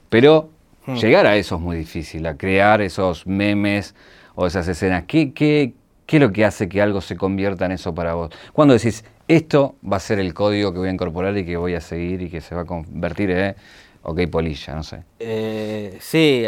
Pero 0.09 0.49
mm. 0.87 0.95
llegar 0.95 1.25
a 1.27 1.37
eso 1.37 1.55
es 1.55 1.61
muy 1.61 1.77
difícil, 1.77 2.25
a 2.25 2.35
crear 2.35 2.81
esos 2.81 3.25
memes 3.27 3.95
o 4.35 4.47
esas 4.47 4.67
escenas. 4.67 5.03
¿Qué, 5.07 5.31
qué, 5.33 5.73
¿Qué 6.05 6.17
es 6.17 6.21
lo 6.21 6.33
que 6.33 6.43
hace 6.43 6.67
que 6.67 6.81
algo 6.81 6.99
se 6.99 7.15
convierta 7.15 7.65
en 7.65 7.71
eso 7.71 7.95
para 7.95 8.15
vos? 8.15 8.31
Cuando 8.51 8.73
decís, 8.73 9.05
esto 9.29 9.75
va 9.89 9.95
a 9.95 9.99
ser 10.01 10.19
el 10.19 10.33
código 10.33 10.73
que 10.73 10.79
voy 10.79 10.89
a 10.89 10.91
incorporar 10.91 11.37
y 11.37 11.45
que 11.45 11.55
voy 11.55 11.73
a 11.73 11.79
seguir 11.79 12.21
y 12.21 12.29
que 12.29 12.41
se 12.41 12.53
va 12.53 12.63
a 12.63 12.65
convertir 12.65 13.31
en, 13.31 13.55
ok, 14.03 14.27
polilla, 14.29 14.75
no 14.75 14.83
sé. 14.83 15.03
Eh, 15.19 15.97
sí, 15.99 16.45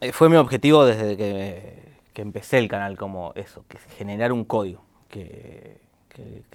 eh, 0.00 0.12
fue 0.12 0.28
mi 0.28 0.36
objetivo 0.36 0.84
desde 0.84 1.16
que, 1.16 2.22
empecé 2.22 2.58
el 2.58 2.68
canal, 2.68 2.96
como 2.96 3.32
eso, 3.34 3.64
que 3.68 3.78
generar 3.96 4.32
un 4.32 4.44
código, 4.44 4.82
que, 5.08 5.84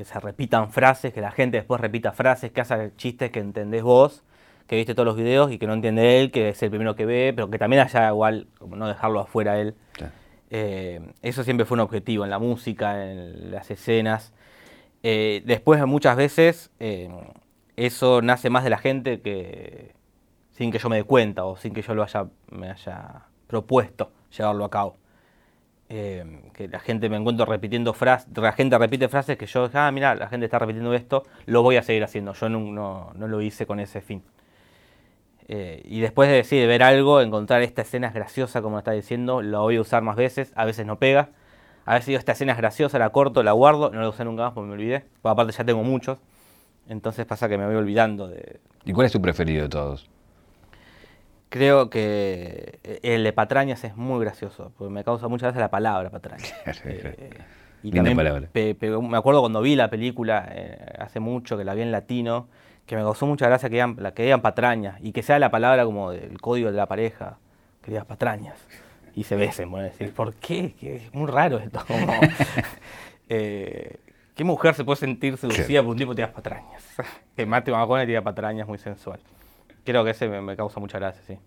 se 0.04 0.20
repitan 0.20 0.72
frases, 0.72 1.14
que 1.14 1.22
la 1.22 1.32
gente 1.32 1.58
después 1.58 1.80
repita 1.80 2.12
frases, 2.12 2.52
que 2.52 2.62
haga 2.62 2.90
chistes 2.98 3.30
que 3.30 3.40
entendés 3.40 3.84
vos, 3.84 4.24
que 4.66 4.76
viste 4.76 4.96
todos 4.96 5.06
los 5.06 5.16
videos 5.16 5.52
y 5.52 5.60
que 5.60 5.68
no 5.68 5.74
entiende 5.74 6.20
él, 6.20 6.32
que 6.32 6.50
es 6.50 6.64
el 6.64 6.72
primero 6.72 6.96
que 6.96 7.06
ve, 7.06 7.34
pero 7.36 7.50
que 7.50 7.60
también 7.60 7.84
haya 7.84 8.10
igual, 8.10 8.48
como 8.58 8.76
no 8.76 8.88
dejarlo 8.88 9.20
afuera 9.20 9.60
él. 9.60 9.76
Eh, 10.50 11.00
eso 11.22 11.44
siempre 11.44 11.66
fue 11.66 11.76
un 11.76 11.82
objetivo 11.82 12.24
en 12.24 12.32
la 12.32 12.40
música, 12.40 13.10
en 13.10 13.52
las 13.52 13.70
escenas. 13.70 14.34
Eh, 15.04 15.44
después 15.46 15.86
muchas 15.86 16.16
veces 16.16 16.72
eso 17.76 18.22
nace 18.22 18.50
más 18.50 18.64
de 18.64 18.70
la 18.70 18.78
gente 18.78 19.22
que 19.22 19.92
sin 20.62 20.70
que 20.70 20.78
yo 20.78 20.90
me 20.90 20.98
dé 20.98 21.04
cuenta 21.06 21.44
o 21.46 21.58
sin 21.58 21.74
que 21.74 21.82
yo 21.82 21.96
lo 21.96 22.04
haya, 22.04 22.28
me 22.52 22.70
haya 22.70 23.24
propuesto 23.48 24.12
llevarlo 24.38 24.64
a 24.64 24.70
cabo. 24.70 24.98
que 25.90 26.68
la 26.70 26.80
gente 26.80 27.10
me 27.10 27.18
encuentro 27.18 27.48
repitiendo 27.48 27.94
frases, 27.96 28.30
la 28.38 28.52
gente 28.52 28.78
repite 28.78 29.10
frases 29.10 29.40
que 29.40 29.48
yo, 29.48 29.72
ah, 29.74 29.92
mira, 29.92 30.14
la 30.14 30.28
gente 30.28 30.46
está 30.46 30.60
repitiendo 30.60 30.94
esto, 30.94 31.24
lo 31.48 31.64
voy 31.64 31.78
a 31.78 31.82
seguir 31.82 32.04
haciendo. 32.04 32.34
Yo 32.34 32.48
no, 32.48 33.12
no 33.16 33.28
lo 33.28 33.42
hice 33.42 33.66
con 33.66 33.80
ese 33.80 34.02
fin. 34.02 34.22
Eh, 35.48 35.82
y 35.84 36.00
después 36.00 36.30
de, 36.30 36.36
decir 36.36 36.68
ver 36.68 36.84
algo, 36.84 37.22
encontrar 37.22 37.64
esta 37.64 37.82
escena 37.82 38.10
es 38.10 38.14
graciosa, 38.14 38.62
como 38.62 38.78
está 38.78 38.92
diciendo, 38.92 39.42
lo 39.42 39.62
voy 39.62 39.78
a 39.78 39.82
usar 39.82 40.04
más 40.04 40.16
veces, 40.16 40.54
a 40.56 40.66
veces 40.66 40.86
no 40.86 41.00
pega. 41.00 41.30
A 41.86 41.96
veces 41.96 42.06
digo, 42.06 42.20
esta 42.20 42.34
escena 42.34 42.52
es 42.52 42.60
graciosa, 42.60 43.00
la 43.00 43.10
corto, 43.10 43.42
la 43.42 43.54
guardo, 43.54 43.90
no 43.90 44.00
la 44.00 44.10
usé 44.10 44.24
nunca 44.26 44.44
más 44.44 44.54
porque 44.54 44.68
me 44.68 44.74
olvidé. 44.74 45.06
aparte 45.24 45.54
ya 45.54 45.64
tengo 45.64 45.82
muchos. 45.82 46.20
Entonces 46.88 47.26
pasa 47.26 47.50
que 47.50 47.58
me 47.58 47.66
voy 47.66 47.78
olvidando 47.78 48.28
de... 48.28 48.60
¿Y 48.86 48.94
cuál 48.94 49.08
es 49.08 49.12
tu 49.12 49.20
preferido 49.20 49.64
de 49.64 49.70
todos? 49.70 50.08
Creo 51.52 51.90
que 51.90 52.80
el 53.04 53.26
de 53.26 53.34
patrañas 53.34 53.84
es 53.84 53.98
muy 53.98 54.24
gracioso, 54.24 54.72
porque 54.78 54.90
me 54.90 55.04
causa 55.04 55.28
muchas 55.28 55.50
veces 55.50 55.60
la 55.60 55.70
palabra 55.70 56.10
patrañas. 56.10 56.54
eh, 56.86 57.38
y 57.84 57.92
Linda 57.92 58.16
palabra. 58.16 58.48
me 58.54 59.18
acuerdo 59.18 59.42
cuando 59.42 59.62
vi 59.62 59.76
la 59.76 59.90
película 59.90 60.48
eh, 60.50 60.78
hace 60.98 61.20
mucho, 61.20 61.58
que 61.58 61.66
la 61.66 61.74
vi 61.74 61.82
en 61.82 61.92
latino, 61.92 62.48
que 62.86 62.96
me 62.96 63.02
causó 63.02 63.28
mucha 63.28 63.48
gracia 63.48 63.68
que 63.68 63.76
digan, 63.76 63.98
que 64.14 64.24
digan 64.24 64.42
patrañas 64.42 64.96
y 65.02 65.12
que 65.12 65.24
sea 65.24 65.40
la 65.40 65.52
palabra 65.52 65.84
como 65.84 66.12
del 66.12 66.40
código 66.40 66.72
de 66.72 66.78
la 66.78 66.86
pareja, 66.86 67.38
que 67.82 67.92
digan 67.92 68.06
patrañas 68.06 68.56
y 69.14 69.26
se 69.26 69.36
besen, 69.36 69.70
bueno, 69.70 69.88
decir, 69.88 70.14
¿por 70.14 70.34
qué? 70.36 70.74
Que 70.80 70.96
es 70.96 71.14
muy 71.14 71.30
raro 71.30 71.60
esto. 71.60 71.84
Eh, 73.34 73.96
¿Qué 74.36 74.44
mujer 74.44 74.76
se 74.76 74.84
puede 74.84 74.98
sentir 74.98 75.38
seducida 75.38 75.82
por 75.82 75.92
un 75.92 75.98
tipo 75.98 76.12
que 76.12 76.18
diga 76.18 76.34
patrañas? 76.34 76.84
que 77.38 77.46
mate 77.46 77.72
y 77.72 78.06
diga 78.06 78.22
patrañas 78.22 78.68
muy 78.68 78.78
sensual. 78.78 79.22
Creo 79.84 80.04
que 80.04 80.12
ese 80.12 80.28
me, 80.28 80.56
causa 80.56 80.80
mucha 80.80 81.00
gracia, 81.00 81.22
sí. 81.26 81.38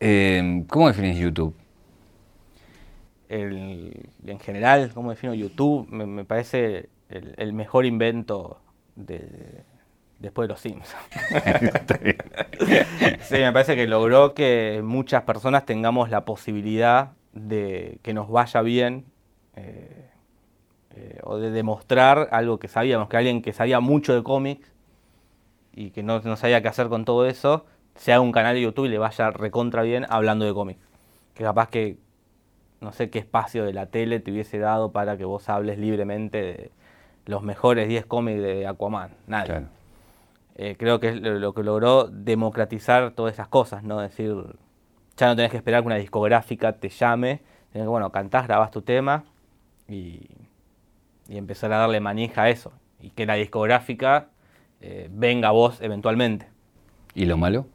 Eh, 0.00 0.64
¿Cómo 0.68 0.88
defines 0.88 1.16
YouTube? 1.18 1.54
en 3.28 4.38
general, 4.40 4.92
¿cómo 4.94 5.10
defino 5.10 5.34
YouTube? 5.34 5.88
Me, 5.88 6.24
parece 6.24 6.88
el, 7.08 7.52
mejor 7.52 7.84
invento 7.84 8.60
de, 8.94 9.64
después 10.18 10.48
de 10.48 10.52
los 10.52 10.60
Sims. 10.60 10.94
sí, 13.22 13.34
me 13.34 13.52
parece 13.52 13.74
que 13.74 13.86
logró 13.86 14.34
que 14.34 14.80
muchas 14.84 15.22
personas 15.22 15.66
tengamos 15.66 16.10
la 16.10 16.24
posibilidad 16.24 17.12
de 17.32 17.98
que 18.02 18.14
nos 18.14 18.30
vaya 18.30 18.62
bien 18.62 19.04
eh, 19.56 20.08
eh, 20.94 21.20
o 21.24 21.38
de 21.38 21.50
demostrar 21.50 22.28
algo 22.30 22.58
que 22.58 22.68
sabíamos, 22.68 23.08
que 23.08 23.16
alguien 23.16 23.42
que 23.42 23.52
sabía 23.52 23.80
mucho 23.80 24.14
de 24.14 24.22
cómics 24.22 24.72
y 25.76 25.90
que 25.90 26.02
no, 26.02 26.20
sabía 26.36 26.62
qué 26.62 26.68
hacer 26.68 26.88
con 26.88 27.04
todo 27.04 27.26
eso, 27.26 27.66
se 27.94 28.12
haga 28.12 28.22
un 28.22 28.32
canal 28.32 28.54
de 28.54 28.62
YouTube 28.62 28.86
y 28.86 28.88
le 28.88 28.98
vaya 28.98 29.30
recontra 29.30 29.82
bien 29.82 30.06
hablando 30.08 30.46
de 30.46 30.54
cómics. 30.54 30.80
Que 31.34 31.44
capaz 31.44 31.68
que 31.68 31.98
no 32.80 32.92
sé 32.92 33.10
qué 33.10 33.18
espacio 33.18 33.64
de 33.64 33.74
la 33.74 33.86
tele 33.86 34.18
te 34.18 34.32
hubiese 34.32 34.58
dado 34.58 34.90
para 34.90 35.18
que 35.18 35.24
vos 35.26 35.48
hables 35.50 35.78
libremente 35.78 36.42
de 36.42 36.70
los 37.26 37.42
mejores 37.42 37.88
10 37.88 38.06
cómics 38.06 38.40
de 38.40 38.66
Aquaman. 38.66 39.10
Nadie. 39.26 39.66
Eh, 40.54 40.76
creo 40.78 40.98
que 40.98 41.08
es 41.08 41.20
lo, 41.20 41.52
que 41.52 41.62
logró 41.62 42.04
democratizar 42.04 43.10
todas 43.10 43.34
esas 43.34 43.48
cosas, 43.48 43.82
¿no? 43.82 44.00
decir, 44.00 44.34
ya 45.18 45.26
no 45.26 45.36
tenés 45.36 45.50
que 45.50 45.58
esperar 45.58 45.82
que 45.82 45.88
una 45.88 45.96
discográfica 45.96 46.72
te 46.72 46.88
llame, 46.88 47.42
tenés 47.70 47.84
que, 47.84 47.88
bueno, 47.88 48.10
cantás, 48.10 48.46
grabás 48.46 48.70
tu 48.70 48.80
tema 48.80 49.24
y, 49.88 50.26
empezar 51.28 51.70
a 51.72 51.78
darle 51.78 52.00
manija 52.00 52.44
a 52.44 52.48
eso. 52.48 52.72
Y 53.00 53.10
que 53.10 53.26
la 53.26 53.34
discográfica 53.34 54.28
eh, 54.80 55.08
venga 55.10 55.48
a 55.48 55.52
vos 55.52 55.80
eventualmente. 55.80 56.48
¿Y 57.14 57.24
lo 57.24 57.36
malo? 57.36 57.66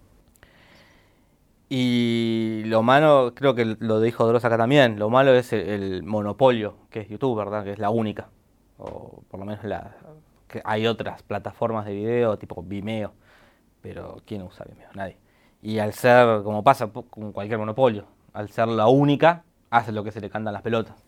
Y 1.70 2.64
lo 2.66 2.84
malo, 2.84 3.34
creo 3.34 3.56
que 3.56 3.78
lo 3.80 4.02
dijo 4.02 4.28
Dross 4.28 4.44
acá 4.44 4.58
también, 4.58 5.00
lo 5.00 5.10
malo 5.10 5.34
es 5.34 5.54
el 5.54 6.04
monopolio 6.04 6.76
que 6.90 7.00
es 7.00 7.08
YouTube, 7.08 7.38
¿verdad? 7.38 7.64
Que 7.64 7.72
es 7.72 7.80
la 7.80 7.90
única, 7.90 8.28
o 8.78 9.24
por 9.30 9.40
lo 9.40 9.46
menos 9.46 9.64
la, 9.64 9.96
hay 10.66 10.88
otras 10.88 11.24
plataformas 11.24 11.86
de 11.86 11.94
video 11.94 12.38
tipo 12.38 12.62
Vimeo, 12.62 13.14
pero 13.82 14.22
¿quién 14.26 14.42
usa 14.42 14.66
Vimeo? 14.70 14.90
Nadie. 14.94 15.18
Y 15.62 15.80
al 15.80 15.94
ser, 15.94 16.44
como 16.44 16.64
pasa 16.64 16.88
con 16.88 17.32
cualquier 17.32 17.60
monopolio, 17.60 18.06
al 18.34 18.50
ser 18.50 18.68
la 18.68 18.88
única, 18.88 19.44
hace 19.70 19.92
lo 19.92 20.04
que 20.04 20.12
se 20.12 20.20
le 20.20 20.30
cantan 20.30 20.54
las 20.54 20.62
pelotas. 20.62 21.04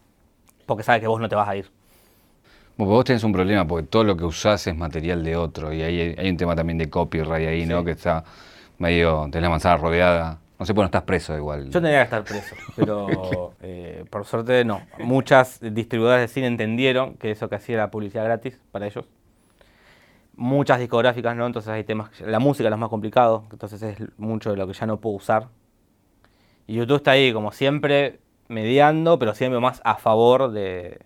Porque 0.65 0.83
sabe 0.83 1.01
que 1.01 1.07
vos 1.07 1.19
no 1.19 1.27
te 1.27 1.35
vas 1.35 1.49
a 1.49 1.55
ir. 1.55 1.69
Bueno, 2.77 2.93
vos 2.93 3.05
tenés 3.05 3.23
un 3.23 3.31
problema 3.31 3.67
porque 3.67 3.87
todo 3.87 4.03
lo 4.03 4.17
que 4.17 4.25
usás 4.25 4.65
es 4.67 4.75
material 4.75 5.23
de 5.23 5.35
otro 5.35 5.71
y 5.71 5.81
hay, 5.81 6.15
hay 6.17 6.29
un 6.29 6.37
tema 6.37 6.55
también 6.55 6.77
de 6.77 6.89
copyright 6.89 7.47
ahí, 7.47 7.65
¿no? 7.65 7.83
Que 7.83 7.91
está 7.91 8.23
medio, 8.79 9.23
tenés 9.31 9.43
la 9.43 9.49
manzana 9.49 9.77
rodeada. 9.77 10.39
No 10.57 10.65
sé, 10.65 10.73
por 10.73 10.83
no 10.83 10.85
estás 10.85 11.03
preso 11.03 11.35
igual. 11.35 11.65
Yo 11.65 11.71
tendría 11.71 11.99
que 11.99 12.03
estar 12.03 12.23
preso, 12.23 12.55
pero 12.75 13.53
eh, 13.61 14.05
por 14.09 14.25
suerte 14.25 14.63
no. 14.65 14.81
Muchas 14.99 15.59
distribuidoras 15.61 16.21
de 16.21 16.27
cine 16.27 16.47
entendieron 16.47 17.15
que 17.15 17.31
eso 17.31 17.49
que 17.49 17.55
hacía 17.55 17.75
era 17.75 17.91
publicidad 17.91 18.23
gratis 18.23 18.59
para 18.71 18.87
ellos 18.87 19.05
muchas 20.35 20.79
discográficas, 20.79 21.35
¿no? 21.35 21.45
Entonces 21.45 21.71
hay 21.71 21.83
temas, 21.83 22.09
la 22.21 22.39
música 22.39 22.67
es 22.67 22.71
lo 22.71 22.77
más 22.77 22.89
complicado, 22.89 23.45
entonces 23.51 23.81
es 23.81 23.97
mucho 24.17 24.51
de 24.51 24.57
lo 24.57 24.67
que 24.67 24.73
ya 24.73 24.85
no 24.85 24.99
puedo 24.99 25.15
usar. 25.15 25.47
Y 26.67 26.75
YouTube 26.75 26.97
está 26.97 27.11
ahí, 27.11 27.33
como 27.33 27.51
siempre, 27.51 28.19
mediando, 28.47 29.19
pero 29.19 29.35
siempre 29.35 29.59
más 29.59 29.81
a 29.83 29.95
favor 29.95 30.51
de, 30.51 30.99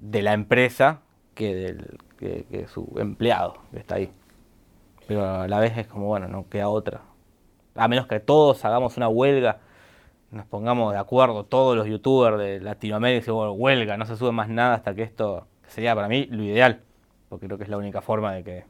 de 0.00 0.22
la 0.22 0.32
empresa 0.32 1.00
que, 1.34 1.54
del, 1.54 1.98
que, 2.18 2.66
su 2.68 2.92
empleado 2.98 3.58
que 3.72 3.78
está 3.78 3.96
ahí. 3.96 4.10
pero 5.06 5.26
a 5.26 5.48
la 5.48 5.60
vez 5.60 5.76
es 5.78 5.86
como, 5.86 6.06
bueno, 6.06 6.28
no 6.28 6.48
queda 6.48 6.68
otra. 6.68 7.02
A 7.74 7.88
menos 7.88 8.06
que 8.06 8.20
todos 8.20 8.64
hagamos 8.64 8.96
una 8.96 9.08
huelga, 9.08 9.58
nos 10.30 10.46
pongamos 10.46 10.92
de 10.92 10.98
acuerdo, 10.98 11.44
todos 11.44 11.76
los 11.76 11.86
youtubers 11.86 12.38
de 12.38 12.60
Latinoamérica, 12.60 13.30
y 13.30 13.34
bueno, 13.34 13.52
huelga, 13.52 13.96
no 13.96 14.06
se 14.06 14.16
sube 14.16 14.32
más 14.32 14.48
nada 14.48 14.74
hasta 14.74 14.94
que 14.94 15.02
esto 15.02 15.46
sería 15.66 15.94
para 15.94 16.08
mí 16.08 16.26
lo 16.30 16.42
ideal, 16.42 16.80
porque 17.28 17.46
creo 17.46 17.58
que 17.58 17.64
es 17.64 17.70
la 17.70 17.78
única 17.78 18.00
forma 18.00 18.32
de 18.34 18.44
que 18.44 18.64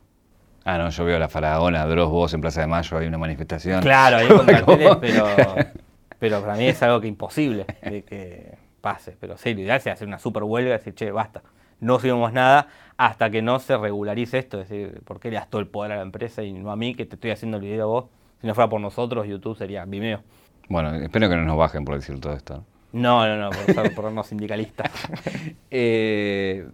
Ah, 0.65 0.77
no, 0.77 0.91
yo 0.91 1.05
veo 1.05 1.17
a 1.17 1.19
la 1.19 1.29
Faraona, 1.29 1.87
Dross, 1.87 2.11
vos 2.11 2.35
en 2.35 2.41
Plaza 2.41 2.61
de 2.61 2.67
Mayo, 2.67 2.99
hay 2.99 3.07
una 3.07 3.19
manifestación. 3.19 3.81
Claro, 3.81 4.19
hay 4.19 4.29
con 4.37 4.45
carteles, 4.47 4.97
pero, 5.01 5.27
pero 6.19 6.41
para 6.43 6.55
mí 6.55 6.67
es 6.67 6.83
algo 6.83 7.01
que 7.01 7.09
imposible 7.09 7.67
de 7.83 8.05
que 8.05 8.59
pase. 8.81 9.17
Pero 9.21 9.37
sí, 9.37 9.55
lo 9.55 9.61
ideal 9.61 9.79
es 9.79 9.87
hacer 9.87 10.07
una 10.09 10.19
super 10.19 10.43
huelga 10.43 10.71
y 10.71 10.73
decir, 10.73 10.95
che, 10.95 11.11
basta, 11.11 11.43
no 11.81 11.99
subimos 11.99 12.33
nada 12.33 12.69
hasta 12.97 13.31
que 13.31 13.43
no 13.43 13.59
se 13.59 13.77
regularice 13.77 14.39
esto. 14.39 14.61
Es 14.61 14.69
decir, 14.69 15.01
¿por 15.05 15.21
qué 15.21 15.31
le 15.31 15.37
das 15.37 15.49
todo 15.49 15.61
el 15.61 15.69
poder 15.69 15.93
a 15.93 15.97
la 15.97 16.03
empresa 16.03 16.43
y 16.43 16.53
no 16.53 16.71
a 16.71 16.77
mí 16.77 16.95
que 16.95 17.07
te 17.07 17.17
estoy 17.17 17.31
haciendo 17.31 17.57
el 17.57 17.63
video 17.63 17.85
a 17.85 17.87
vos? 17.87 18.05
Si 18.41 18.47
no 18.47 18.55
fuera 18.55 18.69
por 18.69 18.81
nosotros, 18.81 19.27
YouTube 19.27 19.57
sería 19.57 19.85
Vimeo. 19.85 20.23
Bueno, 20.69 20.95
espero 20.95 21.29
que 21.29 21.37
no 21.37 21.45
nos 21.45 21.57
bajen 21.57 21.85
por 21.85 21.97
decir 21.97 22.19
todo 22.21 22.33
esto. 22.33 22.65
No, 22.93 23.27
no, 23.27 23.37
no, 23.37 23.51
por, 23.51 23.75
ser, 23.75 23.95
por 23.95 24.25
sindicalistas. 24.25 24.91
eh, 25.71 26.69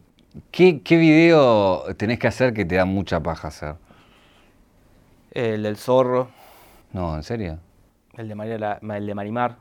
¿Qué, 0.51 0.81
video 0.91 1.95
tenés 1.97 2.19
que 2.19 2.27
hacer 2.27 2.53
que 2.53 2.65
te 2.65 2.77
da 2.77 2.85
mucha 2.85 3.23
paja 3.23 3.49
hacer? 3.49 3.75
El 5.31 5.63
del 5.63 5.77
zorro. 5.77 6.29
No, 6.93 7.17
¿en 7.17 7.23
serio? 7.23 7.59
El 8.17 8.29
de, 8.29 8.35
María, 8.35 8.79
el 8.81 9.07
de 9.07 9.15
Marimar. 9.15 9.57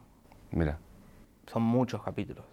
Mira. 0.51 0.77
Son 1.47 1.63
muchos 1.63 2.01
capítulos. 2.03 2.45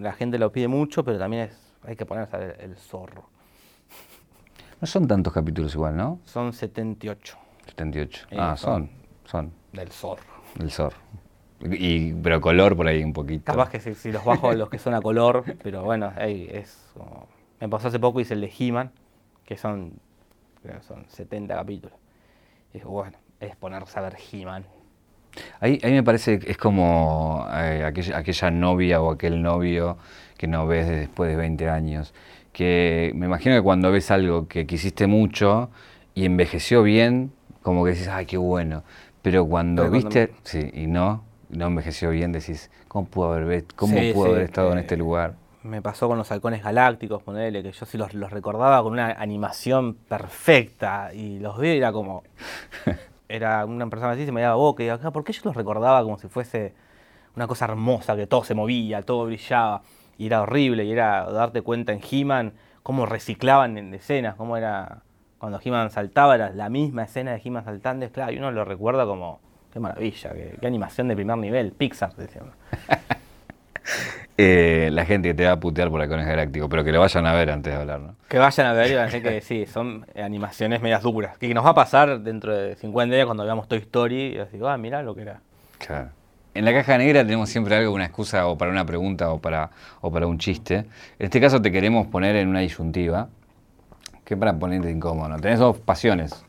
La 0.00 0.12
gente 0.12 0.38
lo 0.38 0.52
pide 0.52 0.68
mucho, 0.68 1.04
pero 1.04 1.18
también 1.18 1.44
es, 1.44 1.74
hay 1.84 1.96
que 1.96 2.04
ponerse 2.04 2.36
el, 2.36 2.70
el 2.70 2.76
zorro. 2.76 3.24
No 4.80 4.86
son 4.86 5.06
tantos 5.06 5.32
capítulos 5.32 5.74
igual, 5.74 5.96
¿no? 5.96 6.18
Son 6.24 6.52
78. 6.52 7.38
78. 7.66 8.26
ah, 8.36 8.56
son, 8.56 8.90
son. 9.24 9.52
Del 9.72 9.90
zorro. 9.90 10.24
Del 10.56 10.70
zorro. 10.70 10.96
Y, 11.70 12.12
pero 12.14 12.40
color 12.40 12.76
por 12.76 12.88
ahí 12.88 13.04
un 13.04 13.12
poquito. 13.12 13.44
Capaz 13.44 13.70
que 13.70 13.78
si, 13.78 14.10
los 14.10 14.24
bajo 14.24 14.52
los 14.52 14.68
que 14.68 14.78
son 14.78 14.94
a 14.94 15.00
color, 15.00 15.44
pero 15.62 15.84
bueno, 15.84 16.12
es 16.18 16.90
como... 16.94 17.28
Me 17.60 17.68
pasó 17.68 17.88
hace 17.88 18.00
poco 18.00 18.18
hice 18.18 18.34
el 18.34 18.40
de 18.40 18.52
He-Man, 18.58 18.90
que 19.44 19.56
son, 19.56 19.92
son 20.80 21.04
70 21.08 21.54
capítulos. 21.54 21.96
Y 22.74 22.80
bueno, 22.80 23.16
es 23.38 23.54
ponerse 23.54 23.96
a 24.00 24.02
ver 24.02 24.16
He-Man. 24.32 24.64
Ahí, 25.60 25.80
ahí 25.82 25.92
me 25.92 26.02
parece 26.02 26.38
que 26.38 26.50
es 26.50 26.58
como 26.58 27.46
eh, 27.52 27.84
aquella, 27.84 28.18
aquella, 28.18 28.50
novia 28.50 29.00
o 29.00 29.12
aquel 29.12 29.42
novio 29.42 29.96
que 30.36 30.46
no 30.46 30.66
ves 30.66 30.88
después 30.88 31.30
de 31.30 31.36
20 31.36 31.68
años. 31.68 32.14
Que 32.52 33.12
me 33.14 33.26
imagino 33.26 33.54
que 33.54 33.62
cuando 33.62 33.90
ves 33.90 34.10
algo 34.10 34.46
que 34.46 34.66
quisiste 34.66 35.06
mucho 35.06 35.70
y 36.14 36.26
envejeció 36.26 36.82
bien, 36.82 37.32
como 37.62 37.84
que 37.84 37.92
dices, 37.92 38.08
ay, 38.08 38.26
qué 38.26 38.36
bueno. 38.36 38.82
Pero 39.22 39.46
cuando 39.46 39.88
viste, 39.88 40.32
sí, 40.42 40.70
y 40.74 40.86
no, 40.86 41.22
no 41.48 41.66
envejeció 41.66 42.10
bien, 42.10 42.32
decís, 42.32 42.70
¿cómo 42.88 43.06
pudo 43.06 43.32
haber, 43.32 43.64
cómo 43.76 43.96
pudo 44.12 44.32
haber 44.32 44.42
estado 44.42 44.72
en 44.72 44.78
este 44.78 44.96
lugar? 44.96 45.34
Me 45.62 45.80
pasó 45.80 46.08
con 46.08 46.18
los 46.18 46.30
halcones 46.32 46.62
galácticos, 46.62 47.22
ponele, 47.22 47.62
que 47.62 47.70
yo 47.70 47.86
sí 47.86 47.96
los, 47.96 48.12
recordaba 48.12 48.82
con 48.82 48.94
una 48.94 49.12
animación 49.12 49.94
perfecta 49.94 51.14
y 51.14 51.38
los 51.38 51.58
vi 51.58 51.68
y 51.68 51.76
era 51.76 51.92
como... 51.92 52.24
era 53.34 53.64
una 53.64 53.88
persona 53.88 54.12
así, 54.12 54.26
se 54.26 54.32
me 54.32 54.42
daba 54.42 54.56
boca 54.56 54.82
y 54.82 54.88
acá, 54.88 55.10
¿por 55.10 55.24
qué 55.24 55.32
yo 55.32 55.42
los 55.44 55.56
recordaba 55.56 56.02
como 56.02 56.18
si 56.18 56.28
fuese 56.28 56.74
una 57.34 57.46
cosa 57.46 57.64
hermosa, 57.64 58.14
que 58.16 58.26
todo 58.26 58.44
se 58.44 58.54
movía, 58.54 59.02
todo 59.02 59.26
brillaba? 59.26 59.82
Y 60.18 60.26
era 60.26 60.42
horrible, 60.42 60.84
y 60.84 60.92
era 60.92 61.24
darte 61.30 61.62
cuenta 61.62 61.92
en 61.92 62.00
He-Man 62.08 62.52
cómo 62.82 63.06
reciclaban 63.06 63.78
en 63.78 63.94
escenas, 63.94 64.36
cómo 64.36 64.56
era 64.56 65.02
cuando 65.38 65.60
He-Man 65.62 65.90
saltaba, 65.90 66.34
era 66.34 66.50
la 66.50 66.68
misma 66.68 67.04
escena 67.04 67.32
de 67.32 67.40
He-Man 67.42 67.64
saltando, 67.64 68.08
claro, 68.10 68.32
y 68.32 68.38
uno 68.38 68.50
lo 68.50 68.64
recuerda 68.64 69.06
como 69.06 69.40
Qué 69.72 69.80
maravilla, 69.80 70.32
qué, 70.60 70.66
animación 70.66 71.08
de 71.08 71.14
primer 71.16 71.38
nivel, 71.38 71.72
Pixar, 71.72 72.14
decíamos. 72.14 72.54
eh, 74.44 74.90
la 74.90 75.04
gente 75.04 75.28
que 75.28 75.34
te 75.34 75.44
va 75.44 75.52
a 75.52 75.60
putear 75.60 75.90
por 75.90 76.00
Halcones 76.00 76.26
Galácticos, 76.26 76.68
pero 76.68 76.84
que 76.84 76.92
lo 76.92 77.00
vayan 77.00 77.26
a 77.26 77.32
ver 77.32 77.50
antes 77.50 77.72
de 77.72 77.78
hablar, 77.78 78.00
¿no? 78.00 78.14
Que 78.28 78.38
vayan 78.38 78.66
a 78.66 78.72
ver 78.72 78.90
y 78.90 78.94
van 78.94 79.02
a 79.02 79.06
decir 79.06 79.22
que 79.22 79.40
sí, 79.40 79.66
son 79.66 80.06
animaciones 80.16 80.82
medias 80.82 81.02
duras. 81.02 81.38
Que 81.38 81.52
nos 81.54 81.64
va 81.64 81.70
a 81.70 81.74
pasar 81.74 82.20
dentro 82.20 82.56
de 82.56 82.74
50 82.76 83.14
días 83.14 83.26
cuando 83.26 83.44
veamos 83.44 83.68
Toy 83.68 83.78
Story 83.78 84.34
y 84.34 84.38
así, 84.38 84.58
ah, 84.64 84.76
mira 84.76 85.02
lo 85.02 85.14
que 85.14 85.22
era. 85.22 85.40
Claro. 85.78 86.10
En 86.54 86.64
la 86.64 86.72
caja 86.72 86.98
negra 86.98 87.24
tenemos 87.24 87.48
siempre 87.48 87.76
algo, 87.76 87.94
una 87.94 88.04
excusa 88.04 88.46
o 88.46 88.58
para 88.58 88.70
una 88.70 88.84
pregunta 88.84 89.30
o 89.30 89.38
para, 89.38 89.70
o 90.00 90.10
para 90.10 90.26
un 90.26 90.38
chiste. 90.38 90.76
En 90.76 90.86
este 91.18 91.40
caso 91.40 91.62
te 91.62 91.72
queremos 91.72 92.08
poner 92.08 92.36
en 92.36 92.48
una 92.48 92.60
disyuntiva, 92.60 93.28
que 94.24 94.36
para 94.36 94.52
ponerte 94.58 94.90
incómodo, 94.90 95.28
¿no? 95.28 95.40
Tenés 95.40 95.58
dos 95.58 95.78
pasiones, 95.78 96.44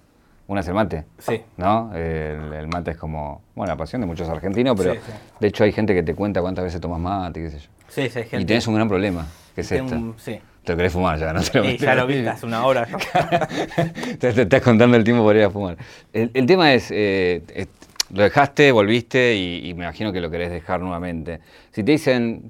una 0.47 0.59
es 0.59 0.67
el 0.67 0.73
mate. 0.73 1.05
Sí. 1.19 1.41
¿No? 1.57 1.95
El, 1.95 2.67
mate 2.67 2.91
es 2.91 2.97
como, 2.97 3.41
bueno, 3.55 3.71
la 3.71 3.77
pasión 3.77 4.01
de 4.01 4.07
muchos 4.07 4.27
argentinos, 4.27 4.75
pero 4.77 4.93
de 5.39 5.47
hecho 5.47 5.63
hay 5.63 5.71
gente 5.71 5.93
que 5.93 6.03
te 6.03 6.15
cuenta 6.15 6.41
cuántas 6.41 6.65
veces 6.65 6.81
tomas 6.81 6.99
mate, 6.99 7.41
qué 7.41 7.49
sé 7.49 7.59
yo. 7.59 7.69
Sí, 7.93 8.09
sí, 8.09 8.19
hay 8.19 8.25
gente. 8.25 8.41
Y 8.41 8.45
tenés 8.45 8.67
un 8.67 8.75
gran 8.75 8.87
problema, 8.87 9.27
que 9.53 9.61
es 9.61 9.71
este. 9.71 9.95
sí. 10.17 10.39
Te 10.63 10.71
lo 10.71 10.77
querés 10.77 10.93
fumar 10.93 11.19
ya, 11.19 11.33
¿no? 11.33 11.41
Te 11.41 11.57
lo 11.57 11.65
sí, 11.65 11.77
ya 11.77 11.93
lo 11.93 12.07
viste 12.07 12.29
hace 12.29 12.45
una 12.45 12.65
hora. 12.65 12.87
te, 14.19 14.29
estás 14.29 14.61
contando 14.61 14.95
el 14.95 15.03
tiempo 15.03 15.25
para 15.25 15.39
ir 15.39 15.45
a 15.45 15.49
fumar. 15.49 15.77
El, 16.13 16.45
tema 16.45 16.73
es, 16.73 16.89
eh, 16.89 17.67
lo 18.11 18.23
dejaste, 18.23 18.71
volviste 18.71 19.35
y, 19.35 19.73
me 19.73 19.83
imagino 19.83 20.13
que 20.13 20.21
lo 20.21 20.31
querés 20.31 20.49
dejar 20.51 20.79
nuevamente. 20.79 21.41
Si 21.71 21.83
te 21.83 21.91
dicen, 21.91 22.49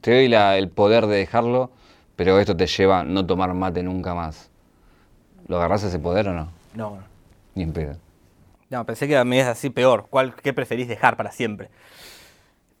te 0.00 0.14
doy 0.14 0.28
la, 0.28 0.56
el 0.56 0.70
poder 0.70 1.06
de 1.06 1.16
dejarlo, 1.16 1.70
pero 2.16 2.40
esto 2.40 2.56
te 2.56 2.66
lleva 2.66 3.00
a 3.00 3.04
no 3.04 3.26
tomar 3.26 3.52
mate 3.52 3.82
nunca 3.82 4.14
más, 4.14 4.50
¿lo 5.46 5.56
agarrás 5.58 5.82
ese 5.82 5.98
poder 5.98 6.28
o 6.28 6.32
no? 6.32 6.48
No, 6.74 6.96
no. 6.96 7.02
Ni 7.54 7.64
en 7.64 7.72
pedo. 7.74 7.96
No, 8.70 8.86
pensé 8.86 9.06
que 9.06 9.22
me 9.24 9.38
es 9.38 9.46
así 9.46 9.68
peor. 9.68 10.06
¿Cuál, 10.08 10.34
¿Qué 10.34 10.54
preferís 10.54 10.88
dejar 10.88 11.18
para 11.18 11.30
siempre? 11.30 11.68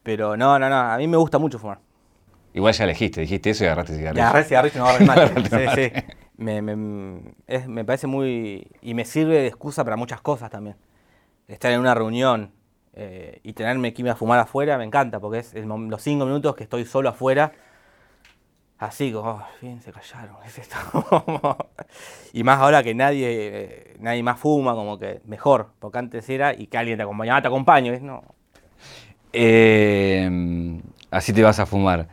Pero 0.02 0.36
no, 0.38 0.58
no, 0.58 0.70
no. 0.70 0.76
A 0.76 0.96
mí 0.96 1.06
me 1.06 1.18
gusta 1.18 1.38
mucho 1.38 1.58
fumar. 1.58 1.78
Igual 2.54 2.74
ya 2.74 2.84
elegiste, 2.84 3.20
dijiste 3.22 3.50
eso 3.50 3.64
y 3.64 3.66
agarraste 3.66 3.96
cigarrillo. 3.96 4.24
agarré 4.24 4.44
cigarrillo 4.44 4.74
y 4.76 4.78
no 4.78 4.86
agarré 4.86 5.04
mate. 5.40 5.74
sí, 5.74 5.90
sí. 5.92 6.02
Me, 6.36 6.60
me, 6.60 7.84
parece 7.84 8.06
muy... 8.06 8.66
Y 8.80 8.94
me 8.94 9.04
sirve 9.04 9.36
de 9.36 9.46
excusa 9.46 9.84
para 9.84 9.96
muchas 9.96 10.20
cosas 10.20 10.50
también. 10.50 10.76
Estar 11.48 11.72
en 11.72 11.80
una 11.80 11.94
reunión 11.94 12.52
eh, 12.94 13.40
y 13.42 13.52
tenerme 13.52 13.94
que 13.94 14.02
ir 14.02 14.10
a 14.10 14.16
fumar 14.16 14.38
afuera 14.38 14.76
me 14.76 14.84
encanta, 14.84 15.20
porque 15.20 15.38
es 15.38 15.54
los 15.54 16.02
cinco 16.02 16.26
minutos 16.26 16.56
que 16.56 16.64
estoy 16.64 16.84
solo 16.84 17.08
afuera 17.08 17.52
así 18.82 19.12
como, 19.12 19.30
oh, 19.30 19.42
bien, 19.60 19.80
se 19.80 19.92
callaron, 19.92 20.36
es 20.44 20.58
esto. 20.58 20.76
y 22.32 22.42
más 22.42 22.58
ahora 22.58 22.82
que 22.82 22.94
nadie, 22.94 23.94
nadie 24.00 24.22
más 24.22 24.40
fuma, 24.40 24.74
como 24.74 24.98
que 24.98 25.20
mejor, 25.24 25.68
porque 25.78 25.98
antes 25.98 26.28
era 26.28 26.52
y 26.52 26.66
que 26.66 26.78
alguien 26.78 26.96
te 26.96 27.04
acompañaba, 27.04 27.40
te 27.40 27.48
acompaño, 27.48 27.92
¿es? 27.92 28.02
No. 28.02 28.24
Eh, 29.32 30.80
así 31.10 31.32
te 31.32 31.42
vas 31.42 31.60
a 31.60 31.66
fumar. 31.66 32.08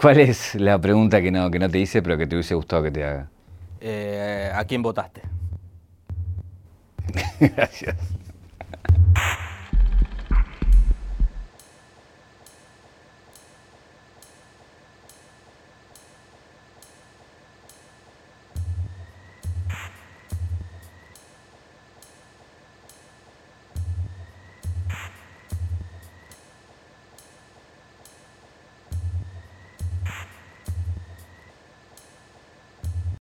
¿Cuál 0.00 0.18
es 0.20 0.54
la 0.54 0.78
pregunta 0.78 1.20
que 1.20 1.30
no, 1.30 1.50
que 1.50 1.58
no 1.58 1.68
te 1.68 1.78
hice, 1.78 2.00
pero 2.00 2.16
que 2.16 2.26
te 2.26 2.34
hubiese 2.34 2.54
gustado 2.54 2.84
que 2.84 2.90
te 2.90 3.04
haga? 3.04 3.28
Eh, 3.82 4.50
¿A 4.54 4.64
quién 4.64 4.80
votaste? 4.80 5.20
Gracias. 7.40 7.96